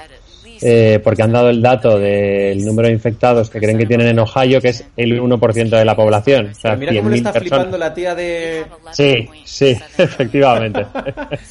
Eh, 0.61 0.99
porque 1.03 1.23
han 1.23 1.31
dado 1.31 1.49
el 1.49 1.61
dato 1.61 1.97
del 1.97 2.63
número 2.65 2.87
de 2.87 2.93
infectados 2.93 3.49
que 3.49 3.59
creen 3.59 3.77
que 3.77 3.85
tienen 3.85 4.07
en 4.07 4.19
Ohio, 4.19 4.61
que 4.61 4.69
es 4.69 4.83
el 4.97 5.21
1% 5.21 5.69
de 5.69 5.85
la 5.85 5.95
población. 5.95 6.47
O 6.51 6.53
sea, 6.55 6.75
mira 6.75 6.93
cómo 6.95 7.09
le 7.09 7.15
100.000 7.15 7.17
está 7.17 7.31
personas. 7.33 7.41
flipando 7.59 7.77
la 7.77 7.93
tía 7.93 8.15
de... 8.15 8.65
Sí, 8.91 9.29
sí, 9.45 9.77
efectivamente. 9.97 10.85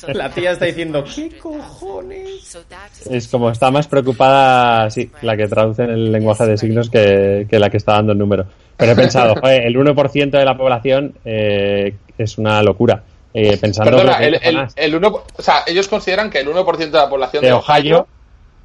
La 0.08 0.30
tía 0.30 0.52
está 0.52 0.64
diciendo, 0.66 1.04
¿qué 1.14 1.30
cojones? 1.38 2.58
Es 3.10 3.28
como 3.28 3.50
está 3.50 3.70
más 3.70 3.86
preocupada, 3.86 4.90
sí, 4.90 5.10
la 5.22 5.36
que 5.36 5.46
traduce 5.48 5.82
en 5.84 5.90
el 5.90 6.12
lenguaje 6.12 6.46
de 6.46 6.56
signos 6.58 6.90
que, 6.90 7.46
que 7.48 7.58
la 7.58 7.70
que 7.70 7.76
está 7.78 7.92
dando 7.94 8.12
el 8.12 8.18
número. 8.18 8.46
Pero 8.76 8.92
he 8.92 8.96
pensado, 8.96 9.34
joder, 9.40 9.66
el 9.66 9.76
1% 9.76 10.30
de 10.30 10.44
la 10.44 10.56
población 10.56 11.14
eh, 11.24 11.94
es 12.16 12.38
una 12.38 12.62
locura. 12.62 13.02
Eh, 13.34 13.56
pensando 13.58 13.90
Perdona, 13.98 14.18
que- 14.18 14.26
el, 14.26 14.34
el, 14.42 14.66
el 14.74 14.94
uno, 14.94 15.22
o 15.36 15.42
sea, 15.42 15.62
ellos 15.66 15.86
consideran 15.86 16.30
que 16.30 16.40
el 16.40 16.48
1% 16.48 16.76
de 16.76 16.90
la 16.90 17.08
población 17.10 17.42
de 17.44 17.52
Ohio 17.52 18.06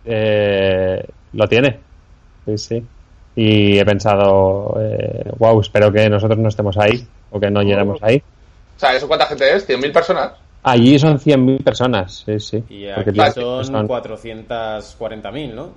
eh, 0.06 1.06
lo 1.34 1.48
tiene. 1.48 1.80
Sí, 2.46 2.58
sí. 2.58 2.84
Y 3.36 3.78
he 3.80 3.86
pensado, 3.86 4.78
eh, 4.80 5.24
wow, 5.40 5.60
espero 5.62 5.92
que 5.92 6.10
nosotros 6.10 6.38
no 6.40 6.50
estemos 6.50 6.78
ahí 6.78 7.06
o 7.32 7.40
que 7.40 7.50
no 7.50 7.62
lleguemos 7.64 8.02
ahí. 8.04 8.22
O 8.76 8.80
sea, 8.80 8.96
¿eso 8.96 9.08
cuánta 9.08 9.26
gente 9.26 9.56
es? 9.56 9.68
¿100.000 9.68 9.92
personas? 9.92 10.34
Allí 10.64 10.98
son 11.00 11.18
100.000 11.20 11.64
personas, 11.64 12.24
sí, 12.26 12.40
sí. 12.40 12.64
Y 12.70 12.88
aquí 12.88 13.20
son 13.34 13.66
son- 13.66 13.88
440.000, 13.88 15.54
¿no? 15.54 15.70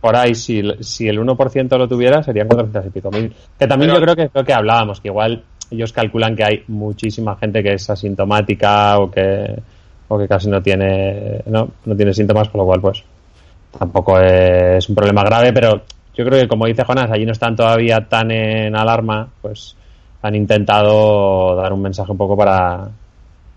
por 0.00 0.16
ahí, 0.16 0.34
si, 0.34 0.62
si 0.80 1.08
el 1.08 1.18
1% 1.18 1.78
lo 1.78 1.88
tuviera, 1.88 2.22
serían 2.22 2.46
400 2.46 2.86
y 2.86 2.90
pico 2.90 3.10
mil. 3.10 3.34
Que 3.58 3.66
también 3.66 3.88
Pero- 3.90 4.00
yo 4.00 4.04
creo 4.04 4.16
que 4.16 4.22
es 4.24 4.30
lo 4.34 4.44
que 4.44 4.52
hablábamos, 4.52 5.00
que 5.00 5.08
igual 5.08 5.42
ellos 5.70 5.94
calculan 5.94 6.36
que 6.36 6.44
hay 6.44 6.62
muchísima 6.68 7.36
gente 7.36 7.62
que 7.62 7.72
es 7.72 7.88
asintomática 7.88 8.98
o 8.98 9.10
que, 9.10 9.46
o 10.08 10.18
que 10.18 10.28
casi 10.28 10.50
no 10.50 10.60
tiene, 10.62 11.40
no, 11.46 11.70
no 11.86 11.96
tiene 11.96 12.12
síntomas, 12.12 12.50
con 12.50 12.58
lo 12.58 12.66
cual, 12.66 12.82
pues, 12.82 13.02
tampoco 13.78 14.18
es 14.20 14.88
un 14.88 14.94
problema 14.94 15.22
grave, 15.24 15.52
pero 15.52 15.82
yo 16.14 16.24
creo 16.24 16.40
que, 16.40 16.48
como 16.48 16.66
dice 16.66 16.84
Jonas, 16.84 17.10
allí 17.10 17.26
no 17.26 17.32
están 17.32 17.56
todavía 17.56 18.06
tan 18.08 18.30
en 18.30 18.74
alarma, 18.76 19.28
pues 19.42 19.76
han 20.22 20.34
intentado 20.34 21.54
dar 21.56 21.72
un 21.72 21.82
mensaje 21.82 22.10
un 22.12 22.18
poco 22.18 22.36
para, 22.36 22.88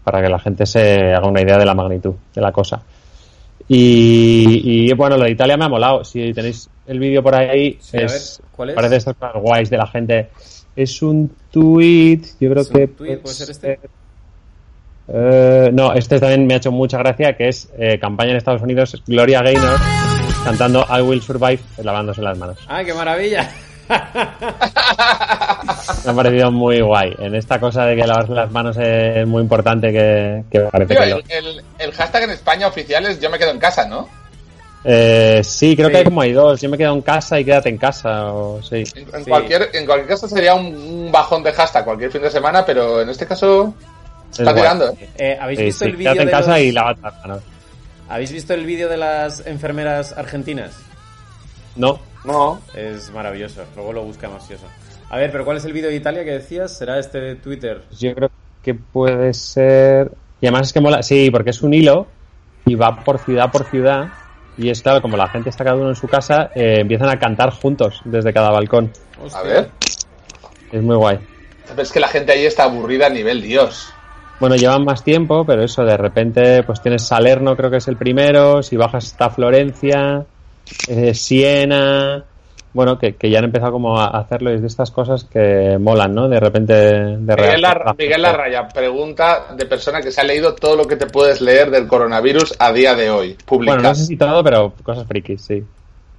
para 0.03 0.21
que 0.21 0.30
la 0.30 0.39
gente 0.39 0.65
se 0.65 1.13
haga 1.13 1.27
una 1.27 1.41
idea 1.41 1.58
de 1.58 1.65
la 1.65 1.73
magnitud 1.73 2.13
de 2.34 2.41
la 2.41 2.51
cosa. 2.51 2.82
Y, 3.69 4.62
y, 4.89 4.93
bueno, 4.93 5.17
lo 5.17 5.25
de 5.25 5.32
Italia 5.32 5.58
me 5.58 5.65
ha 5.65 5.69
molado. 5.69 6.03
Si 6.03 6.32
tenéis 6.34 6.69
el 6.88 6.99
vídeo 6.99 7.21
por 7.21 7.36
ahí, 7.36 7.77
Sí, 7.82 7.97
es, 7.97 8.39
ver, 8.41 8.49
¿cuál 8.56 8.69
es? 8.69 8.75
parece 8.75 8.95
estos 8.97 9.15
guays 9.41 9.69
de 9.69 9.77
la 9.77 9.88
gente. 9.88 10.30
Es 10.75 11.01
un 11.01 11.32
tweet, 11.51 12.21
yo 12.39 12.49
creo 12.49 12.62
¿Es 12.62 12.69
un 12.69 12.75
que. 12.75 12.88
tuit? 12.88 13.19
¿Puede 13.21 13.36
ser 13.36 13.49
este? 13.49 13.80
Eh, 15.13 15.70
no, 15.74 15.93
este 15.93 16.20
también 16.20 16.46
me 16.48 16.54
ha 16.56 16.58
hecho 16.58 16.72
mucha 16.72 16.98
gracia, 16.98 17.36
que 17.38 17.48
es 17.50 17.70
eh, 17.78 17.98
campaña 18.00 18.32
en 18.32 18.38
Estados 18.38 18.62
Unidos, 18.62 19.02
Gloria 19.08 19.41
Gaynor 19.41 19.80
cantando 20.43 20.86
I 20.89 21.02
Will 21.02 21.22
Survive 21.22 21.60
lavándose 21.84 22.22
las 22.22 22.38
manos. 22.38 22.58
¡Ah, 22.67 22.84
qué 22.84 22.93
maravilla! 22.93 23.50
Me 26.06 26.12
ha 26.12 26.15
parecido 26.15 26.52
muy 26.52 26.82
guay. 26.82 27.13
En 27.20 27.36
esta 27.36 27.60
cosa 27.60 27.86
de 27.86 27.96
que 27.96 28.06
lavarse 28.06 28.34
las 28.34 28.52
manos 28.52 28.78
es 28.78 29.26
muy 29.28 29.41
importante 29.41 29.91
que, 29.91 30.43
que 30.52 30.60
parece 30.62 30.96
Tío, 30.96 31.22
que 31.24 31.41
lo... 31.41 31.50
el, 31.80 31.91
hashtag 31.93 32.24
en 32.24 32.30
España 32.32 32.67
oficial 32.67 33.06
es 33.06 33.20
yo 33.20 33.30
me 33.30 33.38
quedo 33.39 33.52
en 33.52 33.60
casa, 33.60 33.86
¿no? 33.88 34.08
Eh, 34.84 35.41
sí, 35.43 35.76
creo 35.76 35.88
Sí. 35.88 35.91
que 35.93 35.98
hay 36.00 36.04
como 36.06 36.22
hay 36.22 36.32
dos. 36.34 36.62
Yo 36.62 36.70
me 36.70 36.78
quedo 36.78 36.93
en 36.93 37.02
casa 37.02 37.39
y 37.39 37.46
quédate 37.46 37.70
en 37.70 37.78
casa. 37.78 38.32
O, 38.34 38.62
sí. 38.62 38.84
En, 38.96 39.15
en 39.15 39.24
Sí. 39.24 39.30
cualquier, 39.30 39.70
en 39.74 39.86
cualquier 39.86 40.10
caso 40.10 40.28
sería 40.30 40.54
un, 40.54 40.65
un 40.67 41.12
bajón 41.12 41.43
de 41.43 41.52
hashtag 41.52 41.84
cualquier 41.84 42.12
fin 42.12 42.22
de 42.22 42.30
semana, 42.30 42.65
pero 42.65 43.02
en 43.02 43.10
este 43.10 43.26
caso 43.26 43.74
está 44.31 44.53
tirando, 44.55 44.89
¿eh? 44.89 45.09
Eh, 45.17 45.37
¿Habéis 45.39 45.59
Sí, 45.59 45.65
visto 45.65 45.85
sí, 45.85 45.91
el 45.91 45.97
vídeo 45.97 46.13
quédate 46.13 46.19
en 46.21 46.25
de 46.27 46.31
casa 46.31 46.51
los- 46.51 46.59
y 46.61 46.71
las 46.71 46.97
manos. 47.01 47.41
¿Habéis 48.09 48.31
visto 48.31 48.53
el 48.53 48.65
vídeo 48.65 48.87
de 48.89 48.97
las 48.97 49.45
enfermeras 49.45 50.13
argentinas? 50.17 50.77
No, 51.75 51.99
No. 52.23 52.59
Es 52.75 53.09
maravilloso. 53.11 53.63
Luego 53.75 53.93
lo 53.93 54.03
buscamos 54.03 54.43
y 54.49 54.53
eso. 54.53 54.65
A 55.09 55.17
ver, 55.17 55.31
pero 55.31 55.45
¿cuál 55.45 55.57
es 55.57 55.65
el 55.65 55.71
vídeo 55.73 55.89
de 55.89 55.95
Italia 55.95 56.23
que 56.25 56.31
decías? 56.31 56.77
¿Será 56.77 56.99
este 56.99 57.19
de 57.19 57.35
Twitter? 57.35 57.83
yo 57.97 58.13
creo 58.13 58.29
que 58.63 58.73
puede 58.73 59.33
ser. 59.33 60.11
Y 60.41 60.47
además 60.47 60.67
es 60.67 60.73
que 60.73 60.81
mola. 60.81 61.01
Sí, 61.03 61.29
porque 61.31 61.51
es 61.51 61.61
un 61.61 61.73
hilo 61.73 62.07
y 62.65 62.75
va 62.75 63.03
por 63.03 63.19
ciudad 63.19 63.49
por 63.51 63.65
ciudad. 63.69 64.09
Y 64.57 64.69
es 64.69 64.81
claro, 64.81 65.01
como 65.01 65.15
la 65.15 65.29
gente 65.29 65.49
está 65.49 65.63
cada 65.63 65.77
uno 65.77 65.89
en 65.89 65.95
su 65.95 66.07
casa, 66.07 66.49
eh, 66.55 66.79
empiezan 66.79 67.07
a 67.09 67.17
cantar 67.19 67.51
juntos 67.51 68.01
desde 68.03 68.33
cada 68.33 68.49
balcón. 68.51 68.91
Hostia. 69.23 69.39
A 69.39 69.43
ver. 69.43 69.69
Es 70.71 70.81
muy 70.81 70.95
guay. 70.97 71.19
Pero 71.69 71.81
es 71.81 71.91
que 71.91 71.99
la 72.01 72.07
gente 72.09 72.31
ahí 72.33 72.45
está 72.45 72.63
aburrida 72.63 73.05
a 73.07 73.09
nivel 73.09 73.41
Dios. 73.41 73.93
Bueno, 74.39 74.56
llevan 74.56 74.86
más 74.86 75.04
tiempo, 75.04 75.45
pero 75.45 75.63
eso, 75.63 75.84
de 75.84 75.97
repente, 75.97 76.63
pues 76.63 76.82
tienes 76.82 77.04
Salerno, 77.04 77.56
creo 77.58 77.71
que 77.71 77.78
es 77.78 77.88
el 77.88 77.95
primero, 77.97 78.62
si 78.62 78.78
bajas 78.78 79.06
está 79.06 79.30
Florencia, 79.32 80.23
eh, 80.88 81.13
Siena, 81.13 82.23
bueno, 82.73 83.00
que, 83.00 83.15
que 83.15 83.32
ya 83.32 83.39
han 83.39 83.45
empezado 83.45 83.71
como 83.71 84.00
a 84.00 84.08
hacerlo 84.19 84.52
y 84.52 84.56
es 84.56 84.62
de 84.62 84.67
estas 84.67 84.91
cosas 84.91 85.23
que 85.23 85.78
molan, 85.80 86.13
¿no? 86.13 86.30
De 86.30 86.39
repente, 86.39 86.73
de 86.73 87.17
Miguel. 87.36 87.62
Lar- 87.63 87.95
Miguel 87.97 88.21
Larraya, 88.21 88.67
pregunta 88.67 89.47
de 89.56 89.65
persona 89.65 90.02
que 90.02 90.12
se 90.12 90.21
ha 90.21 90.23
leído 90.23 90.54
todo 90.54 90.76
lo 90.76 90.86
que 90.86 90.97
te 90.97 91.08
puedes 91.08 91.41
leer 91.41 91.71
del 91.71 91.88
coronavirus 91.88 92.54
a 92.60 92.71
día 92.71 92.93
de 92.93 93.10
hoy, 93.10 93.36
publicado. 93.45 93.78
Bueno, 93.80 93.89
no 93.89 93.95
sé 93.95 94.06
si 94.06 94.17
todo, 94.17 94.43
pero 94.43 94.71
cosas 94.84 95.08
frikis, 95.08 95.41
sí. 95.41 95.63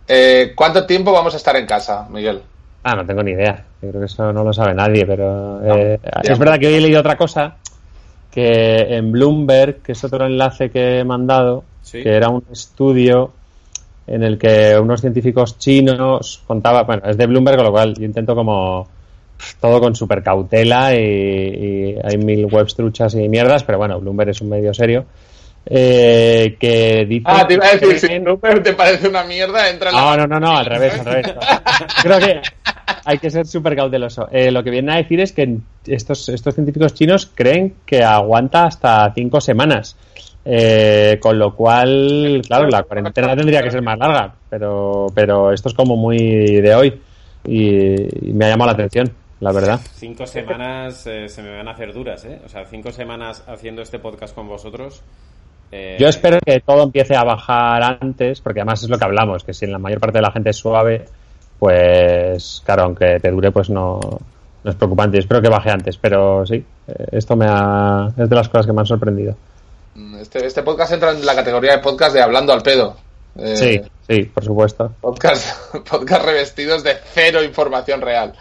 Eh, 0.09 0.53
¿Cuánto 0.57 0.85
tiempo 0.87 1.13
vamos 1.13 1.35
a 1.35 1.37
estar 1.37 1.55
en 1.55 1.67
casa, 1.67 2.09
Miguel? 2.11 2.41
Ah, 2.83 2.97
no 2.97 3.07
tengo 3.07 3.23
ni 3.23 3.33
idea. 3.33 3.65
Yo 3.83 3.91
creo 3.91 4.01
que 4.01 4.07
eso 4.07 4.33
no 4.33 4.43
lo 4.43 4.53
sabe 4.53 4.75
nadie, 4.75 5.05
pero 5.07 5.61
eh, 5.63 6.01
es 6.23 6.39
verdad 6.39 6.59
que 6.59 6.67
hoy 6.67 6.75
he 6.75 6.81
leído 6.81 6.99
otra 7.01 7.17
cosa 7.17 7.57
que 8.31 8.97
en 8.97 9.11
Bloomberg, 9.13 9.77
que 9.83 9.93
es 9.93 10.05
otro 10.05 10.27
enlace 10.27 10.71
que 10.71 10.99
he 11.01 11.05
mandado, 11.05 11.65
Sí. 11.83 12.03
que 12.03 12.11
era 12.15 12.29
un 12.29 12.45
estudio 12.53 13.33
en 14.07 14.23
el 14.23 14.39
que 14.39 14.79
unos 14.79 15.01
científicos 15.01 15.59
chinos 15.59 16.43
contaban, 16.47 16.87
bueno, 16.87 17.03
es 17.07 17.17
de 17.17 17.27
Bloomberg, 17.27 17.57
con 17.57 17.67
lo 17.67 17.73
cual 17.73 17.95
yo 17.95 18.05
intento 18.05 18.35
como 18.35 18.89
todo 19.61 19.81
con 19.81 19.95
super 19.95 20.23
cautela 20.23 20.95
y, 20.95 20.99
y 20.99 21.97
hay 22.03 22.19
mil 22.19 22.47
webs 22.47 22.75
truchas 22.75 23.15
y 23.15 23.29
mierdas, 23.29 23.65
pero 23.65 23.79
bueno, 23.79 24.01
Bloomberg 24.01 24.31
es 24.31 24.41
un 24.41 24.49
medio 24.51 24.73
serio. 24.75 25.05
eh, 25.71 26.57
que 26.59 27.05
dice 27.07 27.25
Ah, 27.27 27.47
te 27.47 27.55
iba 27.55 27.67
a 27.67 27.73
decir, 27.73 27.89
que 27.89 27.99
si 27.99 28.07
creen- 28.07 28.25
Rupert 28.25 28.63
te 28.65 28.73
parece 28.73 29.09
una 29.09 29.25
mierda, 29.25 29.69
entra 29.69 29.91
en 29.91 29.97
la... 29.97 30.01
no, 30.01 30.17
no, 30.17 30.27
no, 30.27 30.41
no, 30.41 30.57
al 30.57 30.65
revés, 30.67 30.99
al 30.99 31.05
revés. 31.05 31.35
Creo 32.03 32.19
que 32.19 32.41
hay 33.05 33.19
que 33.19 33.31
ser 33.31 33.47
súper 33.47 33.77
cauteloso. 33.77 34.29
Eh, 34.31 34.51
lo 34.51 34.63
que 34.63 34.71
viene 34.71 34.93
a 34.93 34.97
decir 34.97 35.21
es 35.21 35.33
que 35.33 35.59
estos, 35.87 36.29
estos 36.29 36.55
científicos 36.55 36.95
chinos 36.95 37.31
creen 37.35 37.75
que 37.85 38.03
aguanta 38.03 38.65
hasta 38.65 39.13
cinco 39.15 39.41
semanas. 39.41 39.97
Eh, 40.51 41.19
con 41.21 41.39
lo 41.39 41.55
cual, 41.55 42.41
claro, 42.47 42.69
la 42.69 42.83
cuarentena 42.83 43.37
tendría 43.37 43.63
que 43.63 43.71
ser 43.71 43.83
más 43.83 43.99
larga, 43.99 44.33
pero, 44.49 45.07
pero 45.15 45.53
esto 45.53 45.69
es 45.69 45.75
como 45.75 45.95
muy 45.95 46.17
de 46.17 46.75
hoy 46.75 47.03
y, 47.45 48.29
y 48.31 48.33
me 48.33 48.47
ha 48.47 48.51
llamado 48.51 48.71
la 48.71 48.73
atención, 48.73 49.13
la 49.41 49.53
verdad. 49.53 49.79
Cinco 49.93 50.27
semanas 50.27 51.07
eh, 51.07 51.29
se 51.29 51.43
me 51.43 51.55
van 51.55 51.69
a 51.69 51.73
hacer 51.73 51.93
duras, 51.93 52.25
¿eh? 52.25 52.41
O 52.47 52.49
sea, 52.49 52.65
cinco 52.65 52.91
semanas 52.93 53.45
haciendo 53.47 53.83
este 53.83 53.99
podcast 53.99 54.35
con 54.35 54.49
vosotros. 54.49 55.03
eh, 55.71 55.99
Yo 56.01 56.09
espero 56.09 56.39
que 56.43 56.61
todo 56.61 56.85
empiece 56.85 57.15
a 57.15 57.25
bajar 57.25 57.83
antes, 58.01 58.41
porque 58.41 58.61
además 58.61 58.83
es 58.83 58.89
lo 58.89 58.97
que 58.97 59.05
hablamos, 59.05 59.45
que 59.45 59.53
si 59.53 59.67
en 59.67 59.73
la 59.73 59.79
mayor 59.79 60.01
parte 60.01 60.17
de 60.17 60.23
la 60.23 60.33
gente 60.33 60.51
es 60.51 60.57
suave, 60.57 61.05
pues 61.59 62.63
claro, 62.65 62.85
aunque 62.85 63.19
te 63.21 63.31
dure, 63.31 63.51
pues 63.51 63.71
no, 63.71 64.01
no 64.65 64.71
es 64.71 64.77
preocupante. 64.77 65.17
Yo 65.17 65.21
espero 65.21 65.43
que 65.43 65.49
baje 65.49 65.71
antes, 65.71 65.97
pero 65.97 66.47
sí, 66.47 66.65
eh, 66.87 67.07
esto 67.13 67.37
me 67.37 67.47
ha, 67.49 68.09
es 68.17 68.29
de 68.29 68.37
las 68.37 68.49
cosas 68.49 68.67
que 68.67 68.73
me 68.73 68.81
han 68.81 68.87
sorprendido. 68.87 69.37
Este, 70.21 70.47
este 70.47 70.63
podcast 70.63 70.93
entra 70.93 71.11
en 71.11 71.25
la 71.27 71.35
categoría 71.35 71.73
de 71.73 71.79
podcast 71.79 72.15
de 72.15 72.23
hablando 72.23 72.53
al 72.53 72.63
pedo. 72.63 72.97
Eh, 73.37 73.57
Sí, 73.57 73.81
sí, 74.09 74.23
por 74.25 74.45
supuesto. 74.45 74.93
Podcast, 75.01 75.75
podcast 75.91 76.25
revestidos 76.25 76.83
de 76.85 76.97
cero 77.13 77.43
información 77.43 78.01
real. 78.01 78.33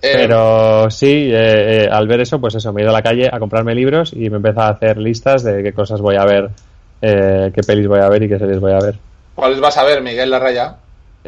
Eh, 0.00 0.12
Pero 0.14 0.90
sí, 0.90 1.28
eh, 1.32 1.84
eh, 1.84 1.88
al 1.90 2.06
ver 2.06 2.20
eso, 2.20 2.40
pues 2.40 2.54
eso, 2.54 2.72
me 2.72 2.80
he 2.80 2.84
ido 2.84 2.90
a 2.90 2.92
la 2.92 3.02
calle 3.02 3.28
a 3.32 3.38
comprarme 3.40 3.74
libros 3.74 4.12
y 4.12 4.30
me 4.30 4.34
he 4.34 4.36
empezado 4.36 4.68
a 4.68 4.70
hacer 4.70 4.96
listas 4.98 5.42
de 5.42 5.62
qué 5.62 5.72
cosas 5.72 6.00
voy 6.00 6.14
a 6.14 6.24
ver, 6.24 6.50
eh, 7.02 7.50
qué 7.52 7.62
pelis 7.62 7.88
voy 7.88 7.98
a 7.98 8.08
ver 8.08 8.22
y 8.22 8.28
qué 8.28 8.38
series 8.38 8.60
voy 8.60 8.72
a 8.72 8.78
ver. 8.78 8.94
¿Cuáles 9.34 9.58
vas 9.60 9.76
a 9.76 9.84
ver, 9.84 10.00
Miguel 10.02 10.30
Larraya? 10.30 10.76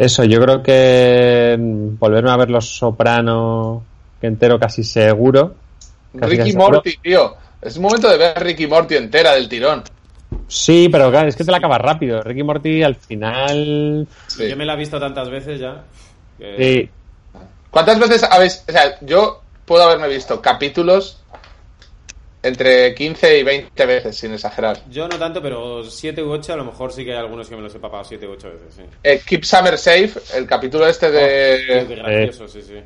Eso, 0.00 0.24
yo 0.24 0.40
creo 0.40 0.62
que 0.62 1.56
mm, 1.58 1.98
volverme 1.98 2.30
a 2.30 2.36
ver 2.38 2.48
Los 2.48 2.74
Soprano 2.74 3.82
que 4.18 4.28
entero 4.28 4.58
casi 4.58 4.82
seguro. 4.82 5.54
Casi, 6.18 6.24
Ricky 6.30 6.38
casi 6.38 6.52
seguro. 6.52 6.70
Morty, 6.72 6.96
tío. 7.02 7.36
Es 7.60 7.78
momento 7.78 8.08
de 8.08 8.16
ver 8.16 8.42
Ricky 8.42 8.66
Morty 8.66 8.94
entera 8.96 9.32
del 9.34 9.46
tirón. 9.46 9.82
Sí, 10.48 10.88
pero 10.90 11.10
claro, 11.10 11.28
es 11.28 11.36
que 11.36 11.44
te 11.44 11.50
la 11.50 11.58
acabas 11.58 11.82
rápido. 11.82 12.22
Ricky 12.22 12.42
Morty 12.42 12.82
al 12.82 12.94
final... 12.96 14.08
Sí. 14.26 14.48
Yo 14.48 14.56
me 14.56 14.64
la 14.64 14.72
he 14.72 14.76
visto 14.78 14.98
tantas 14.98 15.28
veces 15.28 15.60
ya. 15.60 15.82
que- 16.38 16.56
Sí, 16.56 17.38
¿Cuántas 17.70 17.98
veces 18.00 18.24
habéis.? 18.24 18.64
O 18.68 18.72
sea, 18.72 18.98
yo 19.02 19.42
puedo 19.66 19.84
haberme 19.84 20.08
visto 20.08 20.40
capítulos 20.40 21.19
entre 22.42 22.94
15 22.94 23.38
y 23.38 23.42
20 23.42 23.86
veces, 23.86 24.16
sin 24.16 24.32
exagerar. 24.32 24.78
Yo 24.90 25.06
no 25.08 25.18
tanto, 25.18 25.42
pero 25.42 25.84
siete 25.84 26.22
u 26.22 26.30
ocho, 26.30 26.52
a 26.52 26.56
lo 26.56 26.64
mejor 26.64 26.92
sí 26.92 27.04
que 27.04 27.12
hay 27.12 27.18
algunos 27.18 27.48
que 27.48 27.56
me 27.56 27.62
los 27.62 27.74
he 27.74 27.78
papado 27.78 28.04
siete 28.04 28.26
u 28.26 28.32
ocho 28.32 28.48
veces, 28.50 28.74
sí. 28.74 28.82
Eh, 29.02 29.20
Keep 29.26 29.44
Summer 29.44 29.76
Safe, 29.76 30.12
el 30.34 30.46
capítulo 30.46 30.86
este 30.86 31.08
Tío, 31.10 31.18
qué 31.18 31.84
de. 31.84 31.96
gracioso, 31.96 32.48
sí, 32.48 32.62
sí. 32.62 32.76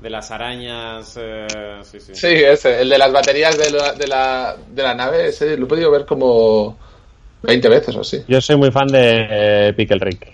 De 0.00 0.10
las 0.10 0.30
arañas, 0.32 1.16
eh, 1.20 1.46
sí, 1.84 2.00
sí. 2.00 2.14
Sí, 2.14 2.26
ese, 2.26 2.80
el 2.82 2.88
de 2.90 2.98
las 2.98 3.12
baterías 3.12 3.56
de 3.56 3.70
la, 3.70 3.92
de 3.92 4.06
la, 4.08 4.56
de 4.68 4.82
la 4.82 4.94
nave, 4.94 5.28
ese 5.28 5.56
lo 5.56 5.64
he 5.66 5.68
podido 5.68 5.90
ver 5.90 6.04
como 6.04 6.76
20 7.42 7.68
veces 7.68 7.96
o 7.96 8.00
así. 8.00 8.22
yo 8.28 8.40
soy 8.40 8.56
muy 8.56 8.70
fan 8.70 8.88
de 8.88 9.26
eh, 9.68 9.72
Pickle 9.74 9.98
Rick. 10.00 10.32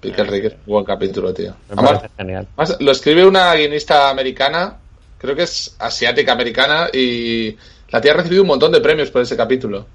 Pickle 0.00 0.24
Rick 0.24 0.56
buen 0.66 0.84
capítulo, 0.84 1.32
tío. 1.34 1.50
Me 1.68 1.74
Además, 1.74 1.90
parece 1.92 2.08
genial. 2.16 2.46
lo 2.80 2.92
escribe 2.92 3.26
una 3.26 3.54
guionista 3.54 4.10
americana, 4.10 4.76
creo 5.18 5.34
que 5.34 5.44
es 5.44 5.76
asiática 5.78 6.32
americana, 6.32 6.88
y 6.92 7.56
la 7.90 8.00
tía 8.00 8.12
ha 8.12 8.16
recibido 8.16 8.42
un 8.42 8.48
montón 8.48 8.72
de 8.72 8.80
premios 8.80 9.10
por 9.10 9.22
ese 9.22 9.36
capítulo. 9.36 9.86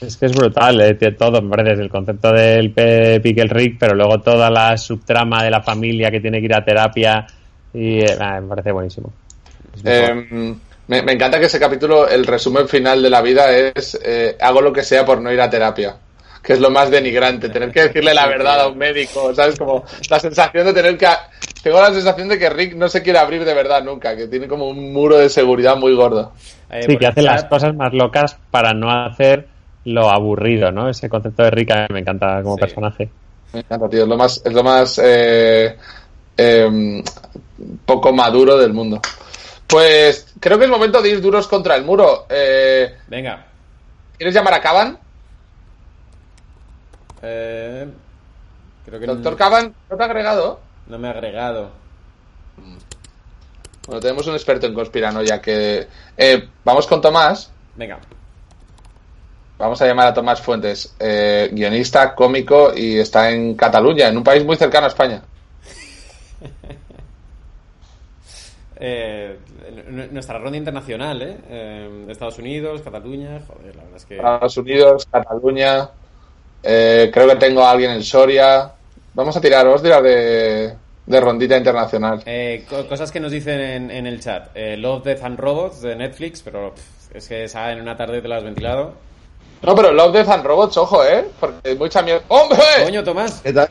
Es 0.00 0.16
que 0.16 0.26
es 0.26 0.32
brutal, 0.32 0.80
eh, 0.80 0.94
tío, 0.94 1.16
todo, 1.16 1.42
me 1.42 1.50
parece, 1.50 1.70
desde 1.70 1.82
el 1.82 1.90
concepto 1.90 2.32
del 2.32 2.70
Pickle 2.72 3.48
Rick, 3.48 3.78
pero 3.80 3.94
luego 3.94 4.20
toda 4.20 4.48
la 4.48 4.76
subtrama 4.76 5.42
de 5.42 5.50
la 5.50 5.62
familia 5.62 6.10
que 6.10 6.20
tiene 6.20 6.38
que 6.38 6.44
ir 6.44 6.54
a 6.54 6.64
terapia 6.64 7.26
y 7.74 8.00
eh, 8.00 8.16
me 8.40 8.48
parece 8.48 8.72
buenísimo. 8.72 9.12
Eh, 9.84 10.26
bueno. 10.30 10.60
me, 10.86 11.02
me 11.02 11.12
encanta 11.12 11.38
que 11.38 11.46
ese 11.46 11.60
capítulo, 11.60 12.08
el 12.08 12.24
resumen 12.26 12.68
final 12.68 13.02
de 13.02 13.10
la 13.10 13.22
vida 13.22 13.50
es 13.50 13.98
eh, 14.02 14.36
hago 14.40 14.60
lo 14.60 14.72
que 14.72 14.82
sea 14.82 15.04
por 15.04 15.20
no 15.20 15.32
ir 15.32 15.40
a 15.40 15.50
terapia. 15.50 15.96
Que 16.42 16.52
es 16.54 16.60
lo 16.60 16.70
más 16.70 16.90
denigrante, 16.90 17.48
tener 17.48 17.72
que 17.72 17.82
decirle 17.82 18.14
la 18.14 18.26
verdad 18.26 18.60
a 18.60 18.68
un 18.68 18.78
médico, 18.78 19.34
¿sabes? 19.34 19.58
Como 19.58 19.84
la 20.08 20.20
sensación 20.20 20.66
de 20.66 20.72
tener 20.72 20.96
que... 20.96 21.06
Tengo 21.62 21.80
la 21.80 21.92
sensación 21.92 22.28
de 22.28 22.38
que 22.38 22.50
Rick 22.50 22.74
no 22.74 22.88
se 22.88 23.02
quiere 23.02 23.18
abrir 23.18 23.44
de 23.44 23.54
verdad 23.54 23.82
nunca, 23.82 24.16
que 24.16 24.28
tiene 24.28 24.46
como 24.46 24.68
un 24.68 24.92
muro 24.92 25.18
de 25.18 25.28
seguridad 25.28 25.76
muy 25.76 25.94
gordo. 25.94 26.32
Eh, 26.70 26.84
sí, 26.86 26.96
que 26.96 27.06
hace 27.06 27.22
las 27.22 27.44
cosas 27.44 27.74
más 27.74 27.92
locas 27.92 28.36
para 28.50 28.72
no 28.72 28.90
hacer 28.90 29.48
lo 29.84 30.10
aburrido, 30.10 30.70
¿no? 30.70 30.88
Ese 30.88 31.08
concepto 31.08 31.42
de 31.42 31.50
Rick 31.50 31.70
a 31.72 31.80
mí 31.82 31.86
me 31.94 32.00
encanta 32.00 32.42
como 32.42 32.56
Sí. 32.56 32.60
personaje. 32.60 33.10
Me 33.52 33.60
encanta, 33.60 33.88
tío, 33.88 34.02
es 34.02 34.08
lo 34.08 34.16
más, 34.16 34.42
es 34.44 34.52
lo 34.52 34.62
más 34.62 35.00
eh, 35.02 35.76
eh, 36.36 37.02
poco 37.84 38.12
maduro 38.12 38.56
del 38.58 38.72
mundo. 38.72 39.00
Pues 39.66 40.34
creo 40.40 40.58
que 40.58 40.64
es 40.64 40.70
momento 40.70 41.02
de 41.02 41.10
ir 41.10 41.20
duros 41.20 41.48
contra 41.48 41.74
el 41.74 41.84
muro. 41.84 42.26
Eh, 42.28 42.94
Venga. 43.08 43.46
¿Quieres 44.16 44.34
llamar 44.34 44.54
a 44.54 44.60
Caban? 44.60 44.98
Eh, 47.22 47.86
creo 48.84 49.00
que 49.00 49.06
Doctor 49.06 49.32
no, 49.32 49.38
Caban, 49.38 49.74
¿no 49.90 49.96
te 49.96 50.02
ha 50.02 50.06
agregado? 50.06 50.67
No 50.88 50.98
me 50.98 51.08
ha 51.08 51.10
agregado. 51.12 51.70
Bueno, 53.86 54.00
tenemos 54.00 54.26
un 54.26 54.34
experto 54.34 54.66
en 54.66 54.74
conspiranoia 54.74 55.40
que... 55.40 55.86
Eh, 56.16 56.48
vamos 56.64 56.86
con 56.86 57.00
Tomás. 57.00 57.50
Venga. 57.76 57.98
Vamos 59.58 59.80
a 59.82 59.86
llamar 59.86 60.08
a 60.08 60.14
Tomás 60.14 60.40
Fuentes, 60.40 60.94
eh, 61.00 61.48
guionista, 61.52 62.14
cómico 62.14 62.72
y 62.76 62.98
está 62.98 63.30
en 63.30 63.54
Cataluña, 63.54 64.08
en 64.08 64.16
un 64.18 64.22
país 64.24 64.44
muy 64.44 64.56
cercano 64.56 64.86
a 64.86 64.88
España. 64.88 65.22
Eh, 68.80 69.36
nuestra 70.12 70.38
ronda 70.38 70.56
internacional, 70.56 71.20
¿eh? 71.20 71.36
Eh, 71.48 72.06
Estados 72.10 72.38
Unidos, 72.38 72.80
Cataluña, 72.80 73.40
joder, 73.44 73.74
la 73.74 73.82
verdad 73.82 73.96
es 73.96 74.04
que... 74.04 74.14
Estados 74.14 74.56
Unidos, 74.56 75.08
Cataluña. 75.10 75.90
eh, 76.62 77.10
creo 77.12 77.26
que 77.26 77.34
tengo 77.34 77.62
a 77.64 77.72
alguien 77.72 77.90
en 77.90 78.04
Soria. 78.04 78.70
Vamos 79.18 79.36
a 79.36 79.40
tirar, 79.40 79.66
vamos 79.66 79.80
a 79.80 79.82
tirar 79.82 80.00
de, 80.00 80.76
de 81.06 81.20
rondita 81.20 81.56
internacional. 81.56 82.22
Eh, 82.24 82.64
co- 82.70 82.86
cosas 82.86 83.10
que 83.10 83.18
nos 83.18 83.32
dicen 83.32 83.58
en, 83.60 83.90
en 83.90 84.06
el 84.06 84.20
chat. 84.20 84.50
Eh, 84.54 84.76
Love, 84.76 85.02
Death 85.06 85.24
and 85.24 85.40
Robots 85.40 85.82
de 85.82 85.96
Netflix, 85.96 86.40
pero 86.40 86.72
pff, 86.72 87.16
es 87.16 87.26
que 87.26 87.42
esa 87.42 87.72
en 87.72 87.80
una 87.80 87.96
tarde 87.96 88.22
te 88.22 88.28
la 88.28 88.36
has 88.36 88.44
ventilado. 88.44 88.94
No, 89.62 89.74
pero 89.74 89.90
Love, 89.90 90.12
Death 90.12 90.28
and 90.28 90.44
Robots, 90.44 90.76
ojo, 90.76 91.04
¿eh? 91.04 91.26
Porque 91.40 91.70
hay 91.70 91.76
mucha 91.76 92.00
mierda. 92.00 92.22
¡Hombre! 92.28 92.60
Coño, 92.84 93.02
Tomás, 93.02 93.40
¿Qué 93.42 93.52
tal? 93.52 93.68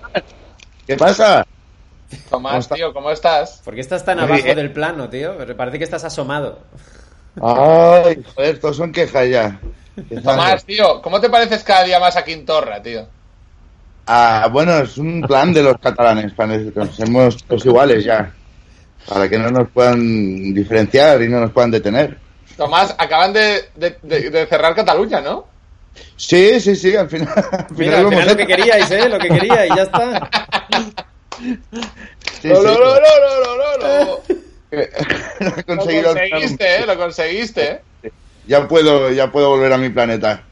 ¿Qué 0.85 0.97
pasa? 0.97 1.47
Tomás, 2.29 2.67
tío, 2.67 2.93
¿cómo 2.93 3.09
estás? 3.09 3.61
¿por 3.63 3.73
qué 3.73 3.79
estás 3.79 4.03
tan 4.03 4.19
abajo 4.19 4.53
del 4.53 4.73
plano, 4.73 5.07
tío? 5.07 5.33
Me 5.35 5.55
Parece 5.55 5.77
que 5.77 5.85
estás 5.85 6.03
asomado. 6.03 6.59
Ay, 7.41 8.21
joder, 8.35 8.55
estos 8.55 8.75
son 8.75 8.91
quejas 8.91 9.29
ya. 9.29 9.61
Tomás, 10.23 10.65
tío, 10.65 11.01
¿cómo 11.01 11.21
te 11.21 11.29
pareces 11.29 11.63
cada 11.63 11.85
día 11.85 12.01
más 12.01 12.17
a 12.17 12.25
Quintorra, 12.25 12.81
tío? 12.81 13.07
Ah, 14.07 14.47
bueno, 14.51 14.77
es 14.79 14.97
un 14.97 15.21
plan 15.21 15.51
de 15.53 15.63
los 15.63 15.77
catalanes 15.79 16.31
para 16.33 16.57
que 16.57 16.71
nos 16.73 16.95
seamos 16.95 17.43
todos 17.43 17.65
iguales 17.65 18.03
ya. 18.05 18.31
Para 19.07 19.29
que 19.29 19.37
no 19.37 19.51
nos 19.51 19.69
puedan 19.69 20.53
diferenciar 20.53 21.21
y 21.21 21.27
no 21.29 21.39
nos 21.41 21.51
puedan 21.51 21.71
detener. 21.71 22.17
Tomás, 22.55 22.95
acaban 22.97 23.33
de, 23.33 23.69
de- 23.75 23.97
de- 24.01 24.29
de 24.29 24.47
cerrar 24.47 24.73
Cataluña, 24.75 25.21
¿no? 25.21 25.45
Sí, 26.15 26.59
sí, 26.59 26.75
sí, 26.75 26.95
al 26.95 27.09
final. 27.09 27.33
al 27.51 27.65
Mira, 27.75 27.77
final 27.77 27.95
al 27.97 28.03
lo 28.03 28.09
final 28.09 28.23
hemos 28.23 28.31
lo 28.31 28.37
que 28.37 28.47
queríais, 28.47 28.91
¿eh? 28.91 29.09
Lo 29.09 29.19
que 29.19 29.27
queríais, 29.29 29.75
ya 29.75 29.83
está. 29.83 30.29
Sí, 32.41 32.47
no, 32.49 32.55
sí, 32.55 32.65
no, 32.65 32.73
no, 32.73 32.79
no, 32.79 32.97
no, 33.45 33.57
no, 33.57 34.19
no, 34.71 34.81
lo 35.51 35.65
conseguiste, 35.65 36.75
¿eh? 36.77 36.85
Lo 36.85 36.97
conseguiste. 36.97 37.81
Ya 38.47 38.67
puedo, 38.67 39.11
ya 39.11 39.31
puedo 39.31 39.49
volver 39.49 39.73
a 39.73 39.77
mi 39.77 39.89
planeta. 39.89 40.43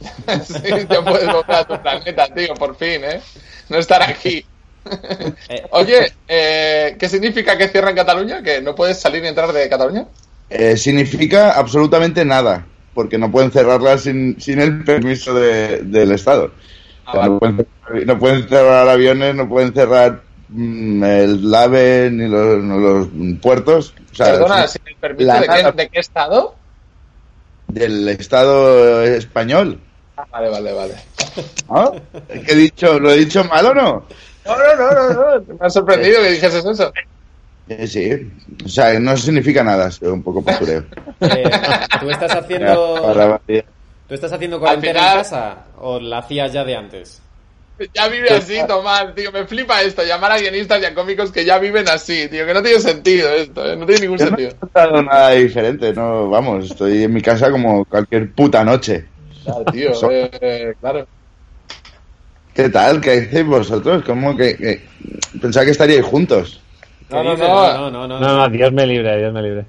Sí, 0.44 0.86
ya 0.90 1.02
puedes 1.04 1.26
volver 1.32 1.56
a 1.56 1.64
tu 1.64 1.80
planeta, 1.80 2.26
tío, 2.34 2.54
por 2.54 2.76
fin, 2.76 3.02
¿eh? 3.04 3.20
No 3.68 3.78
estar 3.78 4.02
aquí. 4.02 4.44
Eh, 5.48 5.62
Oye, 5.70 6.12
eh, 6.28 6.94
¿qué 6.98 7.08
significa 7.08 7.56
que 7.56 7.68
cierran 7.68 7.94
Cataluña? 7.94 8.42
¿Que 8.42 8.60
no 8.60 8.74
puedes 8.74 9.00
salir 9.00 9.22
ni 9.22 9.28
entrar 9.28 9.50
de 9.50 9.66
Cataluña? 9.68 10.04
Eh, 10.50 10.76
significa 10.76 11.52
absolutamente 11.52 12.22
nada, 12.24 12.66
porque 12.92 13.16
no 13.16 13.30
pueden 13.32 13.50
cerrarla 13.50 13.96
sin, 13.96 14.38
sin 14.38 14.60
el 14.60 14.84
permiso 14.84 15.32
de- 15.34 15.78
del 15.84 16.12
Estado. 16.12 16.52
O 17.06 17.12
sea, 17.12 17.22
Ah, 17.22 17.28
no, 17.28 17.38
pueden, 17.38 17.66
no 18.06 18.18
pueden 18.18 18.46
cerrar 18.46 18.86
aviones, 18.88 19.34
no 19.34 19.48
pueden 19.48 19.72
cerrar 19.72 20.20
mm, 20.48 21.02
el 21.04 21.54
AVE 21.54 22.10
ni 22.12 22.28
los, 22.28 22.62
los 22.62 23.08
puertos. 23.40 23.94
O 24.12 24.14
sea, 24.14 24.26
Perdona, 24.32 24.68
¿sin 24.68 24.82
el 24.86 24.96
permiso 24.96 25.32
de 25.32 25.46
qué, 25.48 25.72
de 25.72 25.88
qué 25.88 26.00
estado? 26.00 26.56
Del 27.74 28.08
Estado 28.08 29.02
español. 29.02 29.78
Ah, 30.16 30.24
vale, 30.30 30.48
vale, 30.48 30.72
vale. 30.72 30.94
¿No? 31.68 31.92
¿Qué 32.28 32.52
he 32.52 32.54
dicho? 32.54 32.98
¿Lo 33.00 33.10
he 33.10 33.18
dicho 33.18 33.42
mal 33.44 33.66
o 33.66 33.74
no? 33.74 34.06
No, 34.46 34.56
no, 34.56 34.76
no, 34.76 34.92
no, 35.12 35.38
no. 35.38 35.44
Me 35.58 35.66
ha 35.66 35.70
sorprendido 35.70 36.22
que 36.22 36.30
dijeses 36.30 36.64
eso. 36.64 36.92
Eh, 37.68 37.86
sí. 37.86 38.30
O 38.64 38.68
sea, 38.68 38.98
no 39.00 39.16
significa 39.16 39.64
nada, 39.64 39.88
es 39.88 40.00
un 40.02 40.22
poco 40.22 40.42
postureo. 40.42 40.84
eh, 41.20 41.50
¿Tú 42.00 42.10
estás 42.10 42.32
haciendo 42.36 43.12
tú 44.06 44.14
estás 44.14 44.32
haciendo 44.32 44.60
cuarentena 44.60 45.00
final- 45.00 45.12
en 45.12 45.18
casa 45.22 45.64
o 45.80 45.98
la 45.98 46.18
hacías 46.18 46.52
ya 46.52 46.62
de 46.64 46.76
antes? 46.76 47.22
Ya 47.92 48.08
vive 48.08 48.30
así, 48.30 48.56
Tomás, 48.68 49.14
tío. 49.14 49.32
Me 49.32 49.46
flipa 49.46 49.82
esto. 49.82 50.02
Llamar 50.04 50.32
a 50.32 50.38
guionistas 50.38 50.80
y 50.80 50.84
a 50.84 50.94
cómicos 50.94 51.32
que 51.32 51.44
ya 51.44 51.58
viven 51.58 51.88
así, 51.88 52.28
tío. 52.28 52.46
Que 52.46 52.54
no 52.54 52.62
tiene 52.62 52.80
sentido 52.80 53.30
esto, 53.30 53.68
¿eh? 53.68 53.76
No 53.76 53.84
tiene 53.84 54.02
ningún 54.02 54.18
Yo 54.18 54.26
no 54.30 54.36
he 54.36 54.40
sentido. 54.42 54.58
notado 54.62 55.02
nada 55.02 55.30
diferente, 55.30 55.92
no, 55.92 56.28
vamos, 56.30 56.70
estoy 56.70 57.02
en 57.02 57.12
mi 57.12 57.20
casa 57.20 57.50
como 57.50 57.84
cualquier 57.84 58.32
puta 58.32 58.62
noche. 58.62 59.08
Claro, 59.44 59.64
tío, 59.64 59.94
So- 59.94 60.08
eh, 60.12 60.74
claro. 60.80 61.06
¿Qué 62.54 62.68
tal? 62.68 63.00
¿Qué 63.00 63.10
hacéis 63.26 63.44
vosotros? 63.46 64.04
¿Cómo 64.04 64.36
que, 64.36 64.56
que- 64.56 64.80
pensaba 65.40 65.64
que 65.66 65.72
estaríais 65.72 66.04
juntos? 66.04 66.60
¿Qué 67.08 67.14
No, 67.16 67.24
no, 67.24 67.36
no. 67.36 67.46
no, 67.46 67.90
no, 67.90 68.06
no, 68.08 68.20
No, 68.20 68.36
no, 68.36 68.48
Dios 68.48 68.72
me 68.72 68.86
libre, 68.86 69.18
Dios 69.18 69.32
me 69.32 69.42
libre. 69.42 69.64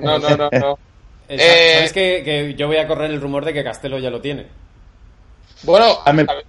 No, 0.00 0.18
no, 0.18 0.36
no, 0.36 0.50
no. 0.52 0.78
Eh, 1.30 1.36
Eh, 1.38 1.74
¿Sabes 1.76 1.92
que, 1.92 2.22
que 2.24 2.54
yo 2.54 2.68
voy 2.68 2.78
a 2.78 2.88
correr 2.88 3.10
el 3.10 3.20
rumor 3.20 3.44
de 3.44 3.52
que 3.52 3.62
Castelo 3.62 3.98
ya 3.98 4.08
lo 4.08 4.22
tiene? 4.22 4.46
Bueno, 5.62 5.98
Ah, 6.06 6.12
me- 6.14 6.24
¿sabe- 6.24 6.42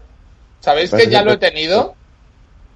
¿sabéis 0.59 0.91
que 0.91 1.07
ya 1.07 1.21
lo 1.23 1.33
he 1.33 1.37
tenido? 1.37 1.95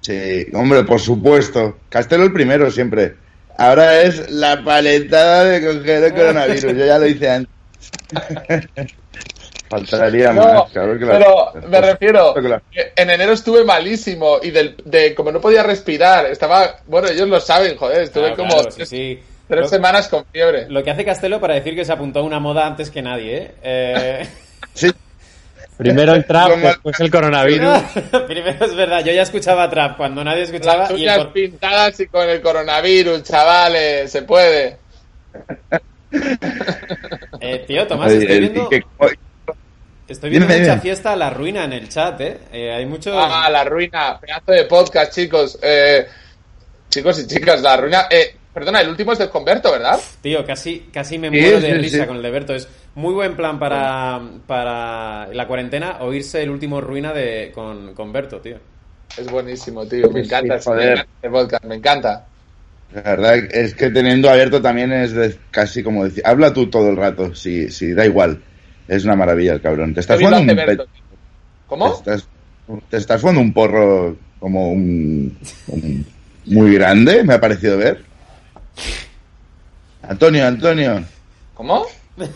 Sí, 0.00 0.46
hombre, 0.52 0.84
por 0.84 1.00
supuesto. 1.00 1.78
Castelo 1.88 2.24
el 2.24 2.32
primero 2.32 2.70
siempre. 2.70 3.16
Ahora 3.56 4.02
es 4.02 4.30
la 4.30 4.62
paletada 4.64 5.44
de 5.44 5.64
coger 5.64 6.04
el 6.04 6.12
coronavirus. 6.14 6.62
Yo 6.76 6.84
ya 6.86 6.98
lo 6.98 7.06
hice 7.06 7.30
antes. 7.30 7.54
Faltaría 9.68 10.32
No, 10.32 10.44
más, 10.44 10.70
claro 10.72 10.98
que 10.98 11.04
la- 11.06 11.12
pero 11.12 11.68
me 11.68 11.80
refiero, 11.80 12.34
Claro 12.34 12.62
en 12.96 13.10
enero 13.10 13.32
estuve 13.32 13.64
malísimo 13.64 14.38
y 14.42 14.50
del, 14.50 14.76
de 14.84 15.14
como 15.14 15.32
no 15.32 15.40
podía 15.40 15.62
respirar, 15.62 16.26
estaba, 16.26 16.76
bueno, 16.86 17.08
ellos 17.08 17.28
lo 17.28 17.40
saben, 17.40 17.76
joder, 17.76 18.02
estuve 18.02 18.34
como 18.36 18.50
claro, 18.50 18.70
sí, 18.70 18.76
tres, 18.76 18.88
sí. 18.90 19.20
tres 19.48 19.62
Lo- 19.62 19.68
semanas 19.68 20.08
con 20.08 20.24
fiebre. 20.26 20.66
Lo 20.68 20.84
que 20.84 20.90
hace 20.90 21.04
Castelo 21.04 21.40
para 21.40 21.54
decir 21.54 21.74
que 21.74 21.84
se 21.84 21.92
apuntó 21.92 22.20
a 22.20 22.22
una 22.22 22.38
moda 22.40 22.66
antes 22.66 22.90
que 22.90 23.02
nadie, 23.02 23.36
¿eh? 23.38 23.54
Eh, 23.62 24.26
Sí, 24.74 24.90
Primero 25.76 26.14
el 26.14 26.24
trap, 26.24 26.52
después 26.56 27.00
el 27.00 27.10
coronavirus. 27.10 27.78
Primero 28.28 28.64
es 28.64 28.74
verdad, 28.76 29.04
yo 29.04 29.12
ya 29.12 29.22
escuchaba 29.22 29.68
trap 29.68 29.96
cuando 29.96 30.22
nadie 30.22 30.40
Las 30.40 30.50
escuchaba 30.50 30.88
y 30.90 30.94
el 30.94 31.00
uñas 31.00 31.26
pintadas 31.32 31.98
y 32.00 32.06
con 32.06 32.28
el 32.28 32.40
coronavirus, 32.40 33.22
chavales, 33.24 34.10
se 34.12 34.22
puede. 34.22 34.78
Eh, 37.40 37.64
tío, 37.66 37.86
Tomás, 37.88 38.12
estoy 38.12 38.38
viendo, 38.40 38.68
que- 38.68 38.84
estoy 40.06 40.30
viendo 40.30 40.46
Dime, 40.46 40.60
mucha 40.60 40.70
dime. 40.72 40.80
fiesta 40.82 41.12
a 41.12 41.16
la 41.16 41.30
ruina 41.30 41.64
en 41.64 41.72
el 41.72 41.88
chat, 41.88 42.20
¿eh? 42.20 42.38
Eh, 42.52 42.72
hay 42.72 42.86
mucho... 42.86 43.18
Ah, 43.18 43.50
la 43.50 43.64
ruina, 43.64 44.18
pedazo 44.20 44.52
de 44.52 44.64
podcast, 44.64 45.12
chicos. 45.12 45.58
Eh, 45.60 46.06
chicos 46.88 47.18
y 47.18 47.26
chicas, 47.26 47.60
la 47.62 47.76
ruina. 47.76 48.06
Eh, 48.08 48.36
perdona, 48.54 48.80
el 48.80 48.88
último 48.88 49.12
es 49.12 49.18
del 49.18 49.28
converto, 49.30 49.70
¿verdad? 49.72 49.98
Tío, 50.22 50.44
casi, 50.46 50.86
casi 50.92 51.18
me 51.18 51.28
Sí, 51.30 51.40
muero 51.40 51.60
de 51.60 51.66
sí, 51.72 51.78
risa 51.78 52.00
sí. 52.02 52.06
con 52.06 52.16
el 52.16 52.22
de 52.22 52.30
Berto. 52.30 52.54
Es 52.54 52.68
muy 52.94 53.12
buen 53.12 53.34
plan 53.36 53.58
para, 53.58 54.20
para 54.46 55.26
la 55.32 55.46
cuarentena 55.48 55.98
oírse 56.00 56.42
el 56.42 56.50
último 56.50 56.80
ruina 56.80 57.12
de, 57.12 57.50
con, 57.54 57.92
con 57.94 58.12
Berto, 58.12 58.40
tío. 58.40 58.56
Es 59.18 59.26
buenísimo, 59.30 59.84
tío. 59.86 60.08
Me 60.10 60.20
encanta, 60.20 60.58
joder. 60.60 60.90
encanta 60.92 61.10
este 61.16 61.30
podcast, 61.30 61.64
me 61.64 61.74
encanta. 61.74 62.26
La 62.94 63.02
verdad 63.02 63.36
es 63.50 63.74
que 63.74 63.90
teniendo 63.90 64.30
abierto 64.30 64.62
también 64.62 64.92
es 64.92 65.12
de- 65.12 65.36
casi 65.50 65.82
como 65.82 66.04
decir, 66.04 66.22
habla 66.24 66.52
tú 66.52 66.70
todo 66.70 66.90
el 66.90 66.96
rato, 66.96 67.34
sí, 67.34 67.70
sí, 67.70 67.92
da 67.92 68.06
igual. 68.06 68.40
Es 68.86 69.04
una 69.04 69.16
maravilla 69.16 69.54
el 69.54 69.60
cabrón. 69.60 69.94
Te 69.94 70.00
estás 70.00 70.18
jugando 70.20 70.40
un 70.52 70.56
Berto. 70.56 70.86
¿Cómo? 71.66 71.92
Te 72.02 72.14
estás, 72.14 72.28
te 72.90 72.96
estás 72.98 73.20
jugando 73.20 73.40
un 73.40 73.52
porro 73.52 74.16
como 74.38 74.70
un, 74.70 75.36
un- 75.68 76.06
muy 76.46 76.74
grande, 76.74 77.24
me 77.24 77.34
ha 77.34 77.40
parecido 77.40 77.78
ver. 77.78 78.02
Antonio, 80.02 80.46
Antonio, 80.46 81.04
¿Cómo? 81.54 81.86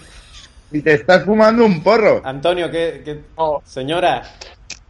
si 0.70 0.82
te 0.82 0.94
estás 0.94 1.24
fumando 1.24 1.64
un 1.64 1.82
porro. 1.82 2.22
Antonio, 2.24 2.70
¿qué, 2.70 3.02
qué- 3.04 3.24
No. 3.36 3.62
Señora, 3.64 4.22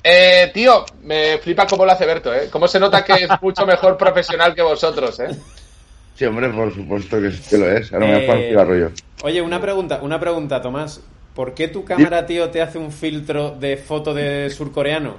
Eh, 0.03 0.51
tío, 0.55 0.85
me 1.03 1.39
flipa 1.39 1.67
cómo 1.69 1.85
lo 1.85 1.93
hace 1.93 2.07
Berto, 2.07 2.33
¿eh? 2.35 2.49
Cómo 2.51 2.69
se 2.69 2.81
nota 2.81 3.05
que 3.05 3.25
es 3.25 3.31
mucho 3.43 3.67
mejor 3.67 3.97
profesional 3.99 4.55
que 4.55 4.63
vosotros, 4.63 5.19
¿eh? 5.21 5.29
Sí, 6.15 6.25
hombre, 6.27 6.51
por 6.51 6.75
supuesto 6.75 7.21
que, 7.21 7.31
sí 7.31 7.43
que 7.49 7.57
lo 7.59 7.71
es. 7.71 7.93
Ahora 7.93 8.07
me 8.07 8.21
voy 8.21 8.37
a 8.37 8.41
Eh, 8.41 8.47
cigarro 8.47 8.77
yo. 8.77 8.89
Oye, 9.23 9.43
una 9.43 9.61
pregunta, 9.61 10.01
una 10.03 10.21
pregunta, 10.21 10.63
Tomás. 10.63 11.01
¿Por 11.35 11.55
qué 11.55 11.69
tu 11.69 11.85
cámara, 11.85 12.27
tío, 12.27 12.51
te 12.51 12.63
hace 12.63 12.79
un 12.79 12.91
filtro 12.93 13.51
de 13.53 13.77
foto 13.77 14.15
de 14.15 14.51
surcoreano? 14.51 15.17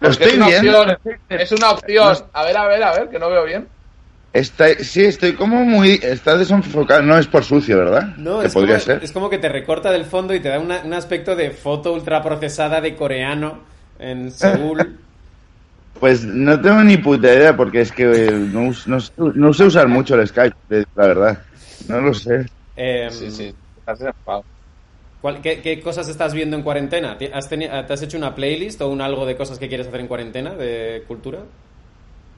Lo 0.00 0.08
estoy 0.10 0.28
es 0.28 0.34
una 0.34 0.46
viendo. 0.48 0.72
opción, 0.72 0.96
es 1.28 1.52
una 1.52 1.70
opción. 1.72 2.30
A 2.32 2.44
ver, 2.44 2.56
a 2.56 2.66
ver, 2.66 2.82
a 2.82 2.92
ver, 2.92 3.08
que 3.08 3.18
no 3.18 3.30
veo 3.30 3.44
bien. 3.44 3.68
Está, 4.32 4.68
sí, 4.76 5.04
estoy 5.04 5.32
como 5.34 5.64
muy. 5.64 5.98
Está 6.02 6.36
desenfocado. 6.36 7.02
No 7.02 7.18
es 7.18 7.26
por 7.26 7.44
sucio, 7.44 7.76
¿verdad? 7.78 8.14
No, 8.16 8.40
que 8.40 8.46
es 8.46 8.52
podría 8.54 8.74
como, 8.78 8.84
ser. 8.84 9.04
es 9.04 9.12
como 9.12 9.30
que 9.30 9.38
te 9.38 9.48
recorta 9.48 9.90
del 9.90 10.04
fondo 10.04 10.34
y 10.34 10.40
te 10.40 10.48
da 10.48 10.58
una- 10.60 10.82
un 10.84 10.92
aspecto 10.94 11.34
de 11.34 11.50
foto 11.50 11.92
ultraprocesada 11.92 12.80
de 12.80 12.94
coreano 12.94 13.58
en 13.98 14.30
Seúl. 14.30 14.98
Pues 15.98 16.24
no 16.24 16.58
tengo 16.58 16.82
ni 16.82 16.96
puta 16.96 17.34
idea, 17.34 17.54
porque 17.54 17.82
es 17.82 17.92
que 17.92 18.04
eh, 18.04 18.30
no, 18.30 18.70
no 18.86 19.00
sé- 19.00 19.12
no 19.18 19.52
sé 19.52 19.64
usar 19.64 19.86
mucho 19.86 20.14
el 20.14 20.26
Skype, 20.26 20.56
eh, 20.70 20.84
la 20.94 21.06
verdad. 21.08 21.42
No 21.88 22.00
lo 22.00 22.14
sé. 22.14 22.46
Em, 22.76 23.10
Sí, 23.10 23.30
sí. 23.30 23.54
Estás 23.76 23.98
desenfadado. 23.98 24.44
¿cuál- 25.20 25.42
qué, 25.42 25.60
qué 25.60 25.80
cosas 25.80 26.08
estás 26.08 26.32
viendo 26.32 26.56
en 26.56 26.62
cuarentena? 26.62 27.18
¿Ti- 27.18 27.28
¿Has 27.32 27.48
¿Te 27.50 27.66
has 27.66 28.02
hecho 28.02 28.16
una 28.16 28.34
playlist 28.34 28.80
o 28.80 28.88
un 28.88 29.02
algo 29.02 29.26
de 29.26 29.36
cosas 29.36 29.58
que 29.58 29.68
quieres 29.68 29.88
hacer 29.88 30.00
en 30.00 30.06
cuarentena 30.08 30.54
de 30.54 31.04
cultura? 31.06 31.40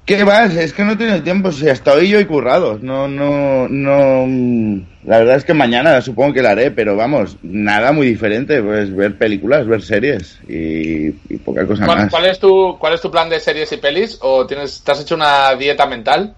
¿Qué 0.05 0.25
vas? 0.25 0.57
Es 0.57 0.73
que 0.73 0.83
no 0.85 0.93
he 0.93 0.97
tenido 0.97 1.23
tiempo. 1.23 1.53
Si 1.53 1.69
hasta 1.69 1.93
hoy 1.93 2.09
yo 2.09 2.19
he 2.19 2.27
currado. 2.27 2.79
No, 2.83 3.07
no, 3.07 3.69
no. 3.69 4.25
mm, 4.27 4.81
La 5.05 5.19
verdad 5.19 5.37
es 5.37 5.45
que 5.45 5.55
mañana 5.55 6.01
supongo 6.01 6.35
que 6.35 6.43
la 6.43 6.51
haré, 6.51 6.73
pero 6.73 6.97
vamos, 6.97 7.37
nada 7.43 7.93
muy 7.93 8.09
diferente. 8.09 8.61
Pues 8.63 8.95
ver 8.95 9.17
películas, 9.17 9.67
ver 9.67 9.81
series 9.83 10.41
y, 10.49 11.07
y 11.33 11.37
poca 11.45 11.67
cosa 11.67 11.87
¿Cuál, 11.87 11.99
más. 11.99 12.11
cuál 12.11 12.27
es 12.27 12.39
tu, 12.41 12.77
¿Cuál 12.81 12.95
es 12.95 13.01
tu 13.01 13.11
plan 13.13 13.29
de 13.31 13.39
series 13.39 13.71
y 13.73 13.77
pelis? 13.77 14.19
¿O 14.23 14.45
tienes, 14.47 14.83
te 14.83 14.91
has 14.91 15.01
hecho 15.03 15.15
una 15.15 15.55
dieta 15.55 15.87
mental? 15.87 16.35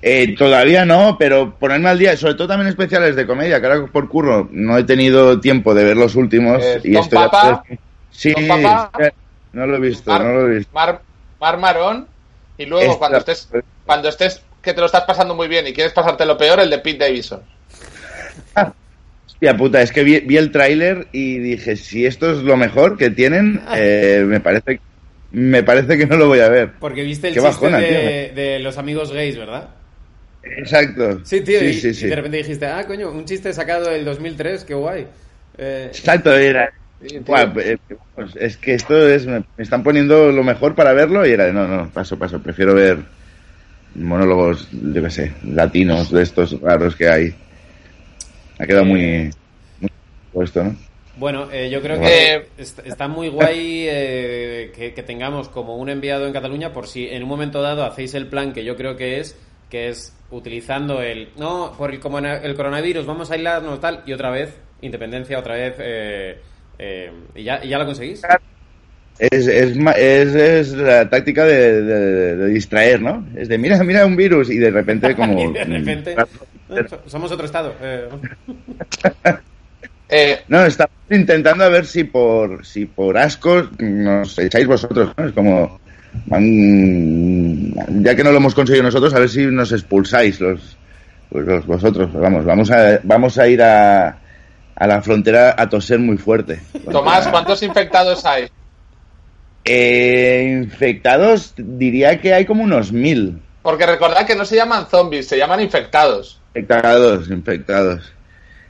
Eh, 0.00 0.34
todavía 0.36 0.84
no, 0.86 1.16
pero 1.18 1.56
ponerme 1.58 1.88
al 1.88 1.98
día, 1.98 2.16
sobre 2.16 2.34
todo 2.34 2.48
también 2.48 2.68
especiales 2.68 3.16
de 3.16 3.26
comedia, 3.26 3.60
que 3.60 3.66
ahora 3.66 3.86
por 3.86 4.08
curro 4.08 4.48
no 4.52 4.78
he 4.78 4.84
tenido 4.84 5.40
tiempo 5.40 5.74
de 5.74 5.84
ver 5.84 5.96
los 5.96 6.14
últimos 6.14 6.62
Eh, 6.62 6.80
y 6.84 6.96
estoy 6.96 7.18
Papa. 7.18 7.64
Sí, 8.12 8.32
Papa. 8.32 8.90
eh, 9.04 9.10
no 9.52 9.66
lo 9.66 9.76
he 9.76 9.80
visto, 9.80 10.10
Mar, 10.10 10.22
no 10.24 10.32
lo 10.34 10.46
he 10.46 10.56
visto. 10.58 10.72
Mar, 10.72 11.02
Mar 11.40 11.58
Marón. 11.58 12.06
Y 12.58 12.66
luego, 12.66 12.92
Esta- 12.92 12.98
cuando 12.98 13.18
estés, 13.18 13.48
cuando 13.86 14.08
estés, 14.08 14.42
que 14.62 14.74
te 14.74 14.80
lo 14.80 14.86
estás 14.86 15.04
pasando 15.04 15.34
muy 15.34 15.48
bien 15.48 15.66
y 15.66 15.72
quieres 15.72 15.92
pasarte 15.92 16.26
lo 16.26 16.36
peor, 16.36 16.60
el 16.60 16.70
de 16.70 16.78
Pete 16.78 16.98
Davidson. 16.98 17.42
Hostia 19.26 19.56
puta, 19.56 19.82
es 19.82 19.92
que 19.92 20.02
vi, 20.02 20.20
vi 20.20 20.36
el 20.36 20.50
tráiler 20.50 21.06
y 21.12 21.38
dije, 21.38 21.76
si 21.76 22.06
esto 22.06 22.32
es 22.32 22.38
lo 22.38 22.56
mejor 22.56 22.96
que 22.96 23.10
tienen, 23.10 23.60
eh, 23.74 24.24
me 24.26 24.40
parece 24.40 24.80
me 25.30 25.62
parece 25.62 25.98
que 25.98 26.06
no 26.06 26.16
lo 26.16 26.26
voy 26.26 26.40
a 26.40 26.48
ver. 26.48 26.72
Porque 26.80 27.02
viste 27.02 27.28
el 27.28 27.34
Qué 27.34 27.40
chiste 27.40 27.66
bajona, 27.66 27.78
de, 27.78 28.32
de 28.34 28.58
los 28.60 28.78
amigos 28.78 29.12
gays, 29.12 29.36
¿verdad? 29.36 29.68
Exacto. 30.42 31.20
Sí, 31.24 31.40
tío, 31.42 31.60
sí, 31.60 31.72
y, 31.72 31.94
sí, 31.94 32.06
y 32.06 32.08
de 32.08 32.16
repente 32.16 32.36
dijiste, 32.38 32.66
ah, 32.66 32.86
coño, 32.86 33.10
un 33.10 33.24
chiste 33.24 33.52
sacado 33.52 33.90
del 33.90 34.04
2003, 34.04 34.64
qué 34.64 34.74
guay. 34.74 35.06
Eh, 35.58 35.88
Exacto, 35.92 36.32
era. 36.36 36.70
Buah, 37.26 37.52
eh, 37.58 37.78
pues, 38.14 38.34
es 38.36 38.56
que 38.56 38.74
esto 38.74 39.08
es. 39.08 39.26
Me, 39.26 39.44
están 39.56 39.82
poniendo 39.82 40.32
lo 40.32 40.42
mejor 40.42 40.74
para 40.74 40.92
verlo 40.92 41.26
y 41.26 41.30
era 41.30 41.46
de 41.46 41.52
no, 41.52 41.66
no, 41.68 41.90
paso, 41.90 42.18
paso. 42.18 42.42
Prefiero 42.42 42.74
ver 42.74 42.98
monólogos, 43.94 44.68
yo 44.72 45.02
qué 45.02 45.10
sé, 45.10 45.32
latinos 45.44 46.10
de 46.10 46.22
estos 46.22 46.60
raros 46.60 46.96
que 46.96 47.08
hay. 47.08 47.34
Ha 48.58 48.66
quedado 48.66 48.84
muy. 48.84 49.30
muy 49.80 49.90
puesto, 50.32 50.64
¿no? 50.64 50.76
Bueno, 51.16 51.50
eh, 51.50 51.68
yo 51.70 51.82
creo 51.82 51.96
Eh, 51.96 52.46
que 52.56 52.62
est- 52.62 52.78
está 52.86 53.08
muy 53.08 53.28
guay 53.28 53.86
eh, 53.88 54.72
que, 54.74 54.94
que 54.94 55.02
tengamos 55.02 55.48
como 55.48 55.76
un 55.76 55.88
enviado 55.88 56.26
en 56.26 56.32
Cataluña 56.32 56.72
por 56.72 56.86
si 56.86 57.08
en 57.08 57.24
un 57.24 57.28
momento 57.28 57.60
dado 57.60 57.84
hacéis 57.84 58.14
el 58.14 58.28
plan 58.28 58.52
que 58.52 58.64
yo 58.64 58.76
creo 58.76 58.96
que 58.96 59.18
es, 59.18 59.36
que 59.68 59.88
es 59.88 60.16
utilizando 60.30 61.02
el, 61.02 61.30
no, 61.36 61.74
por 61.76 61.90
el, 61.90 61.98
como 61.98 62.18
el 62.20 62.54
coronavirus, 62.54 63.04
vamos 63.06 63.30
a 63.30 63.34
aislarnos 63.34 63.80
tal, 63.80 64.02
y 64.06 64.12
otra 64.12 64.30
vez, 64.30 64.60
independencia, 64.80 65.38
otra 65.38 65.54
vez, 65.56 65.74
eh, 65.78 66.40
eh, 66.78 67.10
y, 67.34 67.44
ya, 67.44 67.60
y 67.64 67.68
ya 67.68 67.78
lo 67.78 67.86
conseguís. 67.86 68.22
Es, 69.18 69.48
es, 69.48 69.76
es, 69.76 70.34
es 70.34 70.72
la 70.74 71.08
táctica 71.10 71.44
de, 71.44 71.82
de- 71.82 72.36
de 72.36 72.46
distraer, 72.48 73.02
¿no? 73.02 73.26
Es 73.36 73.48
de 73.48 73.58
mira, 73.58 73.82
mira 73.82 74.06
un 74.06 74.14
virus 74.16 74.48
y 74.50 74.58
de 74.58 74.70
repente 74.70 75.14
como... 75.16 75.40
Y 75.50 75.52
de 75.52 75.64
repente, 75.64 76.14
eh, 76.70 76.84
somos 77.06 77.32
otro 77.32 77.46
estado. 77.46 77.74
eh. 77.82 78.08
Eh, 80.10 80.38
No, 80.48 80.64
estamos 80.64 80.90
intentando 81.10 81.64
a 81.64 81.68
ver 81.68 81.84
si 81.84 82.04
por 82.04 82.64
si 82.64 82.86
por 82.86 83.18
asco 83.18 83.68
nos 83.78 84.38
echáis 84.38 84.66
vosotros, 84.66 85.12
¿no? 85.18 85.26
Es 85.26 85.32
como 85.32 85.78
ya 88.02 88.14
que 88.14 88.24
no 88.24 88.30
lo 88.32 88.38
hemos 88.38 88.54
conseguido 88.54 88.84
nosotros, 88.84 89.12
a 89.12 89.18
ver 89.20 89.28
si 89.28 89.44
nos 89.46 89.70
expulsáis 89.72 90.40
los, 90.40 90.78
pues 91.28 91.44
los 91.46 91.66
vosotros. 91.66 92.10
Vamos, 92.14 92.44
vamos 92.46 92.70
a 92.70 93.00
vamos 93.02 93.36
a 93.38 93.48
ir 93.48 93.60
a, 93.62 94.16
a 94.78 94.86
la 94.86 95.02
frontera 95.02 95.54
a 95.58 95.68
toser 95.68 95.98
muy 95.98 96.16
fuerte. 96.18 96.60
Tomás, 96.90 97.26
¿cuántos 97.28 97.62
infectados 97.62 98.24
hay? 98.24 98.48
Eh, 99.64 100.56
infectados 100.62 101.52
diría 101.56 102.20
que 102.20 102.32
hay 102.32 102.46
como 102.46 102.62
unos 102.62 102.90
mil 102.92 103.38
Porque 103.60 103.84
recordad 103.84 104.24
que 104.24 104.36
no 104.36 104.44
se 104.44 104.56
llaman 104.56 104.86
zombies, 104.86 105.28
se 105.28 105.36
llaman 105.36 105.60
infectados. 105.60 106.40
infectados, 106.54 107.28
infectados. 107.28 108.12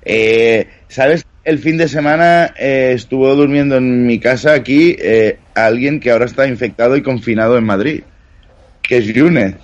Eh, 0.03 0.67
¿Sabes? 0.89 1.25
El 1.45 1.59
fin 1.59 1.77
de 1.77 1.89
semana 1.89 2.55
eh, 2.59 2.93
estuvo 2.95 3.35
durmiendo 3.35 3.77
en 3.77 4.07
mi 4.07 4.19
casa 4.19 4.55
aquí 4.55 4.97
eh, 4.99 5.39
alguien 5.55 6.01
que 6.01 6.11
ahora 6.11 6.25
está 6.25 6.47
infectado 6.47 6.97
y 6.97 7.03
confinado 7.03 7.59
en 7.59 7.65
Madrid, 7.65 8.03
que 8.83 8.99
es 8.99 9.05
Yunes. 9.07 9.55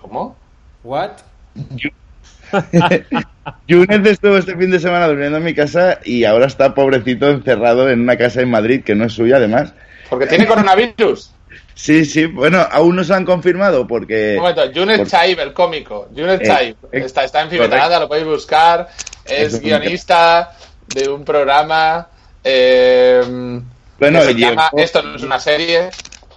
¿Cómo? 0.00 0.36
What? 0.84 1.12
Yunes 3.66 4.06
estuvo 4.06 4.36
este 4.36 4.56
fin 4.56 4.70
de 4.70 4.78
semana 4.80 5.06
durmiendo 5.08 5.38
en 5.38 5.44
mi 5.44 5.54
casa 5.54 5.98
y 6.04 6.24
ahora 6.24 6.46
está 6.46 6.74
pobrecito 6.74 7.28
encerrado 7.28 7.90
en 7.90 8.00
una 8.00 8.16
casa 8.16 8.40
en 8.40 8.50
Madrid 8.50 8.82
que 8.84 8.94
no 8.94 9.04
es 9.06 9.12
suya 9.14 9.36
además. 9.36 9.72
Porque 10.10 10.26
tiene 10.26 10.46
coronavirus. 10.46 11.32
Sí, 11.74 12.04
sí, 12.04 12.26
bueno, 12.26 12.64
aún 12.70 12.94
no 12.96 13.02
se 13.02 13.14
han 13.14 13.24
confirmado 13.24 13.86
porque... 13.86 14.34
Un 14.36 14.42
momento, 14.42 14.70
Yunes 14.72 14.98
por- 14.98 15.08
Chaib, 15.08 15.40
el 15.40 15.52
cómico. 15.54 16.08
Yunes 16.14 16.40
Eh, 16.42 16.44
Chaib. 16.44 16.76
eh, 16.92 17.00
Está, 17.04 17.24
está 17.24 17.40
en 17.42 17.48
lo 18.00 18.08
podéis 18.08 18.26
buscar. 18.26 18.88
Es 19.24 19.58
guionista 19.60 20.52
de 20.94 21.08
un 21.08 21.24
programa. 21.24 22.08
eh, 22.44 23.22
Bueno, 23.98 24.20
que 24.20 24.26
se 24.26 24.34
llegó- 24.34 24.50
llama 24.50 24.70
Esto 24.76 25.02
no 25.02 25.16
es 25.16 25.22
una 25.22 25.40
serie. 25.40 25.90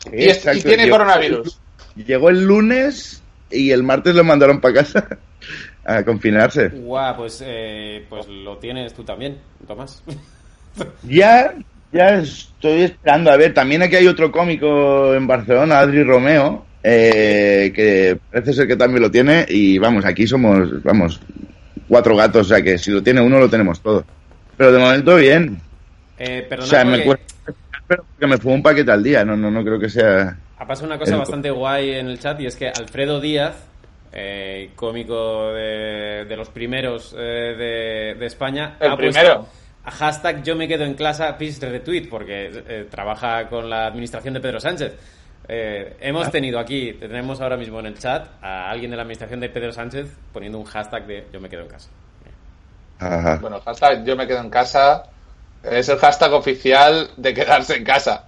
Sí, 0.03 0.09
Y, 0.13 0.23
es- 0.23 0.27
y 0.27 0.29
exacto, 0.31 0.63
tiene 0.69 0.83
llegó- 0.85 0.97
coronavirus. 0.97 1.59
Llegó 1.95 2.29
el 2.29 2.43
lunes 2.45 3.21
y 3.51 3.71
el 3.71 3.83
martes 3.83 4.15
lo 4.15 4.23
mandaron 4.23 4.61
para 4.61 4.73
casa 4.75 5.05
a 5.85 6.03
confinarse. 6.03 6.69
Guau, 6.69 7.15
pues, 7.17 7.43
eh, 7.45 8.03
pues 8.09 8.27
lo 8.27 8.57
tienes 8.57 8.93
tú 8.93 9.03
también, 9.03 9.37
Tomás. 9.67 10.03
Ya, 11.03 11.53
ya 11.93 12.15
estoy 12.15 12.81
esperando. 12.81 13.31
A 13.31 13.37
ver, 13.37 13.53
también 13.53 13.81
aquí 13.81 13.95
hay 13.95 14.07
otro 14.07 14.29
cómico 14.31 15.13
en 15.15 15.25
Barcelona, 15.25 15.79
Adri 15.79 16.03
Romeo, 16.03 16.65
eh, 16.83 17.71
que 17.73 18.17
parece 18.31 18.51
ser 18.53 18.67
que 18.67 18.75
también 18.75 19.01
lo 19.01 19.09
tiene. 19.09 19.45
Y 19.47 19.77
vamos, 19.77 20.03
aquí 20.03 20.27
somos, 20.27 20.83
vamos, 20.83 21.21
cuatro 21.87 22.15
gatos, 22.17 22.47
o 22.47 22.49
sea 22.49 22.61
que 22.61 22.77
si 22.77 22.91
lo 22.91 23.01
tiene 23.01 23.21
uno, 23.21 23.39
lo 23.39 23.49
tenemos 23.49 23.79
todo. 23.81 24.03
Pero 24.57 24.71
de 24.73 24.79
momento, 24.79 25.15
bien. 25.15 25.61
Eh, 26.17 26.43
O 26.45 26.49
perdona, 26.49 26.69
sea, 26.69 26.83
me 26.83 26.91
porque 26.99 27.05
cuesta, 27.05 27.53
pero 27.87 28.05
que 28.19 28.27
me 28.27 28.37
fumo 28.37 28.55
un 28.55 28.63
paquete 28.63 28.91
al 28.91 29.03
día. 29.03 29.23
No, 29.23 29.37
no, 29.37 29.49
no 29.49 29.63
creo 29.63 29.79
que 29.79 29.89
sea. 29.89 30.37
ha 30.57 30.67
pasado 30.67 30.87
una 30.87 30.97
cosa 30.99 31.13
el- 31.13 31.19
bastante 31.19 31.49
guay 31.51 31.91
en 31.91 32.07
el 32.07 32.19
chat 32.19 32.39
y 32.41 32.47
es 32.47 32.55
que 32.57 32.67
Alfredo 32.67 33.21
Díaz, 33.21 33.55
eh, 34.15 34.71
cómico 34.75 35.51
de, 35.53 36.25
de 36.27 36.35
los 36.37 36.49
primeros 36.49 37.13
eh, 37.17 37.55
de, 37.57 38.15
de 38.19 38.25
España, 38.25 38.77
El 38.79 38.91
ha 38.91 38.97
primero. 38.97 39.47
hashtag 39.83 40.41
yo 40.43 40.55
me 40.55 40.67
quedo 40.67 40.85
en 40.85 40.93
clase, 40.95 41.25
please 41.37 41.59
retweet, 41.69 42.07
porque 42.09 42.49
eh, 42.67 42.87
trabaja 42.89 43.47
con 43.49 43.69
la 43.69 43.85
administración 43.87 44.33
de 44.33 44.39
Pedro 44.39 44.59
Sánchez. 44.59 44.93
Eh, 45.47 45.97
hemos 45.99 46.31
tenido 46.31 46.57
aquí, 46.57 46.93
tenemos 46.93 47.39
ahora 47.41 47.55
mismo 47.57 47.79
en 47.79 47.85
el 47.87 47.99
chat 47.99 48.27
a 48.41 48.69
alguien 48.71 48.89
de 48.89 48.97
la 48.97 49.03
administración 49.03 49.39
de 49.39 49.49
Pedro 49.49 49.71
Sánchez 49.71 50.07
poniendo 50.33 50.57
un 50.57 50.65
hashtag 50.65 51.05
de 51.05 51.27
yo 51.31 51.39
me 51.39 51.49
quedo 51.49 51.61
en 51.61 51.67
casa. 51.67 51.89
Ajá. 52.97 53.37
Bueno, 53.41 53.59
hashtag 53.61 54.03
yo 54.05 54.15
me 54.15 54.25
quedo 54.25 54.39
en 54.39 54.49
casa. 54.49 55.03
Es 55.61 55.89
el 55.89 55.97
hashtag 55.97 56.31
oficial 56.33 57.09
de 57.17 57.33
quedarse 57.33 57.75
en 57.75 57.83
casa. 57.83 58.25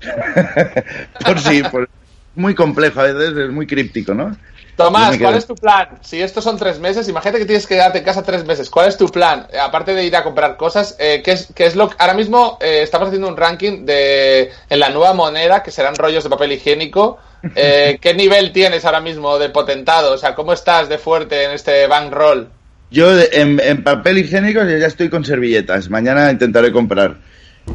por 1.24 1.38
sí, 1.40 1.62
por- 1.70 1.88
muy 2.34 2.54
complejo, 2.54 3.00
a 3.00 3.04
veces 3.04 3.36
es 3.36 3.50
muy 3.50 3.66
críptico, 3.66 4.14
¿no? 4.14 4.36
Tomás, 4.76 5.18
¿cuál 5.18 5.34
es 5.34 5.46
tu 5.46 5.54
plan? 5.54 5.88
Si 6.00 6.20
estos 6.20 6.42
son 6.42 6.56
tres 6.56 6.78
meses, 6.78 7.08
imagínate 7.08 7.38
que 7.38 7.44
tienes 7.44 7.66
que 7.66 7.74
quedarte 7.74 7.98
en 7.98 8.04
casa 8.04 8.22
tres 8.22 8.44
meses. 8.44 8.70
¿Cuál 8.70 8.88
es 8.88 8.96
tu 8.96 9.06
plan? 9.08 9.46
Eh, 9.52 9.58
aparte 9.58 9.94
de 9.94 10.04
ir 10.04 10.16
a 10.16 10.24
comprar 10.24 10.56
cosas, 10.56 10.96
eh, 10.98 11.20
¿qué, 11.24 11.32
es, 11.32 11.48
qué 11.54 11.66
es 11.66 11.76
lo 11.76 11.90
que- 11.90 11.96
Ahora 11.98 12.14
mismo 12.14 12.58
eh, 12.60 12.80
estamos 12.82 13.08
haciendo 13.08 13.28
un 13.28 13.36
ranking 13.36 13.84
de 13.84 14.50
en 14.70 14.80
la 14.80 14.88
nueva 14.88 15.12
moneda, 15.12 15.62
que 15.62 15.70
serán 15.70 15.94
rollos 15.94 16.24
de 16.24 16.30
papel 16.30 16.52
higiénico. 16.52 17.18
Eh, 17.54 17.98
¿Qué 18.00 18.14
nivel 18.14 18.52
tienes 18.52 18.84
ahora 18.84 19.00
mismo 19.00 19.38
de 19.38 19.50
potentado? 19.50 20.14
O 20.14 20.18
sea, 20.18 20.34
¿cómo 20.34 20.52
estás 20.54 20.88
de 20.88 20.96
fuerte 20.98 21.44
en 21.44 21.50
este 21.52 21.86
bankroll? 21.86 22.48
Yo 22.90 23.10
en, 23.20 23.60
en 23.60 23.82
papel 23.84 24.18
higiénico 24.18 24.64
ya 24.64 24.86
estoy 24.86 25.08
con 25.10 25.24
servilletas. 25.24 25.90
Mañana 25.90 26.30
intentaré 26.30 26.72
comprar. 26.72 27.16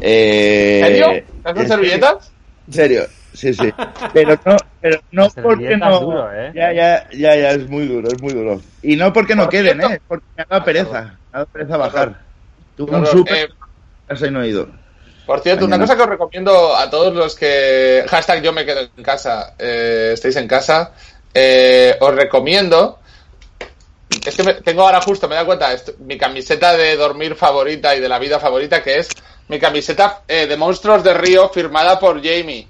Eh, 0.00 0.80
¿En 0.80 0.86
serio? 0.86 1.10
¿Estás 1.38 1.52
con 1.54 1.62
en 1.62 1.68
servilletas? 1.68 2.32
En 2.66 2.72
serio, 2.74 3.06
sí, 3.34 3.52
sí. 3.54 3.72
Pero 4.12 4.38
no, 4.44 4.56
pero 4.80 5.00
no 5.10 5.28
porque 5.42 5.76
no. 5.76 6.00
duro, 6.00 6.32
¿eh? 6.32 6.52
Ya, 6.54 6.72
ya, 6.72 7.08
ya, 7.10 7.36
ya, 7.36 7.50
es 7.50 7.68
muy 7.68 7.86
duro, 7.86 8.08
es 8.08 8.20
muy 8.20 8.32
duro. 8.32 8.60
Y 8.82 8.96
no 8.96 9.12
porque 9.12 9.34
no 9.34 9.42
Por 9.44 9.50
queden, 9.50 9.78
cierto- 9.80 9.94
¿eh? 9.94 10.00
Porque 10.06 10.26
me 10.36 10.42
ha 10.42 10.46
dado 10.48 10.64
pereza. 10.64 11.02
Me 11.02 11.08
ha 11.08 11.18
dado 11.38 11.46
pereza 11.46 11.76
bajar. 11.76 12.20
Tuve 12.76 12.96
un 12.96 13.06
súper. 13.06 13.50
Eh, 14.08 14.30
no 14.30 14.42
he 14.42 14.48
ido. 14.48 14.68
Por 15.26 15.40
cierto, 15.40 15.66
una 15.66 15.78
cosa 15.78 15.94
que 15.96 16.02
os 16.02 16.08
recomiendo 16.08 16.74
a 16.76 16.88
todos 16.88 17.14
los 17.14 17.34
que. 17.34 18.04
Hashtag 18.08 18.42
yo 18.42 18.52
me 18.52 18.64
quedo 18.64 18.80
en 18.96 19.02
casa. 19.02 19.54
eh, 19.58 20.12
estéis 20.14 20.36
en 20.36 20.48
casa. 20.48 20.92
eh, 21.34 21.96
os 22.00 22.14
recomiendo. 22.14 23.00
Es 24.24 24.34
que 24.34 24.42
me- 24.42 24.54
tengo 24.54 24.82
ahora 24.82 25.00
justo, 25.02 25.28
me 25.28 25.34
da 25.34 25.44
cuenta, 25.44 25.72
esto- 25.72 25.92
mi 25.98 26.16
camiseta 26.16 26.76
de 26.76 26.96
dormir 26.96 27.34
favorita 27.34 27.94
y 27.94 28.00
de 28.00 28.08
la 28.08 28.18
vida 28.18 28.40
favorita, 28.40 28.82
que 28.82 28.98
es 28.98 29.08
mi 29.48 29.58
camiseta 29.58 30.22
eh, 30.26 30.46
de 30.46 30.56
monstruos 30.56 31.04
de 31.04 31.14
Río 31.14 31.48
firmada 31.50 31.98
por 32.00 32.16
Jamie. 32.22 32.66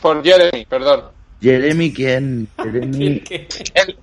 Por 0.00 0.22
Jeremy, 0.22 0.64
perdón. 0.66 1.04
Jeremy, 1.40 1.92
¿quién? 1.92 2.48
Jeremy. 2.56 3.22
El, 3.74 3.96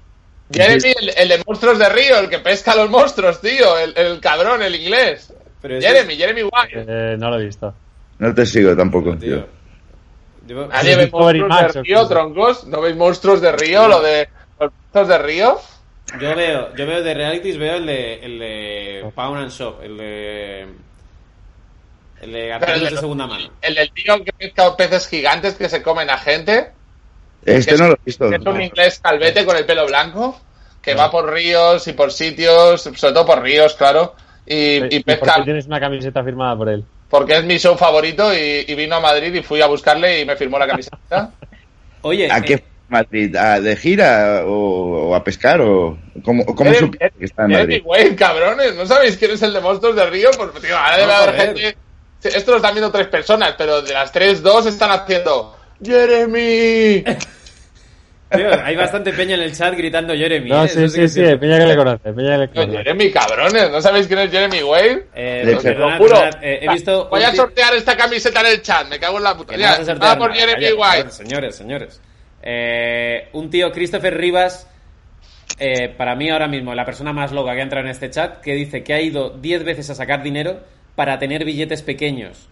Jeremy, 0.51 0.93
el, 1.01 1.11
el 1.17 1.29
de 1.29 1.43
monstruos 1.47 1.79
de 1.79 1.89
Río, 1.89 2.19
el 2.19 2.29
que 2.29 2.37
pesca 2.37 2.73
a 2.73 2.75
los 2.75 2.89
monstruos, 2.89 3.41
tío. 3.41 3.77
El, 3.79 3.97
el 3.97 4.19
cabrón, 4.19 4.61
el 4.61 4.75
inglés. 4.75 5.33
Pero 5.61 5.81
Jeremy, 5.81 6.15
Jeremy 6.15 6.43
White. 6.43 6.85
Eh, 6.87 7.15
no 7.17 7.29
lo 7.31 7.39
he 7.39 7.45
visto. 7.45 7.73
No 8.19 8.33
te 8.35 8.45
sigo 8.45 8.75
tampoco, 8.75 9.17
Tío. 9.17 9.47
Nadie 10.47 10.95
ve 10.97 11.09
monstruos 11.09 11.73
de 11.73 11.79
¿o 11.79 11.83
Río, 11.83 12.07
troncos. 12.07 12.67
¿No 12.67 12.81
veis 12.81 12.95
monstruos 12.95 13.41
de 13.41 13.51
Río? 13.53 13.87
Lo 13.87 14.01
de 14.01 14.27
los 14.59 14.71
monstruos 14.71 15.07
de 15.07 15.17
Río. 15.17 15.57
Yo 16.19 16.35
veo, 16.35 16.75
yo 16.75 16.85
veo 16.85 17.01
de 17.01 17.13
realities, 17.13 17.57
veo 17.57 17.75
el 17.77 17.85
de, 17.85 18.13
el 18.15 18.39
de 18.39 19.11
Pound 19.15 19.41
and 19.41 19.51
Shop, 19.51 19.81
el 19.81 19.97
de. 19.97 20.67
El 22.23 22.31
de 22.31 22.53
artículos 22.53 22.77
el 22.79 22.85
de 22.85 22.91
de- 22.91 22.97
segunda 23.01 23.27
mano. 23.27 23.49
El 23.61 23.75
del 23.75 23.91
tío 23.91 24.23
que 24.23 24.33
pesca 24.33 24.75
peces 24.77 25.07
gigantes 25.07 25.55
que 25.55 25.69
se 25.69 25.81
comen 25.83 26.09
a 26.09 26.17
gente. 26.17 26.71
Este 27.45 27.77
no 27.77 27.87
lo 27.89 27.93
he 27.93 27.99
visto. 28.05 28.31
es 28.31 28.39
un 28.45 28.61
inglés 28.61 28.99
calvete 29.03 29.45
con 29.45 29.57
el 29.57 29.65
pelo 29.65 29.85
blanco. 29.85 30.39
Que 30.81 30.95
va 30.95 31.09
por 31.09 31.31
ríos 31.31 31.87
y 31.87 31.93
por 31.93 32.11
sitios, 32.11 32.81
sobre 32.81 33.13
todo 33.13 33.25
por 33.25 33.41
ríos, 33.41 33.73
claro. 33.75 34.15
Y, 34.45 34.55
y 34.55 34.95
¿Y 34.97 34.99
por 35.03 35.19
pesca 35.19 35.35
qué 35.37 35.43
tienes 35.43 35.65
una 35.65 35.79
camiseta 35.79 36.23
firmada 36.23 36.57
por 36.57 36.69
él? 36.69 36.83
porque 37.09 37.37
es 37.37 37.43
mi 37.43 37.59
show 37.59 37.77
favorito 37.77 38.33
y, 38.33 38.65
y 38.67 38.73
vino 38.73 38.95
a 38.95 38.99
Madrid 38.99 39.31
y 39.35 39.43
fui 39.43 39.61
a 39.61 39.67
buscarle 39.67 40.21
y 40.21 40.25
me 40.25 40.35
firmó 40.35 40.57
la 40.57 40.65
camiseta. 40.65 41.29
Oye, 42.01 42.27
¿A 42.31 42.39
eh, 42.39 42.41
qué 42.43 42.63
Madrid? 42.89 43.35
¿A 43.35 43.59
¿De 43.61 43.75
gira 43.75 44.41
o, 44.45 45.09
o 45.09 45.15
a 45.15 45.23
pescar? 45.23 45.61
¿O 45.61 45.97
cómo, 46.23 46.43
cómo 46.43 46.73
supiste 46.73 47.13
que 47.17 47.25
está 47.25 47.45
en 47.45 47.51
Madrid? 47.51 47.81
Wayne, 47.85 48.15
cabrones, 48.15 48.75
¿no 48.75 48.85
sabéis 48.87 49.15
quién 49.17 49.29
es 49.31 49.41
el 49.43 49.53
de 49.53 49.61
monstruos 49.61 49.95
de 49.95 50.05
Río? 50.07 50.31
Pues, 50.35 50.51
tío, 50.63 50.75
ahora 50.75 50.97
debe 50.97 51.07
No, 51.07 51.13
haber 51.19 51.35
gente. 51.35 51.77
Esto 52.25 52.51
lo 52.51 52.57
están 52.57 52.73
viendo 52.73 52.91
tres 52.91 53.07
personas, 53.07 53.55
pero 53.57 53.81
de 53.81 53.93
las 53.93 54.11
tres, 54.11 54.41
dos 54.41 54.65
están 54.65 54.91
haciendo. 54.91 55.57
¡Jeremy! 55.83 57.03
tío, 58.33 58.63
hay 58.63 58.75
bastante 58.75 59.13
peña 59.13 59.35
en 59.35 59.41
el 59.41 59.55
chat 59.55 59.75
gritando 59.75 60.13
Jeremy. 60.13 60.49
No, 60.49 60.63
¿eh? 60.63 60.67
sí, 60.67 60.89
sí, 60.89 61.07
sí. 61.07 61.21
Peña 61.39 61.59
que 61.59 61.65
le 61.65 61.75
conoce, 61.75 62.13
Peña 62.13 62.31
que 62.31 62.37
le 62.37 62.47
No, 62.47 62.53
conoce. 62.53 62.77
Jeremy, 62.77 63.11
cabrones, 63.11 63.69
¿no 63.69 63.81
sabéis 63.81 64.07
quién 64.07 64.19
es 64.19 64.31
Jeremy 64.31 64.63
Wayne? 64.63 65.01
Eh, 65.13 65.41
De 65.45 65.51
no, 65.51 65.59
hecho, 65.59 65.61
Te 65.69 65.75
lo 65.75 65.97
juro. 65.97 66.17
eh, 66.41 66.59
he 66.61 66.69
visto. 66.69 67.07
Voy 67.09 67.23
a 67.23 67.33
sortear 67.35 67.73
esta 67.75 67.95
camiseta 67.95 68.41
en 68.41 68.47
el 68.47 68.61
chat, 68.61 68.87
me 68.87 68.99
cago 68.99 69.17
en 69.17 69.23
la 69.23 69.35
puta. 69.37 69.53
Que 69.55 69.61
no 69.61 70.17
por 70.17 70.29
nada, 70.31 70.33
Jeremy 70.33 70.63
calla, 70.77 70.97
White. 70.97 71.11
Señores, 71.11 71.55
señores. 71.55 72.01
Eh, 72.41 73.29
un 73.33 73.49
tío, 73.49 73.71
Christopher 73.71 74.17
Rivas, 74.17 74.67
eh, 75.59 75.89
para 75.95 76.15
mí 76.15 76.29
ahora 76.29 76.47
mismo 76.47 76.73
la 76.73 76.85
persona 76.85 77.13
más 77.13 77.31
loca 77.31 77.53
que 77.53 77.59
ha 77.59 77.63
entrado 77.63 77.85
en 77.85 77.91
este 77.91 78.09
chat, 78.09 78.41
que 78.41 78.53
dice 78.53 78.83
que 78.83 78.93
ha 78.93 79.01
ido 79.01 79.29
10 79.29 79.63
veces 79.63 79.89
a 79.91 79.95
sacar 79.95 80.23
dinero 80.23 80.59
para 80.95 81.19
tener 81.19 81.43
billetes 81.45 81.81
pequeños. 81.81 82.47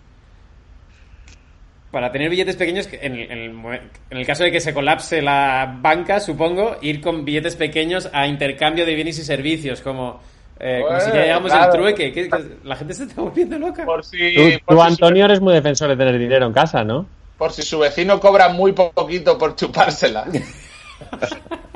Para 1.92 2.12
tener 2.12 2.30
billetes 2.30 2.56
pequeños, 2.56 2.88
que 2.88 3.00
en, 3.02 3.16
el- 3.16 3.32
en 3.32 3.38
el, 3.38 3.80
en 4.12 4.18
el 4.18 4.26
caso 4.26 4.44
de 4.44 4.52
que 4.52 4.62
se 4.62 4.74
colapse 4.74 5.22
la 5.22 5.78
banca, 5.82 6.20
supongo, 6.22 6.78
ir 6.82 7.02
con 7.02 7.26
billetes 7.26 7.56
pequeños 7.58 8.10
a 8.14 8.28
intercambio 8.28 8.86
de 8.86 8.96
bienes 8.96 9.20
y 9.20 9.24
servicios, 9.26 9.82
como, 9.82 10.22
eh, 10.60 10.82
como 10.88 11.00
si 11.02 11.08
ya 11.10 11.22
llegamos 11.24 11.52
claro. 11.52 11.66
al 11.66 11.72
trueque. 11.78 12.14
que- 12.14 12.30
que 12.30 12.44
la 12.64 12.78
gente 12.78 12.94
se 12.94 13.04
está 13.04 13.22
volviendo 13.22 13.60
loca. 13.60 13.84
Por 13.84 14.06
si, 14.06 14.34
Tú, 14.36 14.42
por, 14.66 14.76
tú, 14.78 14.82
si 14.84 14.88
Antonio, 14.88 15.26
eres 15.26 15.42
muy 15.42 15.54
defensor 15.54 15.90
de 15.90 15.98
tener 15.98 16.18
dinero 16.18 16.46
en 16.46 16.54
casa, 16.54 16.84
¿no? 16.86 17.06
Por 17.38 17.52
si 17.52 17.62
su 17.64 17.80
vecino 17.80 18.20
cobra 18.22 18.48
muy 18.50 18.72
poquito 18.72 19.38
por 19.38 19.56
chupársela. 19.56 20.26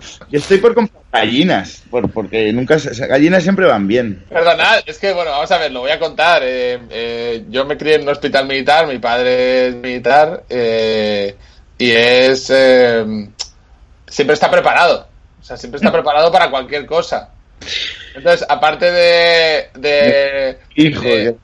Yo 0.30 0.38
estoy 0.38 0.58
por 0.58 0.74
comprar 0.74 1.02
gallinas, 1.12 1.82
por, 1.90 2.10
porque 2.10 2.52
nunca 2.52 2.76
gallinas 3.08 3.42
siempre 3.42 3.66
van 3.66 3.86
bien. 3.88 4.24
Perdonad, 4.28 4.80
es 4.86 4.98
que, 4.98 5.12
bueno, 5.12 5.30
vamos 5.30 5.50
a 5.50 5.58
ver, 5.58 5.72
lo 5.72 5.80
voy 5.80 5.90
a 5.90 5.98
contar. 5.98 6.42
Eh, 6.44 6.78
eh, 6.90 7.44
yo 7.48 7.64
me 7.64 7.76
crié 7.76 7.94
en 7.96 8.02
un 8.02 8.08
hospital 8.10 8.46
militar, 8.46 8.86
mi 8.86 8.98
padre 8.98 9.68
es 9.68 9.74
militar 9.76 10.44
eh, 10.48 11.34
y 11.78 11.90
es. 11.90 12.50
eh, 12.50 13.28
siempre 14.06 14.34
está 14.34 14.50
preparado. 14.50 15.08
O 15.40 15.44
sea, 15.44 15.56
siempre 15.56 15.76
está 15.78 15.92
preparado 15.92 16.30
para 16.32 16.50
cualquier 16.50 16.86
cosa. 16.86 17.30
Entonces, 18.14 18.46
aparte 18.48 18.90
de. 18.90 19.68
de 19.74 20.58
Hijo, 20.74 21.02
de- 21.02 21.36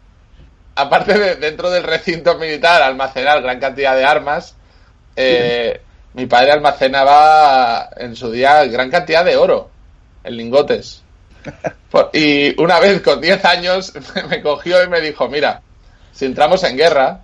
aparte 0.74 1.18
de 1.18 1.36
dentro 1.36 1.70
del 1.70 1.82
recinto 1.84 2.36
militar 2.38 2.82
almacenar 2.82 3.42
gran 3.42 3.60
cantidad 3.60 3.94
de 3.96 4.04
armas, 4.04 4.56
eh, 5.16 5.80
mi 6.14 6.26
padre 6.26 6.52
almacenaba 6.52 7.90
en 7.96 8.14
su 8.16 8.30
día 8.30 8.64
gran 8.66 8.90
cantidad 8.90 9.24
de 9.24 9.36
oro 9.36 9.70
en 10.24 10.36
lingotes. 10.36 11.02
Y 12.12 12.60
una 12.60 12.78
vez 12.80 13.00
con 13.02 13.20
10 13.20 13.44
años 13.44 13.92
me 14.30 14.40
cogió 14.42 14.82
y 14.82 14.88
me 14.88 15.00
dijo, 15.00 15.28
mira, 15.28 15.60
si 16.12 16.26
entramos 16.26 16.62
en 16.64 16.76
guerra, 16.76 17.20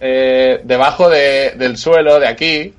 eh, 0.00 0.60
debajo 0.64 1.08
de- 1.08 1.52
del 1.56 1.76
suelo 1.76 2.18
de 2.20 2.28
aquí 2.28 2.74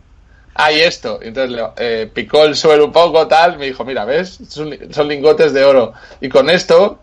hay 0.55 0.79
esto. 0.81 1.19
Y 1.21 1.27
entonces 1.27 1.51
le- 1.55 1.69
eh, 1.77 2.09
picó 2.13 2.43
el 2.45 2.55
suelo 2.55 2.85
un 2.85 2.91
poco, 2.91 3.27
tal, 3.27 3.57
me 3.57 3.65
dijo, 3.65 3.83
mira, 3.85 4.05
¿ves? 4.05 4.39
Son 4.49 5.07
lingotes 5.07 5.53
de 5.53 5.63
oro. 5.63 5.93
Y 6.21 6.29
con 6.29 6.49
esto 6.49 6.99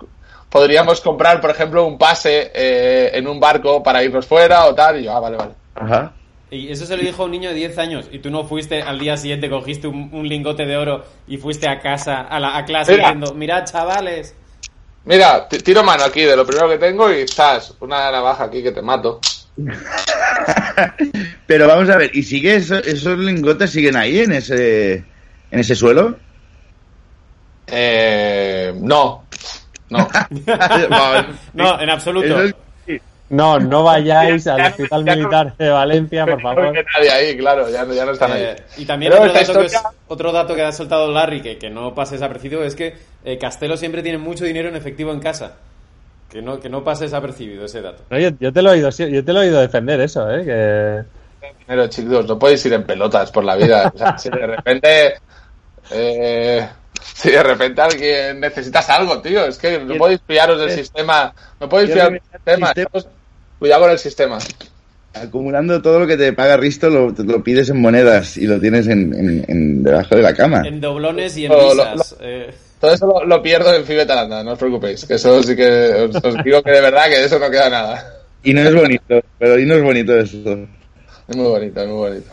podríamos 0.51 1.01
comprar, 1.01 1.41
por 1.41 1.51
ejemplo, 1.51 1.85
un 1.87 1.99
pase 1.99 2.51
eh, 2.55 3.11
en 3.15 3.27
un 3.27 3.39
barco 3.41 3.83
para 3.83 4.03
irnos 4.03 4.27
fuera 4.27 4.67
o 4.67 4.75
tal. 4.75 5.01
Y 5.01 5.05
yo, 5.05 5.13
ah, 5.17 5.21
vale, 5.21 5.37
vale. 5.37 5.53
Ajá. 5.75 6.13
Y 6.53 6.71
eso 6.71 6.85
se 6.85 6.97
lo 6.99 7.03
dijo 7.03 7.23
a 7.23 7.25
un 7.25 7.31
niño 7.33 7.49
de 7.49 7.55
10 7.55 7.79
años. 7.79 8.09
Y 8.13 8.19
tú 8.19 8.31
no 8.31 8.45
fuiste 8.45 8.83
al 8.83 8.99
día 8.99 9.17
siguiente, 9.17 9.49
cogiste 9.49 9.87
un, 9.89 10.11
un 10.13 10.29
lingote 10.29 10.67
de 10.67 10.77
oro 10.77 11.03
y 11.27 11.39
fuiste 11.39 11.67
a 11.67 11.81
casa, 11.81 12.21
a, 12.21 12.39
la, 12.39 12.59
a 12.59 12.65
clase 12.67 12.93
Mira. 12.93 13.05
diciendo, 13.05 13.33
mirad 13.35 13.65
chavales. 13.65 14.35
Mira, 15.07 15.49
ti- 15.49 15.59
tiro 15.59 15.83
mano 15.83 16.05
aquí 16.05 16.21
de 16.21 16.37
lo 16.37 16.45
primero 16.47 16.69
que 16.69 16.77
tengo 16.79 17.11
y 17.11 17.23
estás 17.23 17.75
una 17.81 18.11
navaja 18.11 18.45
aquí 18.45 18.63
que 18.63 18.71
te 18.71 18.83
mato. 18.83 19.19
Pero 21.47 21.67
vamos 21.67 21.89
a 21.91 21.97
ver, 21.97 22.11
¿y 22.15 22.23
sigue 22.23 22.57
eso- 22.57 22.77
esos 22.85 23.19
lingotes 23.19 23.71
siguen 23.71 23.97
ahí 23.97 24.21
en 24.21 24.33
ese 24.33 24.93
en 25.51 25.59
ese 25.59 25.75
suelo? 25.75 26.17
Eh, 27.67 28.73
no, 28.81 29.25
no. 29.91 30.09
No, 31.55 31.81
en 31.81 31.91
absoluto. 31.91 32.57
No, 33.33 33.59
no 33.59 33.83
vayáis 33.83 34.47
al 34.47 34.59
no- 34.61 34.69
hospital 34.69 35.05
no- 35.05 35.17
militar 35.17 35.57
de 35.57 35.71
Valencia, 35.71 36.27
por 36.27 36.43
No 36.43 36.51
hay 36.51 36.55
favor. 36.57 36.85
nadie 36.95 37.11
ahí, 37.11 37.37
claro, 37.37 37.69
ya, 37.71 37.85
no- 37.85 37.95
ya 37.95 38.05
no 38.05 38.13
están 38.13 38.33
Eh, 38.37 38.51
ahí. 38.51 38.57
y 38.83 38.85
también 38.85 39.13
otro 39.13 39.25
dato, 39.33 39.35
que 39.35 39.41
es- 39.41 39.49
historia- 39.73 39.91
otro 40.09 40.33
dato 40.33 40.55
que 40.55 40.63
ha 40.63 40.71
soltado 40.73 41.11
Larry, 41.11 41.41
que, 41.41 41.57
que 41.59 41.71
no 41.71 41.95
pase 41.95 42.17
desapercibido, 42.17 42.63
es 42.63 42.75
que 42.75 42.95
eh, 43.25 43.39
Castelo 43.39 43.77
siempre 43.77 44.03
tiene 44.03 44.19
mucho 44.19 44.45
dinero 44.45 44.69
en 44.69 44.77
efectivo 44.77 45.13
en 45.13 45.21
casa. 45.21 45.57
Que 46.31 46.41
no, 46.43 46.61
que 46.61 46.69
no 46.69 46.83
pase 46.85 47.05
desapercibido 47.05 47.65
ese 47.67 47.81
dato. 47.83 48.03
No, 48.11 48.19
yo, 48.19 48.31
yo 48.41 48.53
te 48.53 48.63
lo 48.63 48.71
he 48.71 48.75
oído, 48.75 48.91
sí, 48.93 49.11
yo 49.11 49.25
te 49.25 49.33
lo 49.33 49.41
he 49.43 49.47
oído 49.47 49.61
defender 49.61 50.01
eso, 50.01 50.31
¿eh? 50.31 50.45
Que... 50.45 51.49
Pero 51.67 51.87
chicos, 51.89 52.27
no 52.27 52.39
podéis 52.39 52.65
ir 52.67 52.73
en 52.75 52.85
pelotas 52.85 53.31
por 53.31 53.45
la 53.45 53.55
vida. 53.57 53.91
O 53.95 53.99
sea, 53.99 54.17
si 54.19 54.29
de 54.31 54.47
repente. 54.47 55.15
eh, 55.91 56.69
si 57.03 57.31
de 57.31 57.43
repente 57.43 57.81
alguien 57.83 58.41
necesitas 58.41 58.89
algo, 58.91 59.21
tío, 59.21 59.45
es 59.47 59.59
que 59.59 59.79
no 59.79 59.97
podéis 59.97 60.21
fiaros 60.27 60.59
del 60.61 60.71
sistema. 60.71 61.35
No 61.61 61.69
podéis 61.69 61.93
fiaros 61.93 62.13
del 62.13 62.23
sistema. 62.23 62.43
el 62.47 62.75
sistema- 62.75 62.99
estamos- 63.03 63.09
Cuidado 63.63 63.83
con 63.83 63.93
el 63.93 63.99
sistema. 64.01 64.39
acumulando 65.15 65.81
todo 65.81 66.01
lo 66.01 66.07
que 66.09 66.17
te 66.17 66.33
paga 66.33 66.57
Risto 66.57 66.91
lo, 66.91 67.11
lo 67.11 67.45
pides 67.45 67.69
en 67.71 67.81
monedas 67.81 68.37
y 68.37 68.49
lo 68.49 68.59
tienes 68.59 68.89
en, 68.89 69.15
en- 69.15 69.45
en- 69.47 69.83
debajo 69.85 70.17
de 70.17 70.23
la 70.23 70.35
cama. 70.35 70.63
En 70.67 70.81
doblones 70.81 71.37
y 71.37 71.45
en 71.45 71.53
Lo- 71.53 71.73
lo- 71.73 71.93
visas. 71.93 72.17
eh, 72.21 72.53
Todo 72.81 72.93
eso 72.93 73.07
lo, 73.07 73.25
lo 73.25 73.41
pierdo 73.41 73.73
en 73.73 73.85
Fibetalanda, 73.85 74.43
no 74.43 74.55
os 74.55 74.59
preocupéis. 74.59 75.05
Que 75.05 75.15
eso 75.15 75.41
sí 75.45 75.55
que 75.55 76.09
os, 76.11 76.17
os 76.25 76.43
digo 76.43 76.61
que 76.61 76.73
de 76.73 76.81
verdad 76.81 77.05
que 77.09 77.19
de 77.19 77.27
eso 77.27 77.39
no 77.39 77.49
queda 77.51 77.71
nada. 77.71 78.17
Y 78.43 78.53
no 78.53 78.63
es 78.63 78.75
bonito, 78.75 79.21
pero 79.39 79.57
y 79.61 79.65
no 79.65 79.75
es 79.77 79.83
bonito 79.85 80.19
eso. 80.19 80.37
Es 81.29 81.37
muy 81.37 81.47
bonito, 81.47 81.81
es 81.83 81.87
muy 81.89 81.97
bonito. 82.09 82.31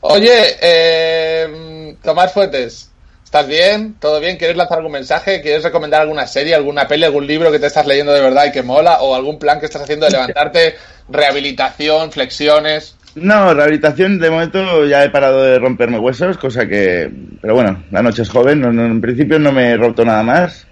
Oye, 0.00 0.56
eh, 0.60 1.96
Tomás 2.02 2.32
Fuentes, 2.32 2.90
¿estás 3.32 3.48
bien? 3.48 3.94
¿Todo 3.98 4.20
bien? 4.20 4.36
¿Quieres 4.36 4.58
lanzar 4.58 4.76
algún 4.76 4.92
mensaje? 4.92 5.40
¿Quieres 5.40 5.62
recomendar 5.64 6.02
alguna 6.02 6.26
serie, 6.26 6.54
alguna 6.54 6.86
peli, 6.86 7.04
algún 7.04 7.26
libro 7.26 7.50
que 7.50 7.58
te 7.58 7.66
estás 7.66 7.86
leyendo 7.86 8.12
de 8.12 8.20
verdad 8.20 8.44
y 8.44 8.52
que 8.52 8.62
mola? 8.62 8.98
¿O 9.00 9.14
algún 9.14 9.38
plan 9.38 9.58
que 9.58 9.64
estás 9.64 9.80
haciendo 9.80 10.04
de 10.04 10.12
levantarte? 10.12 10.74
¿Rehabilitación? 11.08 12.12
¿Flexiones? 12.12 12.94
No, 13.14 13.54
rehabilitación 13.54 14.18
de 14.18 14.28
momento 14.30 14.84
ya 14.84 15.02
he 15.02 15.08
parado 15.08 15.42
de 15.42 15.58
romperme 15.58 15.98
huesos, 15.98 16.36
cosa 16.36 16.66
que... 16.68 17.10
Pero 17.40 17.54
bueno, 17.54 17.82
la 17.90 18.02
noche 18.02 18.20
es 18.20 18.28
joven, 18.28 18.60
no- 18.60 18.70
no- 18.70 18.84
en 18.84 19.00
principio 19.00 19.38
no 19.38 19.50
me 19.50 19.70
he 19.70 19.76
roto 19.78 20.04
nada 20.04 20.22
más. 20.22 20.66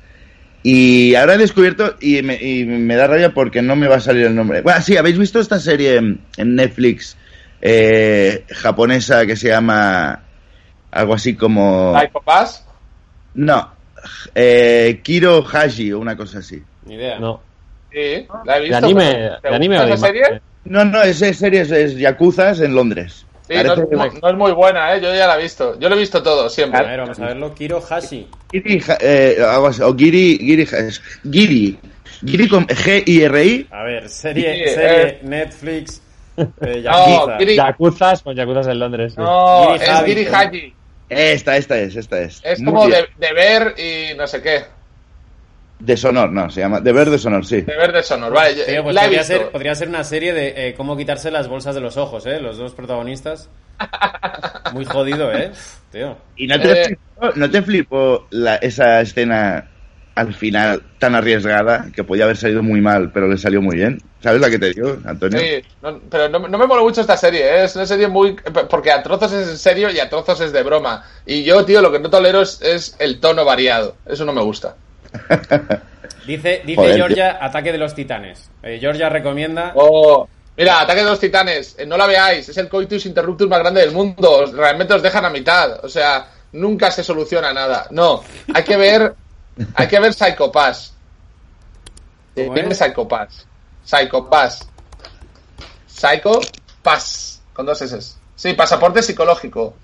Y 0.63 1.15
ahora 1.15 1.37
he 1.37 1.39
descubierto, 1.39 1.97
y 1.99 2.21
me, 2.21 2.35
y 2.35 2.67
me 2.67 2.95
da 2.95 3.07
rabia 3.07 3.31
porque 3.33 3.63
no 3.63 3.75
me 3.75 3.89
va 3.89 3.97
a 3.97 4.01
salir 4.01 4.27
el 4.27 4.35
nombre. 4.35 4.61
Bueno, 4.61 4.83
sí, 4.83 4.99
¿habéis 4.99 5.17
visto 5.17 5.41
esta 5.41 5.59
serie 5.59 5.97
en 5.97 6.21
Netflix 6.57 7.17
eh, 7.63 8.45
japonesa 8.51 9.25
que 9.25 9.37
se 9.37 9.49
llama 9.49 10.25
algo 10.91 11.14
así 11.14 11.34
como... 11.36 11.95
¿Psycho 11.99 12.20
Pass? 12.24 12.66
No, 13.34 13.70
eh, 14.34 15.01
Kiro 15.03 15.45
Hashi 15.47 15.93
o 15.93 15.99
una 16.01 16.16
cosa 16.16 16.38
así. 16.38 16.62
Ni 16.86 16.95
idea. 16.95 17.18
No. 17.18 17.41
Sí, 17.93 18.26
la 18.45 18.57
he 18.57 18.61
¿De 18.61 18.68
visto. 18.68 18.76
anime, 18.86 19.12
pero 19.12 19.41
¿te 19.43 19.49
de 19.51 19.57
anime 19.57 19.76
o 19.78 19.86
gusta 19.86 19.86
de 19.86 19.95
esa 19.95 20.07
serie? 20.07 20.43
No, 20.64 20.84
no, 20.84 21.03
es, 21.03 21.20
es 21.22 21.38
serie, 21.38 21.62
es, 21.62 21.70
es 21.70 21.97
Yakuzas 21.97 22.61
en 22.61 22.74
Londres. 22.74 23.26
Sí, 23.49 23.55
no, 23.64 23.72
es, 23.72 23.78
mu- 23.80 24.20
no 24.22 24.28
es 24.30 24.36
muy 24.36 24.53
buena, 24.53 24.95
¿eh? 24.95 25.01
Yo 25.01 25.12
ya 25.12 25.26
la 25.26 25.36
he 25.38 25.43
visto. 25.43 25.76
Yo 25.80 25.88
lo 25.88 25.97
he 25.97 25.99
visto 25.99 26.22
todo, 26.22 26.47
A 26.47 26.51
siempre. 26.51 26.86
ver, 26.86 27.01
vamos 27.01 27.18
a 27.18 27.26
verlo. 27.26 27.53
Kiro 27.55 27.80
Hashi. 27.88 28.28
Giri, 28.53 28.80
eh, 29.01 29.36
algo 29.45 29.66
así, 29.68 29.82
o 29.82 29.93
Giri, 29.97 30.38
Giri, 30.38 30.66
Giri, 31.30 31.78
Giri 32.24 32.49
con 32.49 32.66
G-I-R-I, 32.68 33.66
A 33.72 33.82
ver, 33.82 34.09
serie, 34.09 34.68
Sí, 34.68 34.74
serie 34.74 35.03
eh. 35.09 35.20
Netflix. 35.22 36.01
Eh, 36.36 36.47
No, 36.61 36.80
Yakuza. 36.82 37.38
Giri- 37.38 37.57
Yakuzas, 37.57 38.22
pues 38.22 38.36
Yakuzas 38.36 38.66
en 38.68 38.78
Londres. 38.78 39.14
sí. 39.14 39.20
No, 39.20 39.72
Giri 39.72 39.82
es 39.82 39.88
Haji. 39.88 40.07
Giri 40.14 40.26
Haji. 40.26 40.74
Esta, 41.11 41.57
esta 41.57 41.79
es, 41.79 41.97
esta 41.97 42.21
es. 42.21 42.41
Es 42.45 42.61
Muy 42.61 42.73
como 42.73 42.89
de, 42.89 43.07
de 43.19 43.33
ver 43.33 43.75
y 43.79 44.15
no 44.17 44.27
sé 44.27 44.41
qué. 44.41 44.65
De 45.79 45.97
sonor, 45.97 46.31
no, 46.31 46.51
se 46.51 46.61
llama, 46.61 46.81
de 46.81 46.93
ver 46.93 47.09
de 47.09 47.19
sonor, 47.19 47.45
sí. 47.47 47.63
De 47.63 47.75
ver 47.77 47.91
de 47.93 48.03
sonor. 48.03 48.33
Vale, 48.35 48.55
yo- 48.55 48.65
Tío, 48.67 48.83
pues 48.83 48.95
la 48.95 49.01
he 49.03 49.05
podría 49.07 49.21
visto. 49.23 49.35
ser, 49.39 49.51
podría 49.51 49.75
ser 49.75 49.89
una 49.89 50.05
serie 50.05 50.33
de 50.35 50.69
eh, 50.69 50.75
cómo 50.75 50.95
quitarse 50.97 51.31
las 51.31 51.49
bolsas 51.49 51.75
de 51.75 51.81
los 51.81 51.97
ojos, 51.97 52.27
¿eh? 52.27 52.39
Los 52.39 52.59
dos 52.59 52.75
protagonistas. 52.75 53.49
Muy 54.75 54.85
jodido, 54.85 55.33
¿eh? 55.33 55.53
Tío. 55.91 56.17
¿Y 56.37 56.47
no 56.47 56.61
te 56.61 56.83
Eh. 56.83 56.85
flipó, 56.87 57.33
no 57.35 57.51
te 57.51 57.63
flipó 57.63 58.27
la, 58.31 58.57
esa 58.57 59.01
escena 59.01 59.71
al 60.15 60.35
final 60.35 60.83
tan 60.99 61.15
arriesgada 61.15 61.87
que 61.95 62.05
podía 62.05 62.25
haber 62.25 62.37
salido 62.37 62.63
muy 62.63 62.81
mal, 62.81 63.11
pero 63.13 63.29
le 63.29 63.39
salió 63.39 63.63
muy 63.63 63.77
bien? 63.77 64.03
¿Sabes 64.23 64.41
la 64.41 64.51
que 64.51 64.59
te 64.59 64.71
digo, 64.75 64.99
Antonio? 65.05 65.39
Sí, 65.39 65.63
no- 65.83 65.99
pero 66.11 66.29
no, 66.29 66.41
no 66.41 66.59
me 66.59 66.67
mola 66.67 66.83
mucho 66.83 67.01
esta 67.01 67.17
serie, 67.17 67.43
¿eh? 67.43 67.65
es 67.65 67.75
una 67.77 67.87
serie 67.87 68.07
muy... 68.09 68.37
Porque 68.69 68.91
a 68.91 69.03
trozos 69.03 69.33
es 69.33 69.49
en 69.49 69.57
serio 69.59 69.91
y 69.91 69.99
a 69.99 70.11
trozos 70.11 70.41
es 70.41 70.53
de 70.53 70.63
broma. 70.63 71.05
Y 71.25 71.43
yo, 71.45 71.65
tío, 71.65 71.81
lo 71.81 71.91
que 71.91 71.99
no 72.01 72.11
tolero 72.11 72.43
es, 72.43 72.61
es 72.61 72.97
el 72.99 73.19
tono 73.21 73.45
variado. 73.45 73.97
Eso 74.07 74.25
no 74.25 74.33
me 74.33 74.43
gusta. 74.43 74.77
Dice, 76.27 76.63
dice 76.65 76.77
Joder, 76.81 76.97
Georgia, 76.97 77.39
ataque 77.41 77.73
de 77.73 77.79
los 77.79 77.95
titanes. 77.95 78.51
Eh, 78.63 78.79
Georgia 78.81 79.09
recomienda. 79.09 79.73
Oh, 79.75 80.29
mira, 80.57 80.81
Ataque 80.81 81.03
de 81.03 81.09
los 81.09 81.19
Titanes, 81.19 81.77
eh, 81.79 81.87
no 81.87 81.97
la 81.97 82.07
veáis, 82.07 82.49
es 82.49 82.57
el 82.59 82.69
coitus 82.69 83.07
interruptus 83.07 83.49
más 83.49 83.59
grande 83.61 83.81
del 83.81 83.93
mundo. 83.93 84.45
Realmente 84.55 84.93
os 84.95 85.03
dejan 85.03 85.25
a 85.25 85.31
mitad. 85.31 85.83
O 85.85 85.89
sea, 85.89 86.27
nunca 86.53 86.91
se 86.91 87.03
soluciona 87.03 87.53
nada. 87.53 87.87
No, 87.91 88.23
hay 88.53 88.63
que 88.65 88.77
ver... 88.77 89.15
Hay 89.75 89.89
que 89.89 90.01
ver 90.01 90.13
Psycho 90.13 90.51
Pass. 90.51 90.95
¿Cómo 92.35 92.55
Tiene 92.55 92.71
es? 92.71 92.79
Psycho 92.79 93.07
Pass. 93.09 93.47
Psycho 93.85 94.29
Pass. 94.29 94.69
Psycho 95.87 96.41
Pass. 96.83 97.43
Con 97.53 97.67
dos 97.67 97.83
S. 97.83 98.17
Sí, 98.37 98.55
pasaporte 98.55 99.03
psicológico. 99.03 99.75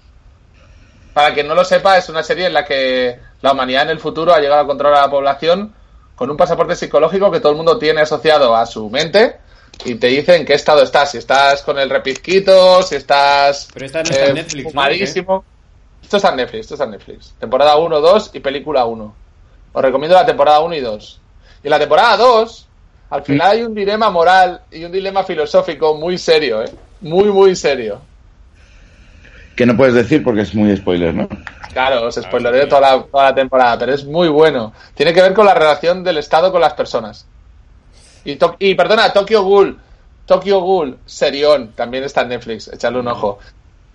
Para 1.13 1.35
quien 1.35 1.47
no 1.47 1.55
lo 1.55 1.65
sepa, 1.65 1.99
es 1.99 2.09
una 2.09 2.23
serie 2.23 2.47
en 2.47 2.55
la 2.55 2.65
que 2.65 3.19
la 3.41 3.53
humanidad 3.53 3.85
en 3.85 3.91
el 3.91 4.01
futuro 4.01 4.35
ha 4.35 4.39
llegado 4.39 4.63
a 4.63 4.67
controlar 4.67 4.99
a 4.99 5.07
la 5.07 5.11
población 5.11 5.75
con 6.15 6.31
un 6.31 6.37
pasaporte 6.37 6.77
psicológico 6.77 7.31
que 7.31 7.41
todo 7.41 7.53
el 7.53 7.57
mundo 7.57 7.79
tiene 7.79 8.01
asociado 8.01 8.55
a 8.57 8.65
su 8.67 8.89
mente 8.89 9.37
y 9.85 9.97
te 9.97 10.07
dice 10.09 10.37
en 10.37 10.45
qué 10.45 10.55
estado 10.55 10.83
estás. 10.83 11.11
Si 11.11 11.19
estás 11.19 11.63
con 11.63 11.79
el 11.79 11.91
repizquito, 11.91 12.83
si 12.83 12.97
estás 12.97 13.69
Pero 13.73 13.87
esta 13.87 14.03
no 14.03 14.11
está 14.11 14.27
en 14.27 14.35
Netflix, 14.35 14.65
¿no? 14.65 14.71
fumadísimo. 14.71 15.45
Esto 16.03 16.17
está 16.17 16.31
en 16.31 16.37
Netflix, 16.37 16.61
esto 16.61 16.75
está 16.75 16.85
en 16.85 16.91
Netflix. 16.93 17.35
Temporada 17.39 17.77
1, 17.77 18.01
2 18.01 18.31
y 18.35 18.41
película 18.41 18.85
1. 18.87 19.26
Os 19.77 19.83
recomiendo 19.83 20.17
la 20.17 20.25
temporada 20.25 20.61
1 20.61 20.75
y 20.75 20.81
2. 20.81 21.21
Y 21.63 21.67
en 21.67 21.71
la 21.71 21.79
temporada 21.79 22.17
2, 22.17 22.67
al 23.11 23.23
final 23.23 23.51
hay 23.51 23.63
un 23.63 23.75
dilema 23.75 24.09
moral 24.11 24.63
y 24.71 24.83
un 24.85 24.91
dilema 24.91 25.23
filosófico 25.23 25.95
muy 25.97 26.17
serio, 26.17 26.63
¿eh? 26.63 26.71
Muy, 27.03 27.25
muy 27.25 27.55
serio. 27.55 28.01
Que 29.55 29.67
no 29.67 29.77
puedes 29.77 29.93
decir 29.93 30.25
porque 30.25 30.41
es 30.43 30.55
muy 30.55 30.75
spoiler, 30.77 31.13
¿no? 31.15 31.29
Claro, 31.75 32.07
os 32.07 32.15
spoileré 32.15 32.67
toda 32.67 32.81
la, 32.81 33.03
toda 33.03 33.25
la 33.25 33.35
temporada, 33.35 33.79
pero 33.79 33.93
es 33.93 34.05
muy 34.07 34.29
bueno. 34.29 34.73
Tiene 34.95 35.13
que 35.13 35.21
ver 35.21 35.35
con 35.35 35.45
la 35.45 35.53
relación 35.53 36.03
del 36.03 36.17
Estado 36.17 36.51
con 36.51 36.63
las 36.63 36.73
personas. 36.73 37.27
Y, 38.25 38.37
To- 38.37 38.57
y 38.59 38.75
perdona, 38.75 39.13
Tokyo 39.13 39.43
Ghoul. 39.43 39.79
Tokyo 40.25 40.61
Ghoul, 40.61 40.97
Serión, 41.05 41.73
también 41.73 42.03
está 42.05 42.23
en 42.23 42.31
Netflix, 42.31 42.69
echarle 42.69 42.99
un 43.01 43.09
ojo. 43.09 43.39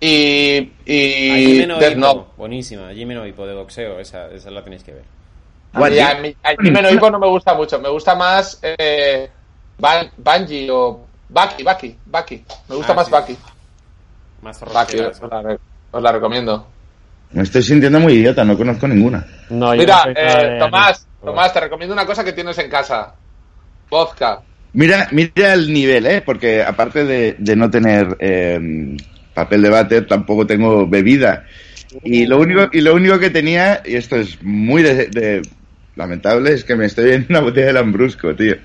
Y, 0.00 0.72
y 0.86 1.44
Jimeno 1.46 1.78
Death 1.78 1.96
Note. 1.96 2.24
buenísima. 2.36 2.92
Jimeno 2.94 3.26
Hippo 3.26 3.46
de 3.46 3.54
boxeo, 3.54 3.98
esa, 3.98 4.28
esa 4.30 4.50
la 4.50 4.62
tenéis 4.62 4.84
que 4.84 4.92
ver. 4.92 5.04
A 5.72 5.80
mí, 5.88 5.98
a 5.98 6.14
mí- 6.20 6.36
a 6.42 6.52
Hippo 6.92 7.10
no 7.10 7.18
me 7.18 7.28
gusta 7.28 7.54
mucho, 7.54 7.80
me 7.80 7.88
gusta 7.88 8.14
más 8.14 8.58
eh, 8.62 9.30
Ban- 9.78 10.10
Bungie 10.16 10.70
o 10.70 11.06
Baki, 11.28 11.62
Baki, 11.62 11.96
Baki. 12.06 12.44
Me 12.68 12.76
gusta 12.76 12.92
Ah, 12.92 12.96
más 12.96 13.06
sí. 13.06 13.12
Baki. 13.12 13.36
Más 14.42 14.60
Baki, 14.60 14.98
os 15.00 15.20
la, 15.22 15.58
os 15.90 16.02
la 16.02 16.12
recomiendo. 16.12 16.66
Me 17.30 17.42
estoy 17.42 17.62
sintiendo 17.62 17.98
muy 18.00 18.14
idiota, 18.14 18.44
no 18.44 18.56
conozco 18.56 18.86
ninguna. 18.86 19.26
No, 19.48 19.72
Mira, 19.72 20.04
no 20.04 20.12
eh, 20.14 20.56
Tomás. 20.58 21.06
Tomás, 21.24 21.52
te 21.52 21.60
recomiendo 21.60 21.94
una 21.94 22.04
cosa 22.04 22.22
que 22.24 22.32
tienes 22.32 22.58
en 22.58 22.68
casa. 22.68 23.14
Vodka. 23.88 24.40
Mira, 24.74 25.08
mira 25.12 25.54
el 25.54 25.72
nivel, 25.72 26.06
¿eh? 26.06 26.22
Porque 26.24 26.62
aparte 26.62 27.04
de, 27.04 27.36
de 27.38 27.56
no 27.56 27.70
tener 27.70 28.16
eh, 28.18 28.96
papel 29.34 29.62
de 29.62 29.70
váter, 29.70 30.06
tampoco 30.06 30.46
tengo 30.46 30.86
bebida. 30.86 31.44
Y 32.02 32.26
lo 32.26 32.38
único, 32.38 32.68
y 32.72 32.80
lo 32.80 32.94
único 32.94 33.18
que 33.18 33.30
tenía, 33.30 33.82
y 33.84 33.96
esto 33.96 34.16
es 34.16 34.42
muy 34.42 34.82
de, 34.82 35.06
de- 35.08 35.42
lamentable, 35.96 36.52
es 36.52 36.64
que 36.64 36.74
me 36.76 36.86
estoy 36.86 37.12
en 37.12 37.26
una 37.28 37.40
botella 37.40 37.66
de 37.66 37.72
Lambrusco, 37.74 38.34
tío. 38.34 38.56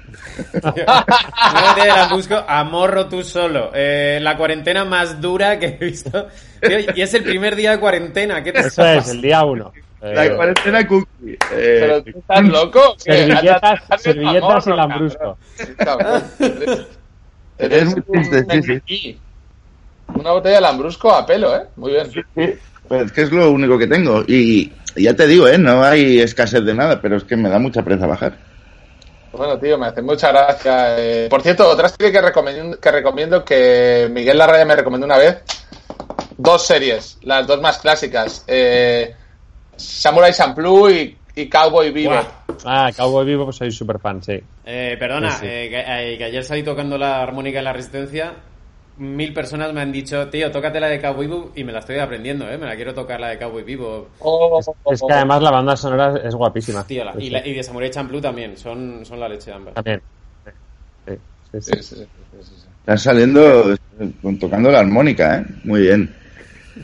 No 0.63 1.75
te 1.75 1.87
la 1.87 2.07
busco 2.11 2.35
a 2.47 2.63
morro 2.63 3.07
tú 3.07 3.23
solo. 3.23 3.71
Eh, 3.73 4.19
la 4.21 4.37
cuarentena 4.37 4.85
más 4.85 5.19
dura 5.21 5.59
que 5.59 5.65
he 5.79 5.85
visto. 5.85 6.27
Tío, 6.61 6.79
y 6.95 7.01
es 7.01 7.13
el 7.13 7.23
primer 7.23 7.55
día 7.55 7.71
de 7.71 7.79
cuarentena. 7.79 8.43
¿Qué 8.43 8.51
te 8.51 8.59
Eso 8.59 8.85
es, 8.85 9.09
el 9.09 9.21
día 9.21 9.43
uno. 9.43 9.71
La 10.01 10.25
Eh, 10.25 10.35
cuarentena 10.35 10.87
cookie. 10.87 11.37
¿Pero 11.49 11.97
Eh, 11.97 12.03
tú 12.11 12.19
estás 12.19 12.43
loco? 12.43 12.95
Servilletas, 12.97 13.79
servilletas 13.97 14.67
y 14.67 14.69
lambrusco. 14.71 15.37
cabrón. 15.77 16.23
Eres- 17.57 17.85
muy 17.85 18.01
triste, 18.01 18.61
sí, 18.61 18.81
sí. 18.87 19.21
Una 20.13 20.31
botella 20.31 20.55
de 20.55 20.61
lambrusco 20.61 21.11
a 21.11 21.25
pelo, 21.25 21.55
¿eh? 21.55 21.63
Muy 21.75 21.91
bien. 21.93 22.11
sí, 22.11 22.21
pues 22.87 23.05
es 23.05 23.11
que 23.11 23.21
es 23.23 23.31
lo 23.31 23.51
único 23.51 23.77
que 23.77 23.87
tengo. 23.87 24.23
Y, 24.27 24.71
y 24.95 25.03
ya 25.03 25.13
te 25.15 25.27
digo, 25.27 25.47
¿eh? 25.47 25.57
No 25.57 25.83
hay 25.83 26.19
escasez 26.19 26.63
de 26.63 26.73
nada, 26.73 27.01
pero 27.01 27.17
es 27.17 27.23
que 27.23 27.35
me 27.35 27.49
da 27.49 27.59
mucha 27.59 27.83
pereza 27.83 28.07
bajar. 28.07 28.33
Bueno, 29.33 29.59
tío, 29.59 29.77
me 29.77 29.87
hace 29.87 30.01
mucha 30.01 30.31
gracia. 30.31 30.95
Eh, 30.97 31.27
por 31.29 31.41
cierto, 31.41 31.67
otra 31.69 31.89
serie 31.89 32.11
que 32.11 32.21
recomiendo, 32.21 32.79
que 32.79 32.91
recomiendo 32.91 33.43
que 33.45 34.07
Miguel 34.11 34.37
Larraya 34.37 34.65
me 34.65 34.75
recomendó 34.75 35.05
una 35.05 35.17
vez. 35.17 35.37
Dos 36.37 36.65
series, 36.65 37.17
las 37.23 37.45
dos 37.45 37.59
más 37.61 37.77
clásicas. 37.79 38.43
Eh, 38.47 39.13
Samurai 39.75 40.33
Champloo 40.33 40.89
y, 40.89 41.17
y 41.35 41.49
Cowboy. 41.49 41.91
Buah. 42.05 42.23
Ah, 42.65 42.89
Cowboy 42.95 43.25
Vivo, 43.25 43.45
pues 43.45 43.57
soy 43.57 43.71
súper 43.71 43.99
fan, 43.99 44.23
sí. 44.23 44.39
Eh, 44.65 44.95
perdona, 44.99 45.31
Sí, 45.31 45.37
sí. 45.41 45.45
eh, 45.47 45.69
que, 45.69 45.79
eh, 46.13 46.17
que 46.17 46.23
ayer 46.23 46.43
salí 46.43 46.63
tocando 46.63 46.97
la 46.97 47.21
armónica 47.21 47.59
en 47.59 47.65
la 47.65 47.73
resistencia. 47.73 48.33
Mil 48.97 49.31
personas 49.33 49.71
me 49.73 49.81
han 49.81 49.91
dicho, 49.91 50.27
tío, 50.29 50.51
tócate 50.51 50.79
la 50.79 50.87
de 50.87 50.99
Cowboy 50.99 51.27
Vivo 51.27 51.51
y 51.55 51.63
me 51.63 51.71
la 51.71 51.79
estoy 51.79 51.99
aprendiendo, 51.99 52.49
¿eh? 52.49 52.57
Me 52.57 52.65
la 52.65 52.75
quiero 52.75 52.93
tocar 52.95 53.19
la 53.19 53.29
de 53.29 53.37
Cowboy 53.37 53.63
Vivo. 53.63 54.09
Oh, 54.19 54.59
Es 54.91 55.01
que 55.01 55.13
además 55.13 55.41
la 55.43 55.51
banda 55.51 55.75
sonora 55.77 56.19
es 56.23 56.33
guapísima. 56.33 56.83
Tío, 56.85 57.03
la- 57.05 57.13
Sí, 57.13 57.19
y, 57.25 57.29
la- 57.29 57.45
y 57.45 57.53
de 57.53 57.61
Samurai 57.63 57.91
Champloo 57.91 58.19
también, 58.21 58.57
son, 58.57 59.05
son 59.05 59.19
la 59.19 59.29
leche 59.29 59.51
de 59.51 59.55
ambas. 59.55 59.73
También. 59.75 60.01
Sí, 61.05 61.13
sí, 61.51 61.61
sí. 61.61 61.73
Sí, 61.75 61.83
sí, 61.83 61.95
sí, 61.95 62.05
sí, 62.41 62.55
sí. 62.55 62.67
Están 62.79 62.97
saliendo 62.97 63.73
eh, 63.73 63.77
tocando 64.39 64.71
la 64.71 64.79
armónica, 64.79 65.37
¿eh? 65.39 65.45
Muy 65.63 65.81
bien. 65.81 66.15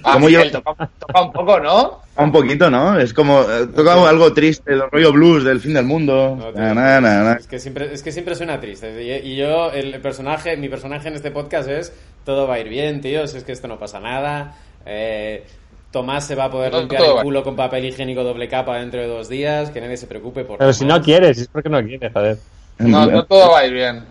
Ah, 0.03 0.13
¿Cómo 0.13 0.27
Miguel, 0.27 0.51
yo- 0.51 0.61
toca, 0.61 0.89
toca 0.99 1.21
un 1.21 1.31
poco, 1.31 1.59
¿no? 1.59 2.01
Un 2.15 2.31
poquito, 2.31 2.69
¿no? 2.69 2.99
Es 2.99 3.13
como 3.13 3.41
eh, 3.41 3.67
toca 3.75 3.93
algo 4.07 4.31
triste, 4.33 4.71
el 4.73 4.83
rollo 4.91 5.11
blues 5.11 5.43
del 5.43 5.59
fin 5.59 5.73
del 5.73 5.85
mundo. 5.85 6.35
No, 6.39 6.51
tío, 6.51 6.61
Na, 6.61 6.73
na, 6.73 7.01
na, 7.01 7.23
na. 7.23 7.33
Es 7.33 7.47
que 7.47 7.59
siempre, 7.59 7.91
es 7.93 8.03
que 8.03 8.11
siempre 8.11 8.35
suena 8.35 8.59
triste. 8.59 9.21
Y, 9.23 9.35
yo, 9.35 9.71
el 9.71 9.99
personaje, 10.01 10.55
mi 10.57 10.69
personaje 10.69 11.07
en 11.07 11.15
este 11.15 11.31
podcast 11.31 11.67
es 11.69 11.93
todo 12.23 12.47
va 12.47 12.55
a 12.55 12.59
ir 12.59 12.69
bien, 12.69 13.01
tío, 13.01 13.27
si 13.27 13.37
es 13.37 13.43
que 13.43 13.51
esto 13.51 13.67
no 13.67 13.79
pasa 13.79 13.99
nada. 13.99 14.55
Eh, 14.85 15.45
Tomás 15.91 16.25
se 16.25 16.33
va 16.35 16.45
a 16.45 16.49
poder 16.51 16.71
No, 16.71 16.79
limpiar 16.79 17.03
el 17.03 17.17
va. 17.17 17.21
culo 17.21 17.43
con 17.43 17.55
papel 17.55 17.85
higiénico 17.85 18.23
doble 18.23 18.47
capa 18.47 18.77
dentro 18.79 18.99
de 18.99 19.07
dos 19.07 19.29
días, 19.29 19.69
que 19.69 19.79
nadie 19.79 19.97
se 19.97 20.07
preocupe 20.07 20.43
por 20.43 20.57
Pero 20.57 20.73
si 20.73 20.85
no 20.85 20.99
quieres, 21.01 21.37
es 21.37 21.47
porque 21.47 21.69
no 21.69 21.83
quieres, 21.83 22.11
joder. 22.11 22.37
No, 22.79 23.05
no 23.05 23.23
todo 23.25 23.51
va 23.51 23.59
a 23.59 23.65
ir 23.67 23.73
bien. 23.73 24.03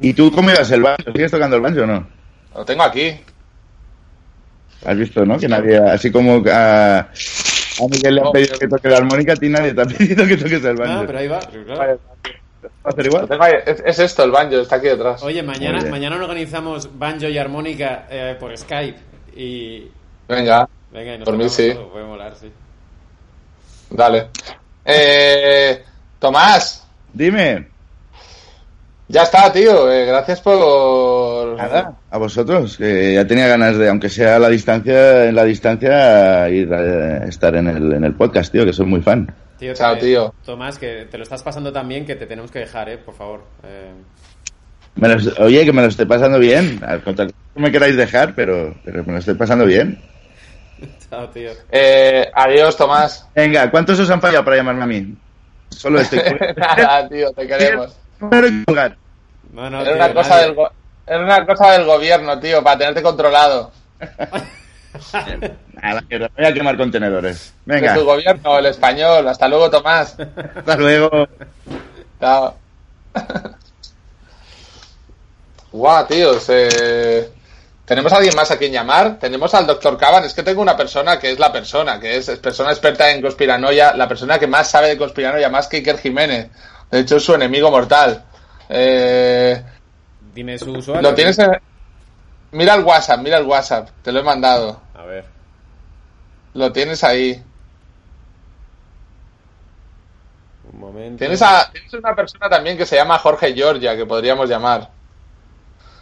¿Y 0.00 0.12
tú 0.12 0.30
cómo 0.32 0.50
ibas 0.50 0.70
el 0.70 0.82
banjo? 0.82 1.12
¿Sigues 1.12 1.30
tocando 1.30 1.56
el 1.56 1.62
banjo 1.62 1.82
o 1.82 1.86
no? 1.86 2.06
Lo 2.54 2.64
tengo 2.64 2.82
aquí. 2.82 3.16
Has 4.84 4.96
visto, 4.96 5.24
¿no? 5.24 5.38
Que 5.38 5.48
nadie, 5.48 5.78
así 5.78 6.10
como 6.10 6.42
a, 6.50 6.98
a 6.98 7.08
Miguel 7.90 8.14
le 8.16 8.20
han 8.20 8.32
pedido 8.32 8.58
que 8.58 8.68
toque 8.68 8.88
la 8.88 8.98
armónica, 8.98 9.32
a 9.32 9.36
ti 9.36 9.48
nadie 9.48 9.72
te 9.74 9.80
ha 9.82 9.84
pedido 9.86 10.26
que 10.26 10.36
toques 10.36 10.64
el 10.64 10.76
banjo. 10.76 11.00
Ah, 11.00 11.04
pero 11.06 11.18
ahí 11.18 11.28
va. 11.28 11.40
claro. 11.40 12.00
¿Va 12.64 12.70
a 12.84 12.88
hacer 12.90 13.06
igual? 13.06 13.28
tengo 13.28 13.42
ahí. 13.44 13.52
Es, 13.66 13.82
es 13.84 13.98
esto, 13.98 14.24
el 14.24 14.30
banjo, 14.30 14.56
está 14.60 14.76
aquí 14.76 14.86
detrás. 14.88 15.22
Oye, 15.22 15.42
mañana, 15.42 15.82
mañana 15.90 16.16
organizamos 16.16 16.98
banjo 16.98 17.26
y 17.28 17.38
armónica 17.38 18.06
eh, 18.10 18.36
por 18.38 18.56
Skype. 18.56 18.98
Y. 19.36 19.88
Venga, 20.28 20.68
Venga, 20.92 21.14
y 21.14 21.18
nos 21.18 21.24
Por 21.24 21.36
mí 21.36 21.48
sí. 21.48 21.72
todo, 21.72 21.90
Puede 21.90 22.04
molar, 22.04 22.34
sí. 22.40 22.50
dale. 23.90 24.28
Eh, 24.84 25.82
Tomás, 26.18 26.86
Dime. 27.12 27.68
Ya 29.08 29.22
está, 29.22 29.52
tío. 29.52 29.90
Eh, 29.90 30.06
gracias 30.06 30.40
por... 30.40 31.56
Nada, 31.56 31.94
a 32.10 32.18
vosotros, 32.18 32.76
que 32.76 33.14
ya 33.14 33.26
tenía 33.26 33.46
ganas 33.48 33.76
de, 33.76 33.88
aunque 33.88 34.08
sea 34.08 34.36
a 34.36 34.38
la 34.38 34.48
distancia, 34.48 35.26
en 35.26 35.34
la 35.34 35.44
distancia, 35.44 36.48
ir 36.48 36.72
a 36.72 37.24
estar 37.26 37.54
en 37.56 37.68
el, 37.68 37.92
en 37.92 38.04
el 38.04 38.14
podcast, 38.14 38.50
tío, 38.52 38.64
que 38.64 38.72
soy 38.72 38.86
muy 38.86 39.02
fan. 39.02 39.32
Tío, 39.58 39.72
Chao, 39.74 39.94
te- 39.94 40.00
tío. 40.00 40.34
Tomás, 40.44 40.78
que 40.78 41.06
te 41.10 41.16
lo 41.16 41.22
estás 41.22 41.42
pasando 41.42 41.72
tan 41.72 41.86
bien 41.88 42.04
que 42.04 42.16
te 42.16 42.26
tenemos 42.26 42.50
que 42.50 42.60
dejar, 42.60 42.88
eh, 42.88 42.98
por 42.98 43.14
favor. 43.14 43.44
Eh, 43.62 43.92
Me 44.96 45.08
oye, 45.38 45.64
que 45.64 45.72
me 45.72 45.82
lo 45.82 45.88
estoy 45.88 46.06
pasando 46.06 46.38
bien. 46.38 46.80
Al 46.84 47.02
contrario, 47.02 47.34
no 47.54 47.62
me 47.62 47.70
queráis 47.70 47.96
dejar, 47.96 48.34
pero, 48.34 48.74
pero 48.84 49.04
me 49.04 49.12
lo 49.12 49.18
estoy 49.18 49.34
pasando 49.34 49.64
bien. 49.64 50.00
chao, 51.10 51.28
tío. 51.30 51.50
Eh, 51.70 52.28
adiós, 52.34 52.76
Tomás. 52.76 53.28
Venga, 53.34 53.70
¿cuántos 53.70 53.98
os 54.00 54.10
han 54.10 54.20
fallado 54.20 54.44
para 54.44 54.56
llamarme 54.56 54.82
a 54.82 54.86
mí? 54.86 55.14
Solo 55.68 56.00
estoy. 56.00 56.20
Nada, 56.56 57.08
tío, 57.08 57.30
te 57.32 57.46
queremos. 57.46 57.96
No, 59.52 59.70
no, 59.70 59.80
Era 59.82 59.92
tío, 59.92 60.04
una, 60.04 60.14
cosa 60.14 60.36
del 60.38 60.54
go- 60.54 60.72
era 61.06 61.20
una 61.20 61.46
cosa 61.46 61.70
del 61.72 61.84
gobierno, 61.84 62.38
tío, 62.40 62.62
para 62.64 62.78
tenerte 62.78 63.02
controlado. 63.02 63.70
Nada, 65.82 66.02
voy 66.08 66.44
a 66.46 66.52
quemar 66.54 66.76
contenedores. 66.76 67.52
Venga, 67.64 67.94
tu 67.94 68.04
gobierno, 68.04 68.58
el 68.58 68.66
español. 68.66 69.26
Hasta 69.28 69.48
luego, 69.48 69.70
Tomás. 69.70 70.16
hasta 70.56 70.76
luego. 70.76 71.28
Chao. 72.20 72.54
Guau, 75.72 76.06
tíos. 76.06 76.46
eh, 76.48 77.28
¿Tenemos 77.84 78.12
a 78.12 78.16
alguien 78.16 78.34
más 78.34 78.50
a 78.50 78.56
quien 78.56 78.72
llamar? 78.72 79.18
Tenemos 79.18 79.52
al 79.54 79.66
doctor 79.66 79.98
Caban. 79.98 80.24
Es 80.24 80.32
que 80.32 80.42
tengo 80.42 80.62
una 80.62 80.76
persona 80.76 81.18
que 81.18 81.32
es 81.32 81.38
la 81.38 81.52
persona, 81.52 82.00
que 82.00 82.16
es, 82.16 82.28
es 82.28 82.38
persona 82.38 82.70
experta 82.70 83.10
en 83.10 83.20
conspiranoia, 83.20 83.94
la 83.94 84.08
persona 84.08 84.38
que 84.38 84.46
más 84.46 84.70
sabe 84.70 84.88
de 84.88 84.96
conspiranoia, 84.96 85.48
más 85.50 85.68
que 85.68 85.78
Iker 85.78 85.98
Jiménez. 85.98 86.48
De 86.94 87.00
hecho, 87.00 87.16
es 87.16 87.24
su 87.24 87.34
enemigo 87.34 87.72
mortal. 87.72 88.22
Eh, 88.68 89.60
Dime 90.32 90.56
su 90.56 90.70
usuario. 90.70 91.02
lo 91.02 91.12
tienes 91.12 91.36
en... 91.40 91.50
Mira 92.52 92.76
el 92.76 92.84
WhatsApp, 92.84 93.18
mira 93.18 93.38
el 93.38 93.46
WhatsApp. 93.46 93.88
Te 94.00 94.12
lo 94.12 94.20
he 94.20 94.22
mandado. 94.22 94.80
A 94.94 95.02
ver. 95.02 95.24
Lo 96.52 96.70
tienes 96.70 97.02
ahí. 97.02 97.42
Un 100.72 100.78
momento. 100.78 101.18
Tienes, 101.18 101.42
a, 101.42 101.68
tienes 101.72 101.92
una 101.94 102.14
persona 102.14 102.48
también 102.48 102.78
que 102.78 102.86
se 102.86 102.94
llama 102.94 103.18
Jorge 103.18 103.52
Georgia, 103.52 103.96
que 103.96 104.06
podríamos 104.06 104.48
llamar. 104.48 104.88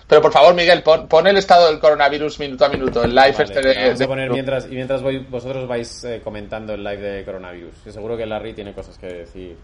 Pero 0.07 0.21
por 0.21 0.31
favor, 0.31 0.55
Miguel, 0.55 0.83
pon, 0.83 1.09
pon 1.09 1.27
el 1.27 1.39
estado 1.39 1.69
del 1.69 1.81
coronavirus 1.81 2.39
minuto 2.39 2.67
a 2.67 2.69
minuto, 2.69 3.03
el 3.03 3.15
live 3.15 3.33
Vale, 3.33 3.45
este 3.45 3.63
de... 3.63 3.83
vamos 3.87 4.01
a 4.03 4.07
poner 4.07 4.31
mientras, 4.31 4.67
y 4.67 4.75
mientras 4.75 5.01
voy, 5.01 5.21
vosotros 5.21 5.67
vais 5.67 6.05
eh, 6.05 6.21
comentando 6.23 6.75
el 6.75 6.85
live 6.85 7.01
de 7.01 7.25
coronavirus. 7.25 7.77
Que 7.83 7.93
seguro 7.93 8.15
que 8.15 8.27
Larry 8.27 8.53
tiene 8.53 8.75
cosas 8.75 8.99
que 8.99 9.07
decir. 9.07 9.57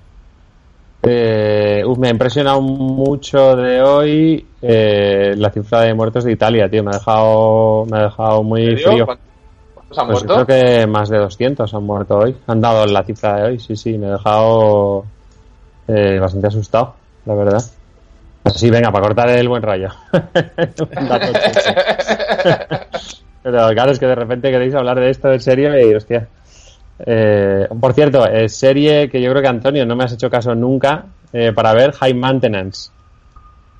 Eh, 1.03 1.83
uf, 1.87 1.97
me 1.99 2.09
ha 2.09 2.11
impresionado 2.11 2.61
mucho 2.61 3.55
de 3.57 3.81
hoy 3.81 4.47
eh, 4.61 5.35
la 5.37 5.51
cifra 5.51 5.83
de 5.83 5.95
muertos 5.95 6.25
de 6.25 6.33
Italia, 6.33 6.69
tío. 6.69 6.83
Me 6.83 6.91
ha 6.91 6.99
dejado, 6.99 7.87
me 7.87 7.99
ha 7.99 8.03
dejado 8.05 8.43
muy 8.43 8.77
frío. 8.77 9.07
¿Cuántos 9.07 9.99
han 9.99 10.07
Pues 10.09 10.25
muerto? 10.25 10.45
creo 10.45 10.47
que 10.47 10.87
más 10.87 11.09
de 11.09 11.19
200 11.19 11.73
han 11.73 11.83
muerto 11.85 12.19
hoy. 12.19 12.37
Han 12.47 12.61
dado 12.61 12.85
la 12.87 13.05
cifra 13.05 13.37
de 13.37 13.43
hoy, 13.45 13.59
sí, 13.61 13.77
sí. 13.77 13.97
Me 13.97 14.09
ha 14.09 14.13
dejado 14.13 15.05
eh, 15.87 16.19
bastante 16.21 16.49
asustado, 16.49 16.95
la 17.25 17.35
verdad. 17.35 17.63
Así, 18.45 18.71
venga, 18.71 18.91
para 18.91 19.05
cortar 19.07 19.29
el 19.31 19.49
buen 19.49 19.63
rayo. 19.63 19.89
Pero 23.43 23.69
claro, 23.71 23.93
es 23.93 23.99
que 23.99 24.07
de 24.07 24.15
repente 24.15 24.51
queréis 24.51 24.75
hablar 24.75 24.99
de 24.99 25.11
esto 25.11 25.33
en 25.33 25.41
serio 25.41 25.79
y 25.79 25.95
hostia. 25.95 26.29
Eh, 27.05 27.67
por 27.81 27.93
cierto, 27.95 28.27
eh, 28.27 28.49
serie 28.49 29.09
que 29.09 29.21
yo 29.21 29.31
creo 29.31 29.43
que 29.43 29.49
Antonio 29.49 29.87
no 29.87 29.95
me 29.97 30.05
has 30.05 30.13
hecho 30.13 30.29
caso 30.31 30.55
nunca 30.55 31.05
eh, 31.33 31.53
para 31.55 31.73
ver 31.75 31.93
High 31.93 32.15
Maintenance. 32.15 32.91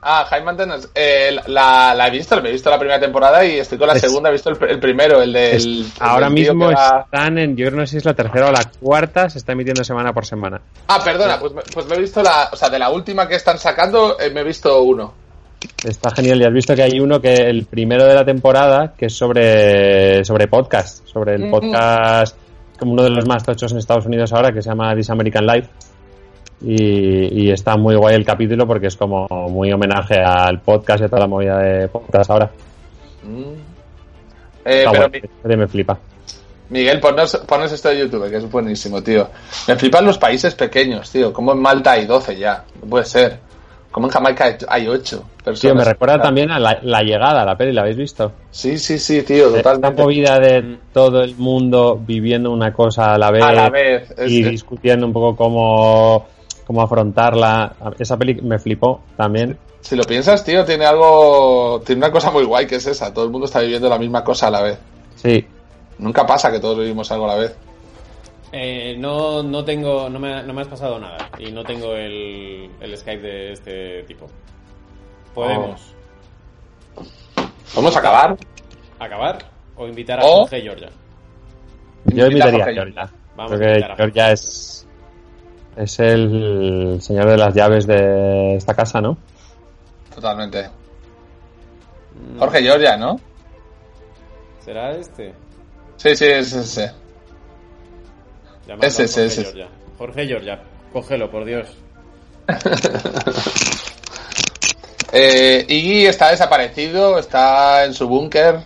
Ah, 0.01 0.25
High 0.31 0.45
Maintenance. 0.45 0.89
Eh, 0.95 1.37
la, 1.49 1.93
la 1.93 2.07
he 2.07 2.11
visto, 2.13 2.41
me 2.41 2.51
he 2.51 2.53
visto 2.53 2.71
la 2.71 2.79
primera 2.79 3.01
temporada 3.01 3.45
y 3.45 3.59
estoy 3.59 3.77
con 3.79 3.89
la 3.89 3.95
Es- 3.95 4.01
segunda, 4.03 4.29
he 4.29 4.33
visto 4.33 4.51
el, 4.51 4.57
el 4.71 4.79
primero, 4.79 5.21
el 5.21 5.33
del... 5.33 5.55
El 5.57 5.87
ahora 5.99 6.31
mismo 6.31 6.71
va- 6.71 7.01
están 7.05 7.37
en, 7.39 7.57
yo 7.57 7.67
creo 7.67 7.81
no 7.81 7.87
sé 7.87 7.91
si 7.93 7.97
es 7.99 8.05
la 8.05 8.15
tercera 8.15 8.49
o 8.49 8.53
la 8.53 8.71
cuarta, 8.81 9.29
se 9.29 9.39
está 9.39 9.53
emitiendo 9.53 9.83
semana 9.83 10.13
por 10.13 10.25
semana. 10.25 10.61
Ah, 10.87 11.01
perdona, 11.05 11.41
pues, 11.41 11.53
me- 11.53 11.63
pues 11.63 11.87
me 11.87 11.97
he 11.97 11.99
visto 12.01 12.23
la... 12.23 12.49
O 12.53 12.57
sea, 12.57 12.71
de 12.71 12.79
la 12.79 12.91
última 12.91 13.27
que 13.27 13.35
están 13.35 13.59
sacando, 13.59 14.17
eh, 14.21 14.31
me 14.31 14.41
he 14.43 14.45
visto 14.45 14.81
uno. 14.83 15.13
Está 15.85 16.13
genial. 16.13 16.39
Ya 16.39 16.47
has 16.47 16.55
visto 16.55 16.77
que 16.77 16.83
hay 16.85 17.01
uno 17.01 17.21
que 17.21 17.35
el 17.35 17.67
primero 17.67 18.05
de 18.05 18.15
la 18.15 18.25
temporada 18.25 18.95
que 18.97 19.07
es 19.07 19.17
sobre, 19.17 20.25
sobre 20.25 20.47
podcast, 20.47 21.05
sobre 21.09 21.35
el 21.35 21.43
Ujú. 21.43 21.51
podcast 21.51 22.37
como 22.79 22.93
uno 22.93 23.03
de 23.03 23.11
los 23.11 23.27
más 23.27 23.43
tochos 23.43 23.73
en 23.73 23.79
Estados 23.79 24.07
Unidos 24.07 24.33
ahora 24.33 24.53
que 24.53 24.63
se 24.63 24.71
llama 24.71 24.95
This 24.95 25.11
American 25.11 25.47
Life. 25.47 25.69
Y, 26.61 27.45
y 27.45 27.51
está 27.51 27.77
muy 27.77 27.95
guay 27.95 28.17
el 28.17 28.25
capítulo 28.25 28.67
porque 28.67 28.89
es 28.89 28.97
como 28.97 29.27
muy 29.49 29.73
homenaje 29.73 30.21
al 30.21 30.61
podcast 30.61 31.03
y 31.03 31.05
a 31.05 31.09
toda 31.09 31.21
la 31.21 31.27
movida 31.29 31.59
de 31.59 31.89
podcast 31.89 32.31
ahora. 32.31 32.51
Mm. 33.23 33.53
Eh, 34.65 34.85
pero 34.91 35.09
guay, 35.09 35.23
serie 35.43 35.57
me 35.57 35.69
flipa. 35.69 35.99
Miguel, 36.71 37.01
ponos, 37.01 37.37
ponos 37.47 37.73
esto 37.73 37.89
de 37.89 38.01
YouTube, 38.01 38.29
que 38.29 38.37
es 38.37 38.51
buenísimo, 38.51 39.03
tío. 39.03 39.29
Me 39.67 39.77
flipan 39.77 40.05
los 40.05 40.19
países 40.19 40.55
pequeños, 40.55 41.11
tío. 41.11 41.33
Como 41.33 41.53
en 41.53 41.61
Malta 41.61 41.93
hay 41.93 42.07
12 42.07 42.37
ya. 42.37 42.65
No 42.83 42.89
puede 42.89 43.05
ser. 43.05 43.39
Como 43.99 44.07
en 44.07 44.13
Jamaica 44.13 44.57
hay- 44.69 44.87
8 44.87 45.25
personas. 45.43 45.61
Tío, 45.61 45.75
me 45.75 45.83
recuerda 45.83 46.23
también 46.23 46.53
a 46.53 46.61
la, 46.61 46.79
la 46.83 47.01
llegada, 47.03 47.45
la 47.45 47.57
peli, 47.57 47.73
¿la 47.73 47.81
habéis 47.81 47.97
visto? 47.97 48.31
Sí, 48.53 48.79
sí, 48.79 48.97
sí, 48.97 49.23
tío, 49.25 49.49
Esta 49.49 49.73
totalmente. 49.73 50.01
movida 50.01 50.39
de 50.39 50.79
todo 50.93 51.21
el 51.25 51.35
mundo 51.35 52.01
viviendo 52.07 52.53
una 52.53 52.73
cosa 52.73 53.15
a 53.15 53.19
la 53.19 53.33
vez. 53.33 53.43
A 53.43 53.53
la 53.53 53.69
vez. 53.71 54.09
es- 54.17 54.31
y 54.31 54.45
discutiendo 54.45 55.05
un 55.05 55.13
poco 55.13 55.35
cómo, 55.35 56.29
cómo 56.65 56.81
afrontarla. 56.81 57.75
Esa 57.99 58.17
peli 58.17 58.35
me 58.41 58.61
flipó 58.61 59.01
también. 59.17 59.59
si 59.81 59.97
lo 59.97 60.05
piensas, 60.05 60.45
tío, 60.45 60.65
tiene 60.65 60.87
algo. 60.87 61.83
Tiene 61.85 61.99
una 61.99 62.13
cosa 62.13 62.31
muy 62.31 62.45
guay 62.45 62.69
que 62.69 62.77
es 62.77 62.87
esa. 62.87 63.13
Todo 63.13 63.25
el 63.25 63.33
mundo 63.33 63.47
está 63.47 63.59
viviendo 63.63 63.89
la 63.89 63.99
misma 63.99 64.23
cosa 64.23 64.47
a 64.47 64.51
la 64.53 64.63
vez. 64.63 64.79
Sí, 65.17 65.45
Nunca 65.99 66.25
pasa 66.25 66.53
que 66.53 66.61
todos 66.61 66.79
vivimos 66.79 67.11
algo 67.11 67.25
a 67.29 67.35
la 67.35 67.41
vez. 67.41 67.57
Eh, 68.53 68.97
no, 68.99 69.43
no 69.43 69.65
tengo, 69.65 70.09
no 70.09 70.19
me, 70.19 70.43
no 70.43 70.53
me 70.55 70.63
has 70.63 70.69
pasado 70.69 70.99
nada. 70.99 71.29
Y 71.39 71.53
no 71.53 71.63
tengo 71.65 71.95
el, 71.95 72.71
el 72.81 72.97
Skype 72.97 73.21
de 73.23 73.53
este 73.53 74.03
tipo. 74.05 74.27
Podemos 75.35 75.95
¿Vamos 77.75 77.95
a 77.95 77.99
acabar? 77.99 78.37
acabar 78.99 79.39
o 79.77 79.87
invitar 79.87 80.19
a 80.21 80.25
O- 80.25 80.41
Jorge 80.41 80.63
Georgia. 80.63 80.89
yo 82.07 82.27
invitaría 82.27 82.63
a 82.63 82.65
Jorge. 82.67 82.75
Georgia. 82.75 83.11
Vamos 83.37 83.53
a 83.53 83.57
Creo 83.57 83.61
que 83.61 83.69
invitar 83.75 83.93
a 83.93 83.97
Georgia 83.97 84.33
es, 84.33 84.87
es 85.77 85.99
el 86.01 86.99
señor 87.01 87.27
de 87.29 87.37
las 87.37 87.55
llaves 87.55 87.87
de 87.87 88.57
esta 88.57 88.75
casa, 88.75 89.01
¿no? 89.01 89.17
Totalmente. 90.15 90.69
Mm, 92.15 92.39
Jorge 92.39 92.63
Georgia, 92.63 92.97
¿no? 92.97 93.21
¿Será 94.65 94.91
este? 94.93 95.33
Sí, 95.97 96.17
sí, 96.17 96.25
es 96.25 96.53
ese. 96.53 96.91
Llamadlo 98.69 98.87
Ese, 98.87 99.05
ese, 99.05 99.21
Jorge 99.23 99.27
ese. 99.33 99.43
Georgia. 99.45 99.69
Jorge 99.99 100.27
Georgia, 100.29 100.63
cógelo, 100.93 101.31
por 101.31 101.45
Dios. 101.45 101.67
Eh, 105.11 105.65
Iggy 105.67 106.05
está 106.07 106.31
desaparecido, 106.31 107.19
está 107.19 107.87
en 107.87 107.95
su 107.95 108.07
búnker. 108.07 108.61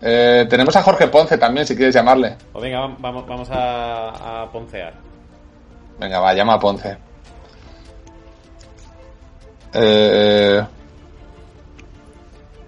Eh, 0.00 0.46
tenemos 0.48 0.74
a 0.74 0.82
Jorge 0.82 1.06
Ponce 1.08 1.36
también, 1.36 1.66
si 1.66 1.76
quieres 1.76 1.94
llamarle. 1.94 2.34
O 2.54 2.60
venga, 2.62 2.78
vam- 2.80 2.96
vamos, 2.98 3.26
vamos 3.26 3.50
a, 3.50 4.42
a 4.44 4.50
poncear. 4.50 4.94
Venga, 5.98 6.18
va, 6.18 6.32
llama 6.32 6.54
a 6.54 6.58
Ponce. 6.58 6.96
Eh, 9.74 10.62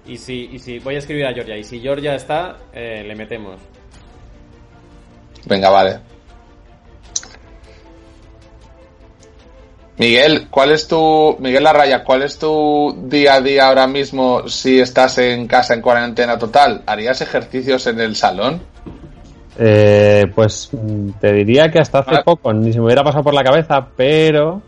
Y 0.06 0.18
si, 0.18 0.50
y 0.52 0.58
si 0.58 0.78
voy 0.80 0.96
a 0.96 0.98
escribir 0.98 1.24
a 1.26 1.32
Georgia, 1.32 1.56
y 1.56 1.64
si 1.64 1.80
Georgia 1.80 2.14
está, 2.14 2.58
eh, 2.74 3.02
le 3.06 3.14
metemos. 3.14 3.56
venga, 5.46 5.70
vale. 5.70 5.98
Miguel, 9.98 10.48
¿cuál 10.50 10.72
es 10.72 10.88
tu 10.88 11.36
Miguel 11.38 11.64
Larraya, 11.64 12.02
cuál 12.02 12.22
es 12.22 12.38
tu 12.38 12.96
día 13.08 13.34
a 13.34 13.40
día 13.40 13.68
ahora 13.68 13.86
mismo 13.86 14.48
si 14.48 14.80
estás 14.80 15.18
en 15.18 15.46
casa 15.46 15.74
en 15.74 15.82
cuarentena 15.82 16.38
total? 16.38 16.82
¿Harías 16.86 17.20
ejercicios 17.20 17.86
en 17.86 18.00
el 18.00 18.16
salón? 18.16 18.60
Eh, 19.58 20.24
pues 20.34 20.70
mm, 20.72 21.10
te 21.20 21.32
diría 21.34 21.70
que 21.70 21.78
hasta 21.78 21.98
hace 21.98 22.14
Ah. 22.16 22.22
poco 22.24 22.52
ni 22.54 22.72
se 22.72 22.78
me 22.78 22.86
hubiera 22.86 23.04
pasado 23.04 23.22
por 23.22 23.34
la 23.34 23.44
cabeza, 23.44 23.86
pero 23.96 24.62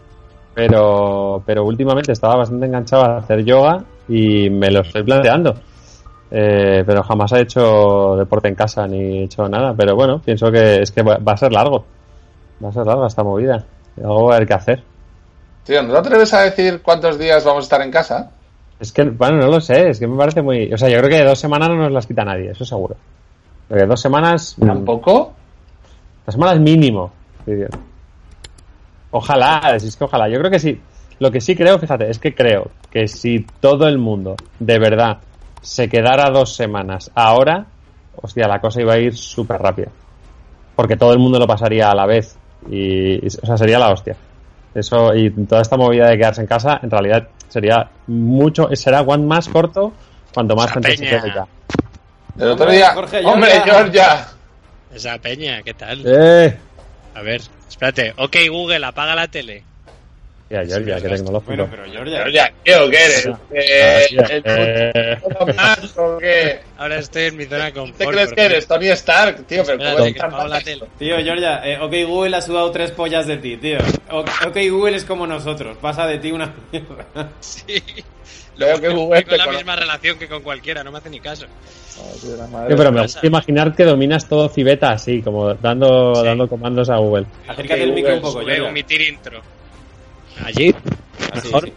pero, 0.55 1.43
pero 1.45 1.65
últimamente 1.65 2.13
estaba 2.13 2.37
bastante 2.37 2.67
enganchado 2.67 3.03
a 3.05 3.17
hacer 3.17 3.45
yoga 3.45 3.83
y 4.09 4.49
me 4.51 4.71
lo 4.71 4.83
estoy 4.83 5.03
planteando. 5.03 5.55
Eh, 6.31 6.85
pero 6.87 7.03
jamás 7.03 7.33
he 7.33 7.41
hecho 7.41 8.15
deporte 8.17 8.49
en 8.49 8.55
casa 8.55 8.87
ni 8.87 8.99
he 9.19 9.25
hecho 9.25 9.49
nada. 9.49 9.75
Pero 9.77 9.97
bueno, 9.97 10.21
pienso 10.21 10.53
que 10.53 10.83
es 10.83 10.93
que 10.93 11.03
va 11.03 11.19
a 11.27 11.37
ser 11.37 11.53
largo. 11.53 11.85
Va 12.65 12.69
a 12.69 12.73
ser 12.73 12.87
larga 12.87 13.09
esta 13.09 13.25
movida. 13.25 13.65
Algo 13.97 14.27
va 14.27 14.35
a 14.35 14.37
haber 14.37 14.47
que 14.47 14.55
hacer. 14.55 14.83
Tío, 15.65 15.83
¿no 15.83 15.93
te 15.95 15.99
atreves 15.99 16.33
a 16.35 16.43
decir 16.43 16.83
cuántos 16.83 17.19
días 17.19 17.45
vamos 17.45 17.65
a 17.65 17.67
estar 17.67 17.83
en 17.83 17.91
casa? 17.91 18.31
Es 18.79 18.93
que, 18.93 19.05
bueno, 19.05 19.39
no 19.39 19.47
lo 19.49 19.61
sé, 19.61 19.89
es 19.91 19.99
que 19.99 20.07
me 20.07 20.17
parece 20.17 20.43
muy... 20.43 20.73
O 20.73 20.77
sea, 20.77 20.89
yo 20.89 20.99
creo 20.99 21.09
que 21.11 21.25
dos 21.25 21.39
semanas 21.39 21.69
no 21.71 21.77
nos 21.77 21.93
las 21.93 22.07
quita 22.07 22.25
nadie, 22.25 22.51
eso 22.51 22.65
seguro. 22.65 22.97
Porque 23.69 23.87
dos 23.87 24.01
semanas... 24.01 24.57
mm, 24.59 24.67
¿Tampoco? 24.67 25.33
Dos 26.27 26.35
semanas 26.35 26.59
mínimo. 26.61 27.13
diría. 27.47 27.69
Ojalá, 29.11 29.75
es 29.77 29.97
que 29.97 30.05
ojalá. 30.05 30.29
Yo 30.29 30.39
creo 30.39 30.51
que 30.51 30.59
sí. 30.59 30.81
Lo 31.21 31.31
que 31.31 31.41
sí 31.41 31.55
creo, 31.55 31.79
fíjate, 31.79 32.11
es 32.11 32.19
que 32.19 32.35
creo 32.35 32.71
que 32.91 33.07
si 33.07 33.47
todo 33.61 33.87
el 33.87 33.99
mundo 33.99 34.35
de 34.59 34.79
verdad 34.79 35.19
se 35.63 35.89
quedara 35.89 36.29
dos 36.31 36.55
semanas 36.57 37.11
ahora, 37.15 37.67
hostia, 38.21 38.49
la 38.49 38.61
cosa 38.61 38.81
iba 38.83 38.95
a 38.95 38.99
ir 38.99 39.17
súper 39.17 39.61
rápida. 39.63 39.89
Porque 40.75 40.97
todo 40.97 41.13
el 41.13 41.21
mundo 41.21 41.39
lo 41.39 41.47
pasaría 41.47 41.91
a 41.91 41.95
la 41.95 42.07
vez. 42.07 42.37
Y, 42.69 43.25
y- 43.25 43.29
o 43.43 43.47
sea, 43.47 43.57
sería 43.57 43.79
la 43.79 43.93
hostia. 43.93 44.17
Eso, 44.75 45.15
y 45.15 45.31
toda 45.47 45.63
esta 45.63 45.77
movida 45.77 46.09
de 46.09 46.17
quedarse 46.17 46.41
en 46.41 46.47
casa, 46.47 46.81
en 46.83 46.91
realidad 46.91 47.29
sería 47.49 47.89
mucho, 48.09 48.69
será 48.75 49.05
cuanto 49.05 49.27
más 49.27 49.49
corto, 49.49 49.93
cuanto 50.33 50.57
más 50.57 50.67
Esa 50.67 50.75
gente 50.75 50.97
se 50.97 51.05
peña. 51.05 51.21
quede 51.23 51.33
ya. 51.35 51.47
El 52.37 52.49
otro 52.51 52.65
Hombre, 52.65 52.77
día. 52.77 52.91
Jorge, 52.93 53.25
¡Hombre, 53.25 53.51
Georgia! 53.51 53.73
Georgia! 53.75 54.27
Esa 54.93 55.19
peña, 55.19 55.63
¿qué 55.63 55.75
tal? 55.75 56.03
¡Eh! 56.05 56.59
A 57.15 57.23
ver, 57.23 57.41
espérate. 57.69 58.13
Ok, 58.17 58.37
Google, 58.51 58.85
apaga 58.85 59.15
la 59.15 59.29
tele. 59.29 59.63
Ya, 60.51 60.63
Georgia, 60.65 60.97
qué 61.01 61.09
tecnológico. 61.09 61.47
Bueno, 61.47 61.69
pero 61.71 61.85
Georgia. 61.91 62.19
Georgia, 62.19 62.53
¿qué 62.63 62.77
o 62.77 62.91
qué 62.91 62.97
eres? 62.99 63.27
Eh, 63.51 64.07
¿El 64.11 64.43
eh, 64.45 65.19
más 65.57 65.97
o 65.97 66.19
qué? 66.19 66.61
Ahora 66.77 66.99
estoy 66.99 67.25
en 67.25 67.37
mi 67.39 67.45
zona 67.47 67.73
confort. 67.73 67.97
¿Te 67.99 68.07
crees 68.07 68.33
que 68.33 68.41
eres 68.43 68.67
Tony 68.67 68.89
Stark, 68.89 69.47
tío? 69.47 69.63
Pero 69.65 69.79
¿cómo 69.79 70.13
tan 70.13 70.29
apago 70.31 70.49
la 70.49 70.61
tele. 70.61 70.85
Tío, 70.99 71.17
Georgia, 71.17 71.61
eh, 71.65 71.79
OK 71.81 71.93
Google 72.07 72.37
ha 72.37 72.43
sudado 72.43 72.71
tres 72.71 72.91
pollas 72.91 73.27
de 73.27 73.39
ti, 73.39 73.57
tío. 73.57 73.79
O- 74.11 74.21
OK 74.21 74.57
Google 74.71 74.97
es 74.97 75.05
como 75.05 75.27
nosotros, 75.27 75.79
pasa 75.79 76.07
de 76.07 76.19
ti 76.19 76.31
una 76.31 76.55
mierda. 76.71 77.31
Sí. 77.41 77.83
Veo 78.57 78.81
que 78.81 78.89
Google 78.91 79.23
Tengo 79.25 79.31
te 79.43 79.51
la 79.51 79.53
misma 79.57 79.75
relación 79.75 80.17
que 80.19 80.29
con 80.29 80.43
cualquiera, 80.43 80.85
no 80.85 80.93
me 80.93 80.99
hace 80.99 81.11
ni 81.11 81.19
caso. 81.21 81.47
Tío, 82.21 82.37
la 82.37 82.47
madre. 82.47 82.69
Tío, 82.69 82.77
pero 82.77 82.93
me 82.93 83.01
gusta 83.03 83.27
imaginar 83.27 83.75
que 83.75 83.83
dominas 83.85 84.29
todo 84.29 84.49
Cibeta 84.49 84.91
así, 84.93 85.23
como 85.23 85.55
dando, 85.55 86.15
Sí. 86.15 86.25
dando 86.25 86.47
comandos 86.49 86.89
a 86.91 86.97
Google. 86.99 87.27
Acércate 87.49 87.83
el 87.83 87.93
micro 87.93 88.15
un 88.15 88.21
poco, 88.21 88.35
Voy 88.35 88.45
a 88.45 88.55
Georgia. 88.55 88.69
omitir 88.71 89.01
intro. 89.01 89.41
Allí, 90.43 90.75
Así, 91.33 91.47
mejor. 91.49 91.65
sí. 91.67 91.73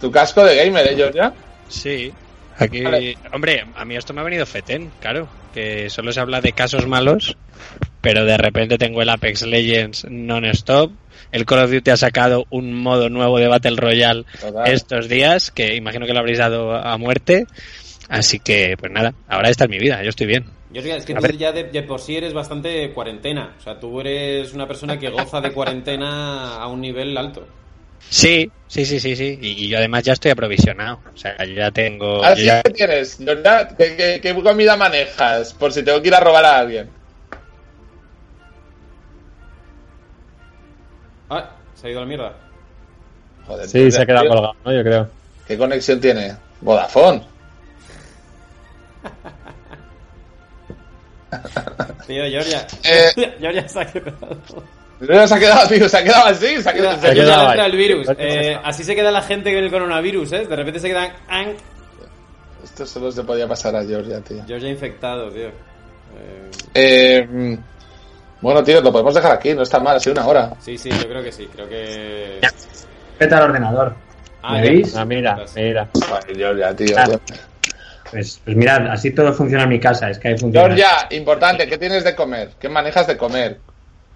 ¿Tu 0.00 0.10
casco 0.10 0.44
de 0.44 0.56
gamer, 0.56 0.86
eh, 0.86 0.96
Georgia? 0.96 1.32
Sí. 1.68 2.12
Aquí, 2.58 2.82
Vale. 2.82 3.18
hombre, 3.32 3.66
a 3.74 3.84
mí 3.84 3.96
esto 3.96 4.14
me 4.14 4.20
ha 4.20 4.24
venido 4.24 4.46
fetén, 4.46 4.90
claro, 5.00 5.28
que 5.52 5.90
solo 5.90 6.12
se 6.12 6.20
habla 6.20 6.40
de 6.40 6.52
casos 6.52 6.86
malos, 6.86 7.36
pero 8.00 8.24
de 8.24 8.36
repente 8.38 8.78
tengo 8.78 9.02
el 9.02 9.08
Apex 9.10 9.42
Legends 9.42 10.06
non-stop, 10.08 10.90
el 11.32 11.44
Call 11.44 11.64
of 11.64 11.70
Duty 11.70 11.90
ha 11.90 11.96
sacado 11.98 12.46
un 12.50 12.72
modo 12.72 13.10
nuevo 13.10 13.38
de 13.38 13.48
Battle 13.48 13.76
Royale 13.76 14.24
Total. 14.40 14.72
estos 14.72 15.08
días, 15.08 15.50
que 15.50 15.74
imagino 15.76 16.06
que 16.06 16.14
lo 16.14 16.20
habréis 16.20 16.38
dado 16.38 16.74
a 16.76 16.96
muerte, 16.96 17.46
así 18.08 18.38
que, 18.38 18.74
pues 18.78 18.90
nada, 18.90 19.12
ahora 19.28 19.50
esta 19.50 19.64
es 19.64 19.70
mi 19.70 19.78
vida, 19.78 20.02
yo 20.02 20.08
estoy 20.10 20.26
bien. 20.26 20.46
Es 20.72 21.04
que 21.06 21.12
A 21.14 21.16
tú 21.16 21.22
ver. 21.22 21.36
ya 21.38 21.52
de, 21.52 21.64
de 21.64 21.82
por 21.84 22.00
sí 22.00 22.16
eres 22.16 22.34
bastante 22.34 22.90
cuarentena. 22.92 23.54
O 23.58 23.62
sea, 23.62 23.78
tú 23.80 23.98
eres 24.00 24.52
una 24.52 24.66
persona 24.66 24.98
que 24.98 25.08
goza 25.08 25.40
de 25.40 25.50
cuarentena 25.52 26.56
a 26.56 26.66
un 26.66 26.82
nivel 26.82 27.16
alto. 27.16 27.46
Sí, 28.10 28.50
sí, 28.68 28.84
sí, 28.84 29.00
sí, 29.00 29.16
sí, 29.16 29.38
y, 29.40 29.64
y 29.64 29.68
yo 29.68 29.78
además 29.78 30.02
ya 30.04 30.12
estoy 30.12 30.30
aprovisionado, 30.30 31.00
o 31.12 31.16
sea, 31.16 31.36
yo 31.44 31.54
ya 31.54 31.70
tengo... 31.70 32.22
Así 32.24 32.44
ya- 32.44 32.62
que 32.62 32.70
tienes, 32.70 33.16
Georgia, 33.16 33.68
¿qué, 33.76 33.96
qué, 33.96 34.20
qué 34.22 34.34
comida 34.42 34.76
manejas? 34.76 35.52
Por 35.54 35.72
si 35.72 35.82
tengo 35.82 36.00
que 36.00 36.08
ir 36.08 36.14
a 36.14 36.20
robar 36.20 36.44
a 36.44 36.58
alguien. 36.58 36.88
Ah, 41.28 41.50
se 41.74 41.88
ha 41.88 41.90
ido 41.90 41.98
a 41.98 42.02
la 42.02 42.08
mierda. 42.08 42.32
Joder, 43.46 43.68
Sí, 43.68 43.90
se 43.90 44.02
ha 44.02 44.06
quedado 44.06 44.28
colgado, 44.28 44.54
¿no? 44.64 44.72
Yo 44.72 44.82
creo. 44.82 45.08
¿Qué 45.46 45.58
conexión 45.58 46.00
tiene? 46.00 46.36
Vodafone. 46.60 47.22
Tío, 52.06 52.22
Georgia. 52.24 52.66
Eh. 52.84 53.34
Georgia 53.40 53.68
se 53.68 53.80
ha 53.80 53.92
quedado. 53.92 54.40
No 55.00 55.28
se 55.28 55.34
ha 55.34 55.38
quedado, 55.38 55.68
tío, 55.74 55.88
se 55.88 55.98
ha 55.98 56.04
quedado 56.04 56.26
así, 56.26 56.62
se 56.62 56.70
ha 56.70 56.72
quedado. 56.72 57.00
Se 57.00 57.08
ha 57.08 57.14
quedado 57.14 57.48
entra 57.48 57.66
el 57.66 57.76
virus. 57.76 58.06
Eh, 58.18 58.58
así 58.64 58.84
se 58.84 58.94
queda 58.94 59.10
la 59.10 59.22
gente 59.22 59.52
con 59.52 59.62
el 59.62 59.70
coronavirus, 59.70 60.32
¿eh? 60.32 60.46
De 60.46 60.56
repente 60.56 60.80
se 60.80 60.88
quedan... 60.88 61.12
¡ang! 61.28 61.54
Esto 62.64 62.86
solo 62.86 63.12
se 63.12 63.22
podía 63.22 63.46
pasar 63.46 63.76
a 63.76 63.84
Georgia, 63.84 64.20
tío. 64.20 64.42
Georgia 64.46 64.68
infectado, 64.68 65.30
tío. 65.30 65.48
Eh, 65.48 66.50
Eh, 66.74 67.58
bueno, 68.40 68.62
tío, 68.62 68.80
lo 68.80 68.92
podemos 68.92 69.14
dejar 69.14 69.32
aquí, 69.32 69.54
no 69.54 69.62
está 69.62 69.80
mal, 69.80 69.96
ha 69.96 70.00
sido 70.00 70.14
una 70.14 70.26
hora. 70.26 70.52
sí, 70.60 70.76
sí, 70.76 70.90
yo 70.90 71.08
creo 71.08 71.22
que 71.22 71.32
sí. 71.32 71.48
Creo 71.52 71.68
que... 71.68 72.40
Peta 73.18 73.38
el 73.38 73.44
ordenador. 73.44 73.94
Ah, 74.42 74.54
¿Me 74.54 74.60
veis? 74.62 74.94
Ah, 74.96 75.04
mira, 75.04 75.38
mira. 75.54 75.88
Ay, 75.94 76.34
Georgia, 76.34 76.76
tío. 76.76 76.96
Ah. 76.98 77.06
Pues, 78.10 78.40
pues 78.44 78.56
mirad, 78.56 78.86
así 78.88 79.10
todo 79.10 79.32
funciona 79.32 79.64
en 79.64 79.70
mi 79.70 79.80
casa. 79.80 80.10
Es 80.10 80.18
que 80.18 80.28
ahí 80.28 80.38
funciona. 80.38 80.66
Georgia, 80.66 81.08
importante, 81.10 81.66
¿qué 81.66 81.78
tienes 81.78 82.04
de 82.04 82.14
comer? 82.14 82.50
¿Qué 82.60 82.68
manejas 82.68 83.06
de 83.06 83.16
comer? 83.16 83.58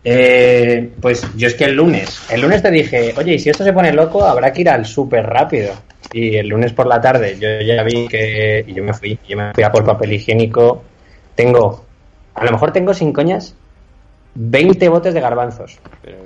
Eh, 0.02 0.92
pues 1.00 1.26
yo 1.36 1.46
es 1.46 1.54
que 1.54 1.64
el 1.64 1.74
lunes, 1.74 2.22
el 2.30 2.40
lunes 2.40 2.62
te 2.62 2.70
dije, 2.70 3.12
oye, 3.16 3.34
y 3.34 3.38
si 3.38 3.50
esto 3.50 3.64
se 3.64 3.72
pone 3.72 3.92
loco, 3.92 4.24
habrá 4.24 4.52
que 4.52 4.62
ir 4.62 4.70
al 4.70 4.86
súper 4.86 5.26
rápido. 5.26 5.74
Y 6.12 6.36
el 6.36 6.48
lunes 6.48 6.72
por 6.72 6.86
la 6.86 7.00
tarde 7.00 7.36
yo 7.38 7.48
ya 7.60 7.82
vi 7.82 8.08
que, 8.08 8.64
y 8.66 8.72
yo 8.72 8.82
me 8.82 8.94
fui, 8.94 9.18
yo 9.28 9.36
me 9.36 9.52
fui 9.52 9.62
a 9.62 9.70
por 9.70 9.84
papel 9.84 10.14
higiénico. 10.14 10.82
Tengo, 11.34 11.84
a 12.34 12.44
lo 12.44 12.52
mejor 12.52 12.72
tengo 12.72 12.94
sin 12.94 13.12
coñas, 13.12 13.54
20 14.34 14.88
botes 14.88 15.14
de 15.14 15.20
garbanzos. 15.20 15.78
Pero, 16.02 16.18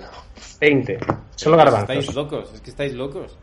20, 0.61 0.99
solo 1.35 1.59
Estáis 1.59 1.75
garbanzos. 1.75 2.15
locos, 2.15 2.51
es 2.55 2.61
que 2.61 2.71
estáis 2.71 2.95
locos. 2.95 3.37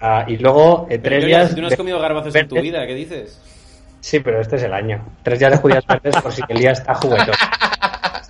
Ah, 0.00 0.24
y 0.26 0.36
luego 0.36 0.86
eh, 0.90 0.98
tres 0.98 1.24
días. 1.24 1.54
tú 1.54 1.62
no 1.62 1.68
has 1.68 1.76
comido 1.76 1.98
garbanzos 1.98 2.34
en 2.34 2.48
tu 2.48 2.60
vida, 2.60 2.86
¿qué 2.86 2.94
dices? 2.94 3.40
Sí, 4.00 4.20
pero 4.20 4.40
este 4.40 4.56
es 4.56 4.62
el 4.62 4.72
año. 4.72 5.02
Tres 5.22 5.38
días 5.38 5.52
de 5.52 5.58
judías 5.58 5.84
verdes 5.86 6.16
por 6.22 6.32
si 6.32 6.42
el 6.48 6.58
día 6.58 6.72
está 6.72 6.94
juguetón. 6.94 7.34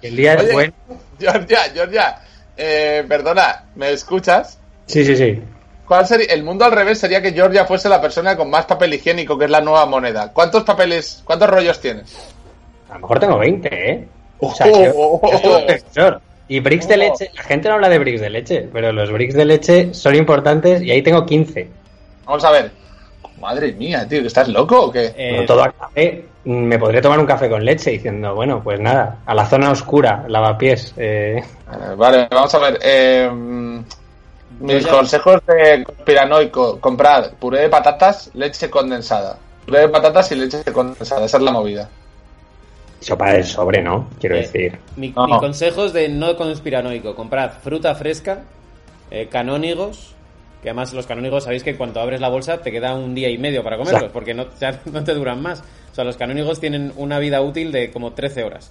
El 0.03 0.17
día 0.17 0.35
es 0.35 0.43
Oye. 0.45 0.53
bueno. 0.53 0.73
Georgia, 1.19 1.59
Georgia, 1.75 2.19
eh, 2.57 3.05
perdona, 3.09 3.65
¿me 3.75 3.91
escuchas? 3.93 4.59
Sí, 4.87 5.05
sí, 5.05 5.17
sí. 5.17 5.43
¿Cuál 5.87 6.07
sería? 6.07 6.27
El 6.33 6.43
mundo 6.45 6.65
al 6.65 6.73
revés 6.73 6.99
sería 6.99 7.21
que 7.23 7.33
Georgia 7.33 7.65
fuese 7.65 7.89
la 7.89 8.01
persona 8.01 8.37
con 8.37 8.51
más 8.51 8.67
papel 8.67 8.95
higiénico, 8.95 9.37
que 9.39 9.47
es 9.47 9.51
la 9.51 9.61
nueva 9.61 9.87
moneda. 9.87 10.33
¿Cuántos 10.33 10.63
papeles, 10.65 11.23
cuántos 11.25 11.49
rollos 11.51 11.81
tienes? 11.81 12.15
A 12.91 12.95
lo 12.95 13.01
mejor 13.01 13.19
tengo 13.21 13.39
20, 13.39 13.91
¿eh? 13.91 14.09
O 14.41 14.55
sea, 14.55 14.67
Oh, 14.67 14.85
yo- 14.85 14.93
oh, 14.95 15.31
yo 15.31 15.39
oh, 15.57 15.61
soy 15.93 16.05
oh. 16.05 16.21
Y 16.51 16.61
bricks 16.61 16.89
de 16.89 16.95
Oh. 16.95 16.99
leche, 16.99 17.31
la 17.35 17.43
gente 17.43 17.69
no 17.69 17.75
habla 17.75 17.89
de 17.89 17.99
bricks 17.99 18.21
de 18.21 18.31
leche, 18.31 18.69
pero 18.73 18.93
los 18.93 19.11
bricks 19.11 19.35
de 19.35 19.45
leche 19.45 19.93
son 19.95 20.15
importantes 20.15 20.81
y 20.83 20.91
ahí 20.91 21.03
tengo 21.03 21.27
15. 21.27 21.69
Vamos 22.25 22.45
a 22.45 22.51
ver. 22.51 22.71
Madre 23.41 23.73
mía, 23.73 24.07
tío, 24.09 24.21
¿que 24.21 24.27
estás 24.27 24.49
loco 24.49 24.87
o 24.87 24.93
qué? 24.93 25.15
Eh, 25.17 25.45
todo 25.47 25.63
a 25.63 25.71
café. 25.73 26.25
Me 26.45 26.79
podría 26.79 27.01
tomar 27.03 27.19
un 27.19 27.27
café 27.27 27.49
con 27.49 27.65
leche 27.65 27.91
diciendo, 27.91 28.35
bueno, 28.35 28.61
pues 28.63 28.81
nada, 28.81 29.19
a 29.27 29.35
la 29.35 29.45
zona 29.47 29.71
oscura, 29.71 30.25
lavapiés. 30.29 30.95
Eh, 30.97 31.37
Eh, 31.41 31.95
vale, 31.97 32.27
vamos 32.31 32.55
a 32.55 32.59
ver. 32.59 32.79
eh, 32.83 33.31
mis 34.61 34.85
ya- 34.85 34.91
consejos 34.91 35.41
de 35.47 35.85
conspiranoico. 35.85 36.81
Comprad 36.81 37.33
puré 37.39 37.61
de 37.63 37.69
patatas, 37.69 38.31
leche 38.35 38.69
condensada. 38.71 39.39
Puré 39.67 39.81
de 39.81 39.89
patatas 39.89 40.33
y 40.33 40.37
leche 40.37 40.65
condensada. 40.73 41.27
Esa 41.27 41.37
es 41.37 41.43
la 41.43 41.53
movida. 41.53 41.89
sopa 43.01 43.31
del 43.31 43.45
sobre, 43.45 43.81
¿no? 43.81 44.09
Quiero 44.19 44.35
Eh, 44.35 44.41
decir. 44.41 44.77
Mi, 44.97 45.11
No. 45.11 45.27
mi 45.29 45.39
consejo 45.39 45.85
es 45.85 45.93
de 45.93 46.09
no 46.09 46.37
conspiranoico. 46.37 47.15
Comprad 47.15 47.53
fruta 47.63 47.95
fresca, 47.95 48.41
eh, 49.13 49.29
canónigos, 49.31 50.17
que 50.63 50.69
además 50.71 50.93
los 50.93 51.07
canónigos 51.07 51.45
sabéis 51.45 51.63
que 51.63 51.77
cuando 51.77 52.01
abres 52.01 52.21
la 52.21 52.29
bolsa 52.29 52.59
te 52.59 52.71
queda 52.73 52.95
un 52.95 53.15
día 53.15 53.29
y 53.31 53.39
medio 53.39 53.63
para 53.63 53.77
comerlos, 53.77 54.03
Exacto. 54.03 54.13
porque 54.13 54.35
no, 54.35 54.47
ya 54.61 54.81
no 54.93 55.05
te 55.05 55.15
duran 55.15 55.41
más. 55.41 55.63
O 55.93 55.95
sea, 55.95 56.05
los 56.05 56.17
canónigos 56.17 56.61
tienen 56.61 56.93
una 56.97 57.19
vida 57.19 57.41
útil 57.41 57.73
de 57.73 57.91
como 57.91 58.13
13 58.13 58.45
horas. 58.45 58.71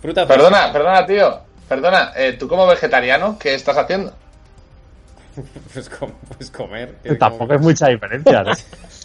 Fruta 0.00 0.26
fresca. 0.26 0.42
Perdona, 0.44 0.72
perdona, 0.72 1.06
tío. 1.06 1.40
Perdona, 1.68 2.12
eh, 2.16 2.32
tú 2.38 2.48
como 2.48 2.66
vegetariano, 2.66 3.38
¿qué 3.38 3.54
estás 3.54 3.76
haciendo? 3.76 4.12
Pues, 5.72 5.88
com- 5.88 6.10
pues 6.36 6.50
comer. 6.50 6.96
Tampoco 7.18 7.46
como- 7.46 7.54
es 7.54 7.60
mucha 7.60 7.86
diferencia, 7.88 8.42
¿no? 8.42 8.52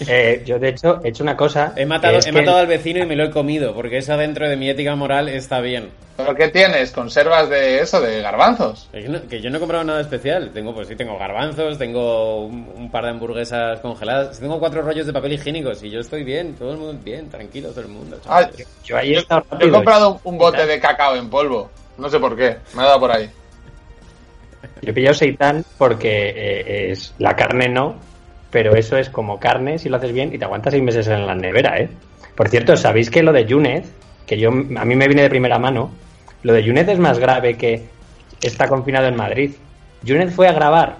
Eh, 0.00 0.42
yo, 0.44 0.58
de 0.58 0.70
hecho, 0.70 1.00
he 1.04 1.10
hecho 1.10 1.22
una 1.22 1.36
cosa. 1.36 1.74
He 1.76 1.84
matado, 1.86 2.18
he 2.18 2.20
que- 2.20 2.32
matado 2.32 2.56
al 2.58 2.66
vecino 2.66 3.00
y 3.02 3.06
me 3.06 3.14
lo 3.14 3.24
he 3.24 3.30
comido, 3.30 3.74
porque 3.74 3.98
eso 3.98 4.16
dentro 4.16 4.48
de 4.48 4.56
mi 4.56 4.68
ética 4.70 4.96
moral 4.96 5.28
está 5.28 5.60
bien. 5.60 5.90
¿Pero 6.16 6.34
qué 6.34 6.48
tienes? 6.48 6.90
¿Conservas 6.92 7.48
de 7.48 7.80
eso, 7.80 8.00
de 8.00 8.20
garbanzos? 8.20 8.88
Que 8.92 9.02
yo 9.02 9.08
no, 9.10 9.22
que 9.28 9.40
yo 9.40 9.50
no 9.50 9.56
he 9.56 9.60
comprado 9.60 9.84
nada 9.84 10.00
especial. 10.00 10.50
Tengo, 10.52 10.74
pues 10.74 10.88
sí, 10.88 10.96
tengo 10.96 11.18
garbanzos, 11.18 11.78
tengo 11.78 12.44
un, 12.46 12.68
un 12.74 12.90
par 12.90 13.04
de 13.04 13.10
hamburguesas 13.10 13.80
congeladas. 13.80 14.38
Tengo 14.38 14.58
cuatro 14.58 14.82
rollos 14.82 15.06
de 15.06 15.12
papel 15.12 15.34
higiénico. 15.34 15.70
Y 15.82 15.90
yo 15.90 16.00
estoy 16.00 16.22
bien, 16.24 16.54
todo 16.54 16.72
el 16.72 16.78
mundo 16.78 17.00
bien, 17.02 17.28
tranquilo, 17.30 17.70
todo 17.70 17.80
el 17.82 17.88
mundo. 17.88 18.18
Ah. 18.26 18.48
Yo 18.84 18.96
ahí 18.96 19.14
he 19.14 19.22
yo, 19.22 19.72
comprado 19.72 20.20
un, 20.24 20.32
un 20.34 20.38
bote 20.38 20.66
de 20.66 20.78
cacao 20.80 21.16
en 21.16 21.28
polvo. 21.30 21.70
No 21.98 22.08
sé 22.08 22.18
por 22.18 22.36
qué. 22.36 22.56
Me 22.74 22.82
ha 22.82 22.86
dado 22.86 23.00
por 23.00 23.10
ahí. 23.12 23.28
Yo 24.82 24.90
he 24.90 24.92
pillado 24.92 25.14
seitan 25.14 25.64
porque 25.78 26.28
eh, 26.34 26.90
es 26.92 27.14
la 27.18 27.34
carne 27.36 27.68
no, 27.68 27.96
pero 28.52 28.76
eso 28.76 28.96
es 28.96 29.08
como 29.08 29.40
carne 29.40 29.78
si 29.80 29.88
lo 29.88 29.96
haces 29.96 30.12
bien 30.12 30.32
y 30.32 30.38
te 30.38 30.44
aguantas 30.44 30.70
seis 30.72 30.82
meses 30.82 31.08
en 31.08 31.26
la 31.26 31.34
nevera, 31.34 31.80
¿eh? 31.80 31.88
Por 32.36 32.48
cierto, 32.48 32.76
¿sabéis 32.76 33.10
que 33.10 33.22
lo 33.22 33.32
de 33.32 33.44
Yunez, 33.46 33.86
que 34.26 34.38
yo 34.38 34.50
a 34.50 34.84
mí 34.84 34.94
me 34.94 35.08
viene 35.08 35.22
de 35.22 35.30
primera 35.30 35.58
mano, 35.58 35.90
lo 36.42 36.52
de 36.52 36.62
Yunez 36.62 36.86
es 36.88 36.98
más 36.98 37.18
grave 37.18 37.56
que 37.56 37.82
está 38.42 38.68
confinado 38.68 39.06
en 39.08 39.16
Madrid. 39.16 39.52
Yunez 40.02 40.34
fue 40.34 40.48
a 40.48 40.52
grabar, 40.52 40.96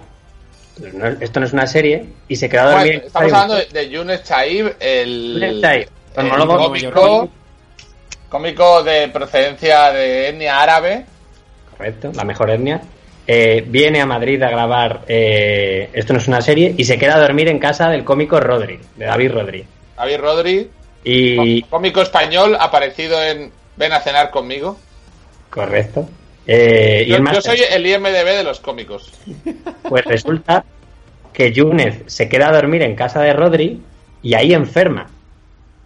no- 0.93 1.07
esto 1.19 1.39
no 1.39 1.45
es 1.45 1.53
una 1.53 1.67
serie, 1.67 2.05
y 2.27 2.35
se 2.35 2.49
quedó 2.49 2.61
a 2.61 2.71
dormir. 2.71 2.93
Bueno, 2.93 3.07
estamos 3.07 3.33
hablando 3.33 3.55
de, 3.55 3.65
de 3.65 3.89
Younes 3.89 4.23
Chaib, 4.23 4.73
el, 4.79 5.33
Younes 5.33 5.61
Chaib, 5.61 5.87
el 6.17 6.25
monólogo 6.25 6.57
cómico, 6.65 7.29
cómico 8.29 8.83
de 8.83 9.07
procedencia 9.09 9.91
de 9.91 10.29
etnia 10.29 10.61
árabe. 10.61 11.05
Correcto, 11.77 12.11
la 12.15 12.23
mejor 12.23 12.49
etnia. 12.49 12.81
Eh, 13.25 13.63
viene 13.65 14.01
a 14.01 14.05
Madrid 14.05 14.41
a 14.43 14.49
grabar 14.49 15.05
eh, 15.07 15.89
Esto 15.93 16.11
no 16.11 16.19
es 16.19 16.27
una 16.27 16.41
serie 16.41 16.75
y 16.77 16.83
se 16.83 16.97
queda 16.97 17.15
a 17.15 17.21
dormir 17.21 17.47
en 17.47 17.57
casa 17.57 17.89
del 17.89 18.03
cómico 18.03 18.37
Rodri, 18.39 18.79
de 18.97 19.05
David 19.05 19.31
Rodri. 19.31 19.65
David 19.95 20.17
Rodri, 20.17 20.69
Y 21.05 21.61
cómico 21.63 22.01
español 22.01 22.57
aparecido 22.59 23.23
en 23.23 23.51
Ven 23.75 23.93
a 23.93 24.01
cenar 24.01 24.29
conmigo. 24.29 24.77
correcto. 25.49 26.07
Eh, 26.45 27.05
Yo, 27.07 27.41
soy 27.41 27.61
el 27.71 27.87
IMDB 27.87 28.37
de 28.37 28.43
los 28.43 28.59
cómicos. 28.59 29.11
pues 29.87 30.03
resulta 30.05 30.65
que 31.31 31.51
Yúnez 31.51 32.03
se 32.05 32.27
queda 32.29 32.49
a 32.49 32.53
dormir 32.53 32.83
en 32.83 32.95
casa 32.95 33.21
de 33.21 33.33
Rodri 33.33 33.81
y 34.21 34.33
ahí 34.35 34.53
enferma. 34.53 35.09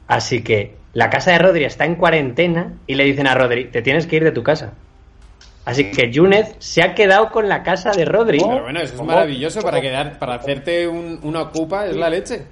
Así 0.08 0.42
que 0.42 0.76
la 0.94 1.10
casa 1.10 1.32
de 1.32 1.40
Rodri 1.40 1.64
está 1.66 1.86
en 1.86 1.96
cuarentena 1.96 2.74
y 2.88 2.96
le 2.96 3.04
dicen 3.04 3.28
a 3.28 3.36
Rodri, 3.36 3.66
te 3.66 3.82
tienes 3.82 4.08
que 4.08 4.18
ir 4.18 4.24
de 4.24 4.32
tu 4.32 4.44
casa. 4.44 4.74
Así 5.68 5.92
que 5.92 6.10
Yúnez 6.10 6.56
se 6.60 6.82
ha 6.82 6.96
quedado 6.96 7.30
con 7.30 7.50
la 7.50 7.62
casa 7.62 7.92
de 7.92 8.06
Rodri. 8.06 8.40
Pero 8.40 8.64
bueno, 8.64 8.80
eso 8.80 8.96
es 8.96 9.02
maravilloso 9.02 9.62
para 9.62 9.82
quedar, 9.82 10.18
para 10.18 10.36
hacerte 10.36 10.88
un- 10.88 11.20
una 11.24 11.42
ocupa, 11.42 11.86
es 11.88 11.96
la 11.96 12.10
leche. 12.10 12.44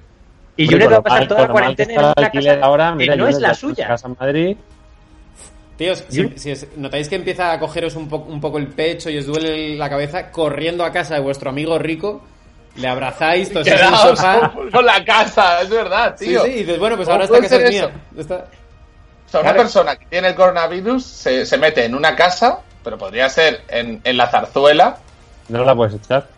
Y 0.56 0.66
con 0.68 0.92
va 0.92 0.96
a 0.98 1.02
pasar 1.02 1.26
toda 1.28 1.40
la 1.40 1.46
que 1.46 1.52
cuarentena 1.52 1.92
en 1.94 1.98
una 2.00 2.14
casa 2.30 2.58
ahora, 2.62 2.90
que 2.90 2.96
mira, 2.98 3.16
no 3.16 3.24
yo 3.24 3.28
es 3.30 3.38
la 3.40 3.54
suya. 3.54 3.86
casa 3.88 4.08
en 4.08 4.16
Madrid, 4.20 4.56
Tíos, 5.76 6.04
si, 6.08 6.26
si 6.36 6.50
es- 6.52 6.66
notáis 6.76 7.06
que 7.08 7.16
empieza 7.16 7.52
a 7.52 7.58
cogeros 7.58 7.96
un, 7.96 8.08
po- 8.08 8.24
un 8.28 8.40
poco 8.40 8.56
el 8.56 8.68
pecho 8.68 9.10
y 9.10 9.18
os 9.18 9.26
duele 9.26 9.76
la 9.76 9.90
cabeza, 9.90 10.30
corriendo 10.30 10.84
a 10.84 10.90
casa 10.92 11.14
de 11.16 11.20
vuestro 11.20 11.50
amigo 11.50 11.78
rico, 11.78 12.22
le 12.76 12.88
abrazáis, 12.88 13.52
toséis 13.52 13.66
en 13.68 13.72
el 13.74 13.78
Quedaos 13.90 14.18
sofá. 14.18 14.52
con, 14.72 14.86
la 14.86 15.04
casa, 15.04 15.60
es 15.60 15.68
verdad, 15.68 16.16
Sí, 16.18 16.28
tío. 16.28 16.44
sí, 16.44 16.50
y 16.50 16.54
dices, 16.64 16.78
bueno, 16.78 16.96
pues 16.96 17.06
¿Cómo 17.08 17.14
ahora 17.20 17.24
esta 17.26 17.40
casa 17.40 17.56
es 17.56 17.62
ser 17.62 17.70
mía. 17.70 17.90
está. 18.18 18.34
O 18.36 19.28
sea, 19.28 19.40
una 19.40 19.50
Claro. 19.50 19.56
persona 19.64 19.96
que 19.96 20.06
tiene 20.06 20.28
el 20.28 20.34
coronavirus 20.34 21.04
se, 21.04 21.44
se 21.44 21.58
mete 21.58 21.84
en 21.84 21.94
una 21.94 22.14
casa, 22.16 22.60
pero 22.86 22.98
podría 22.98 23.28
ser 23.28 23.62
en, 23.66 24.00
en 24.04 24.16
la 24.16 24.28
zarzuela, 24.28 24.98
no 25.48 25.64
la 25.64 25.74
puedes 25.74 25.94
echar. 25.94 26.28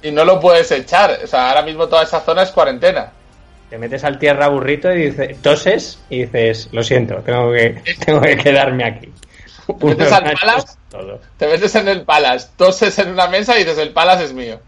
y 0.00 0.12
no 0.12 0.24
lo 0.24 0.38
puedes 0.38 0.70
echar. 0.70 1.18
O 1.24 1.26
sea, 1.26 1.48
ahora 1.48 1.62
mismo 1.62 1.88
toda 1.88 2.04
esa 2.04 2.20
zona 2.20 2.42
es 2.42 2.52
cuarentena. 2.52 3.10
Te 3.68 3.78
metes 3.78 4.04
al 4.04 4.16
tierra 4.16 4.46
burrito 4.46 4.92
y 4.92 5.10
dices, 5.10 5.42
toses 5.42 5.98
y 6.08 6.20
dices, 6.20 6.68
lo 6.70 6.84
siento, 6.84 7.16
tengo 7.16 7.50
que, 7.52 7.82
tengo 8.06 8.20
que 8.20 8.36
quedarme 8.36 8.84
aquí. 8.84 9.12
metes 9.82 10.12
al 10.12 10.22
Palace? 10.40 10.68
Todo. 10.88 11.20
Te 11.36 11.48
metes 11.48 11.74
en 11.74 11.88
el 11.88 12.02
Palace, 12.02 12.46
toses 12.56 12.96
en 13.00 13.10
una 13.10 13.26
mesa 13.26 13.56
y 13.56 13.64
dices, 13.64 13.78
el 13.78 13.90
Palace 13.90 14.26
es 14.26 14.32
mío. 14.32 14.60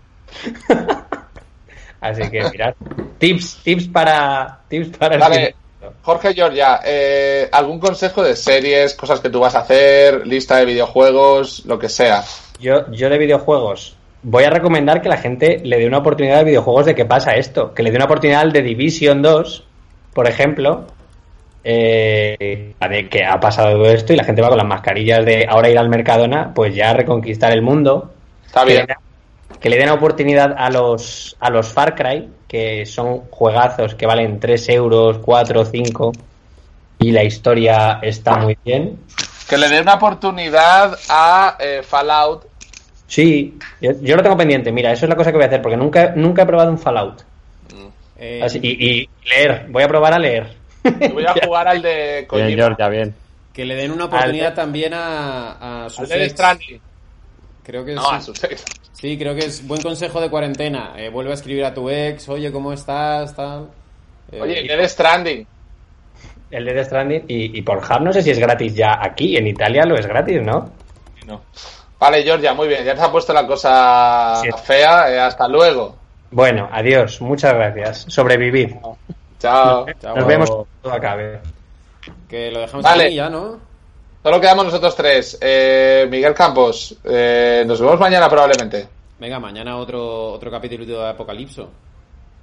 Así 2.01 2.29
que 2.29 2.43
mirad. 2.51 2.75
Tips, 3.19 3.61
tips 3.63 3.87
para. 3.87 4.59
Tips 4.69 4.99
para 4.99 5.17
Vale, 5.17 5.55
Jorge 6.03 6.35
Georgia, 6.35 6.81
eh, 6.85 7.49
¿algún 7.51 7.79
consejo 7.79 8.23
de 8.23 8.37
series, 8.37 8.95
cosas 8.95 9.21
que 9.21 9.31
tú 9.31 9.41
vas 9.41 9.55
a 9.55 9.61
hacer, 9.61 10.27
lista 10.27 10.57
de 10.59 10.67
videojuegos, 10.67 11.65
lo 11.67 11.79
que 11.79 11.89
sea? 11.89 12.23
Yo, 12.59 12.91
yo 12.91 13.09
de 13.09 13.19
videojuegos. 13.19 13.97
Voy 14.23 14.45
a 14.45 14.51
recomendar 14.51 15.01
que 15.01 15.09
la 15.09 15.17
gente 15.17 15.61
le 15.65 15.79
dé 15.79 15.87
una 15.87 15.99
oportunidad 15.99 16.39
de 16.39 16.45
videojuegos 16.45 16.87
de 16.87 16.95
qué 16.95 17.07
pasa 17.07 17.33
esto. 17.33 17.73
Que 17.73 17.83
le 17.83 17.91
dé 17.91 17.97
una 17.97 18.05
oportunidad 18.05 18.43
al 18.43 18.53
de 18.53 18.63
Division 18.63 19.23
2, 19.23 19.65
por 20.13 20.29
ejemplo. 20.29 20.87
eh, 21.65 22.75
de 22.79 23.09
que 23.09 23.25
ha 23.25 23.39
pasado 23.39 23.73
todo 23.73 23.91
esto 23.91 24.13
y 24.13 24.17
la 24.17 24.25
gente 24.25 24.43
va 24.43 24.49
con 24.49 24.59
las 24.59 24.67
mascarillas 24.67 25.25
de 25.25 25.47
ahora 25.49 25.71
ir 25.71 25.79
al 25.79 25.89
Mercadona, 25.89 26.53
pues 26.55 26.75
ya 26.75 26.91
a 26.91 26.95
reconquistar 26.95 27.53
el 27.53 27.63
mundo. 27.63 28.11
Está 28.47 28.65
que 28.65 28.73
bien. 28.73 28.87
Que 29.61 29.69
le 29.69 29.77
den 29.77 29.91
oportunidad 29.91 30.55
a 30.57 30.71
los, 30.71 31.37
a 31.39 31.51
los 31.51 31.69
Far 31.69 31.95
Cry, 31.95 32.29
que 32.49 32.87
son 32.87 33.19
juegazos 33.31 33.95
que 33.95 34.07
valen 34.07 34.41
3 34.41 34.69
euros, 34.71 35.19
4, 35.19 35.65
5, 35.65 36.13
y 37.01 37.13
la 37.13 37.23
historia 37.25 37.99
está 38.03 38.37
muy 38.37 38.57
bien. 38.65 38.99
Que 39.49 39.59
le 39.59 39.69
dé 39.69 39.81
una 39.81 39.95
oportunidad 39.95 40.97
a 41.09 41.57
eh, 41.61 41.83
Fallout. 41.83 42.47
Sí, 43.07 43.59
yo, 43.81 43.91
yo 44.01 44.17
lo 44.17 44.23
tengo 44.23 44.37
pendiente. 44.37 44.71
Mira, 44.73 44.93
eso 44.93 45.05
es 45.07 45.09
la 45.11 45.17
cosa 45.17 45.31
que 45.31 45.37
voy 45.37 45.45
a 45.45 45.49
hacer, 45.49 45.61
porque 45.63 45.77
nunca, 45.77 46.13
nunca 46.17 46.43
he 46.43 46.47
probado 46.47 46.71
un 46.71 46.79
Fallout. 46.79 47.23
Eh, 48.19 48.41
Así- 48.43 48.61
y, 48.63 48.69
y 49.03 49.09
leer, 49.29 49.67
voy 49.71 49.83
a 49.83 49.89
probar 49.89 50.13
a 50.15 50.19
leer. 50.19 50.55
Voy 51.13 51.25
a 51.27 51.35
jugar 51.45 51.69
al 51.69 51.83
de 51.83 52.15
Bien, 52.15 52.27
Kojima. 52.27 52.49
Georgia, 52.51 52.89
bien. 52.89 53.15
que 53.53 53.65
le 53.65 53.75
den 53.75 53.91
una 53.91 54.05
oportunidad 54.07 54.49
Al- 54.49 54.55
también 54.55 54.93
a, 54.95 55.85
a. 55.87 55.89
Stranding. 55.91 56.81
Creo 57.63 57.85
que 57.85 57.95
No, 57.95 58.09
a 58.11 58.21
sí. 58.21 58.27
sus 58.27 58.43
ex. 58.45 58.65
Sí, 58.93 59.17
creo 59.19 59.35
que 59.35 59.47
es 59.47 59.67
buen 59.67 59.81
consejo 59.83 60.21
de 60.21 60.29
cuarentena. 60.31 60.95
Eh, 60.97 61.09
vuelve 61.11 61.31
a 61.31 61.35
escribir 61.35 61.65
a 61.65 61.73
tu 61.75 61.89
ex, 61.91 62.29
oye, 62.29 62.51
¿cómo 62.53 62.73
estás? 62.73 63.35
Tal. 63.35 63.69
Eh, 64.33 64.41
Oye, 64.41 64.63
Dead 64.63 64.89
Stranding. 64.89 65.47
El 66.51 66.65
de 66.65 66.75
Death 66.75 66.87
Stranding. 66.87 67.25
Y, 67.29 67.59
y 67.59 67.63
por 67.63 67.79
Hub 67.79 68.01
no 68.03 68.13
sé 68.13 68.23
si 68.23 68.31
es 68.31 68.39
gratis 68.39 68.75
ya 68.75 68.99
aquí. 69.03 69.37
En 69.37 69.47
Italia 69.47 69.85
lo 69.85 69.97
es 69.97 70.07
gratis, 70.07 70.41
¿no? 70.43 70.71
Vale, 71.99 72.23
Georgia, 72.23 72.55
muy 72.55 72.67
bien. 72.67 72.83
Ya 72.85 72.95
te 72.95 73.03
ha 73.03 73.11
puesto 73.13 73.33
la 73.33 73.47
cosa 73.47 74.37
Sí. 74.43 74.49
fea. 74.65 75.13
eh, 75.13 75.21
hasta 75.21 75.47
luego. 75.47 75.97
Bueno, 76.31 76.69
adiós. 76.73 77.21
Muchas 77.21 77.53
gracias. 77.55 78.07
Sobrevivid. 78.09 78.75
Chao. 79.39 79.87
Chao. 80.01 80.17
Nos 80.17 80.27
vemos 80.27 80.49
cuando 80.51 80.67
todo 80.83 80.93
acabe. 80.95 81.41
Que 82.29 82.51
lo 82.51 82.61
dejamos 82.61 82.85
Vale. 82.85 83.05
aquí 83.07 83.15
ya, 83.17 83.29
¿no? 83.29 83.59
Solo 84.23 84.41
quedamos 84.41 84.67
nosotros 84.67 84.95
tres. 84.95 85.39
Eh, 85.41 86.07
Miguel 86.11 86.35
Campos, 86.35 86.95
eh, 87.05 87.65
nos 87.67 87.81
vemos 87.81 87.99
mañana 87.99 88.29
probablemente. 88.29 88.87
Venga, 89.19 89.39
mañana 89.39 89.77
otro, 89.79 90.33
otro 90.33 90.51
capítulo 90.51 90.85
de 90.85 91.09
Apocalipso. 91.09 91.69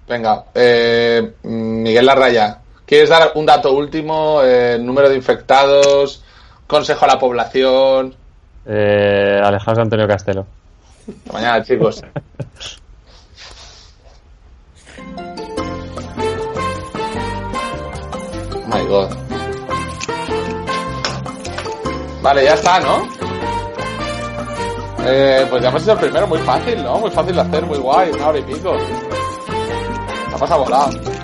Venga, 0.08 0.46
eh, 0.56 1.34
Miguel 1.44 2.06
Larraya, 2.06 2.60
¿quieres 2.86 3.10
dar 3.10 3.32
un 3.36 3.46
dato 3.46 3.74
último? 3.74 4.42
Eh, 4.44 4.78
número 4.80 5.10
de 5.10 5.16
infectados, 5.16 6.24
consejo 6.66 7.06
a 7.06 7.10
la 7.10 7.20
población. 7.20 8.16
Eh, 8.66 9.40
alejaos 9.44 9.78
de 9.78 9.82
Antonio 9.82 10.08
Castelo. 10.08 10.46
Hasta 11.08 11.34
mañana, 11.34 11.64
chicos. 11.64 12.02
Oh 18.70 18.70
my 18.70 18.86
god. 18.86 19.37
Vale, 22.28 22.44
ya 22.44 22.56
está, 22.56 22.78
¿no? 22.82 23.08
Eh, 25.06 25.48
pues 25.50 25.64
ya 25.64 25.70
hemos 25.70 25.82
hecho 25.82 25.94
el 25.94 25.98
primero, 25.98 26.28
muy 26.28 26.40
fácil, 26.40 26.84
¿no? 26.84 27.00
Muy 27.00 27.10
fácil 27.10 27.34
de 27.34 27.40
hacer, 27.42 27.66
muy 27.66 27.78
guay, 27.78 28.12
una 28.12 28.28
hora 28.28 28.40
y 28.40 28.42
pico. 28.42 28.76
La 30.32 30.38
pasa 30.38 30.58
volado. 30.58 31.17